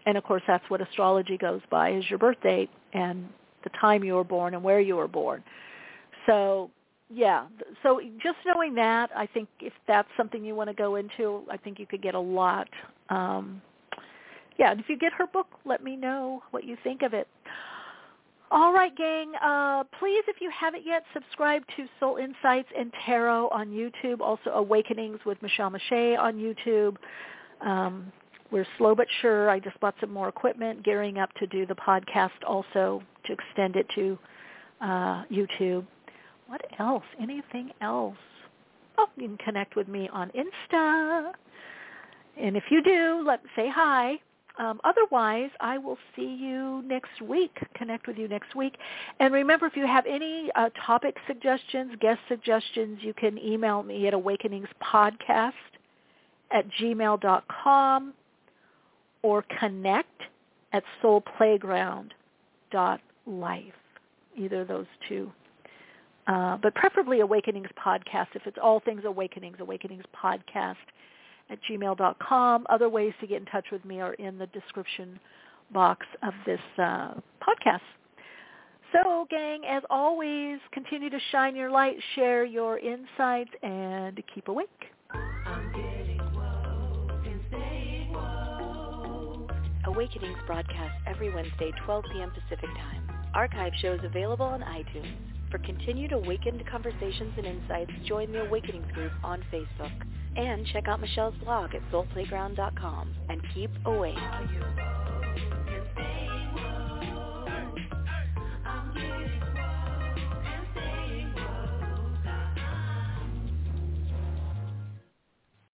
[0.05, 3.27] And of course, that's what astrology goes by is your birth date and
[3.63, 5.43] the time you were born and where you were born.
[6.25, 6.71] So,
[7.09, 7.47] yeah.
[7.84, 11.57] So just knowing that, I think if that's something you want to go into, I
[11.57, 12.67] think you could get a lot.
[13.09, 13.61] Um,
[14.57, 17.27] yeah, and if you get her book, let me know what you think of it.
[18.49, 19.34] All right, gang.
[19.43, 24.21] Uh, please, if you haven't yet, subscribe to Soul Insights and Tarot on YouTube.
[24.21, 26.95] Also, Awakenings with Michele Meiche on YouTube.
[27.59, 28.11] Um,
[28.49, 29.49] we're slow but sure.
[29.49, 33.75] I just bought some more equipment, gearing up to do the podcast also to extend
[33.75, 34.17] it to
[34.79, 35.85] uh, YouTube.
[36.47, 37.03] What else?
[37.21, 38.15] Anything else?
[38.97, 41.31] Oh, you can connect with me on Insta.
[42.41, 44.19] And if you do, let say hi.
[44.59, 47.55] Um, otherwise, I will see you next week.
[47.75, 48.75] Connect with you next week.
[49.19, 54.07] And remember, if you have any uh, topic suggestions, guest suggestions, you can email me
[54.07, 55.51] at awakeningspodcast
[56.51, 58.13] at gmail.com.
[59.21, 60.21] or connect
[60.73, 63.63] at soulplayground.life.
[64.38, 65.31] Either of those two.
[66.27, 68.27] Uh, but preferably Awakenings Podcast.
[68.35, 70.75] If it's all things Awakenings, Awakenings Podcast
[71.49, 72.65] at gmail.com.
[72.69, 75.19] Other ways to get in touch with me are in the description
[75.72, 77.82] box of this uh, podcast.
[78.94, 84.69] So, gang, as always, continue to shine your light, share your insights, and keep awake.
[89.86, 92.32] Awakenings broadcast every Wednesday, 12 p.m.
[92.32, 93.10] Pacific Time.
[93.34, 95.15] Archive shows available on iTunes.
[95.49, 99.91] For continued awakened conversations and insights, join the Awakenings group on Facebook.
[100.38, 103.14] And check out Michele's blog at soulplayground.com.
[103.30, 104.15] And keep awake.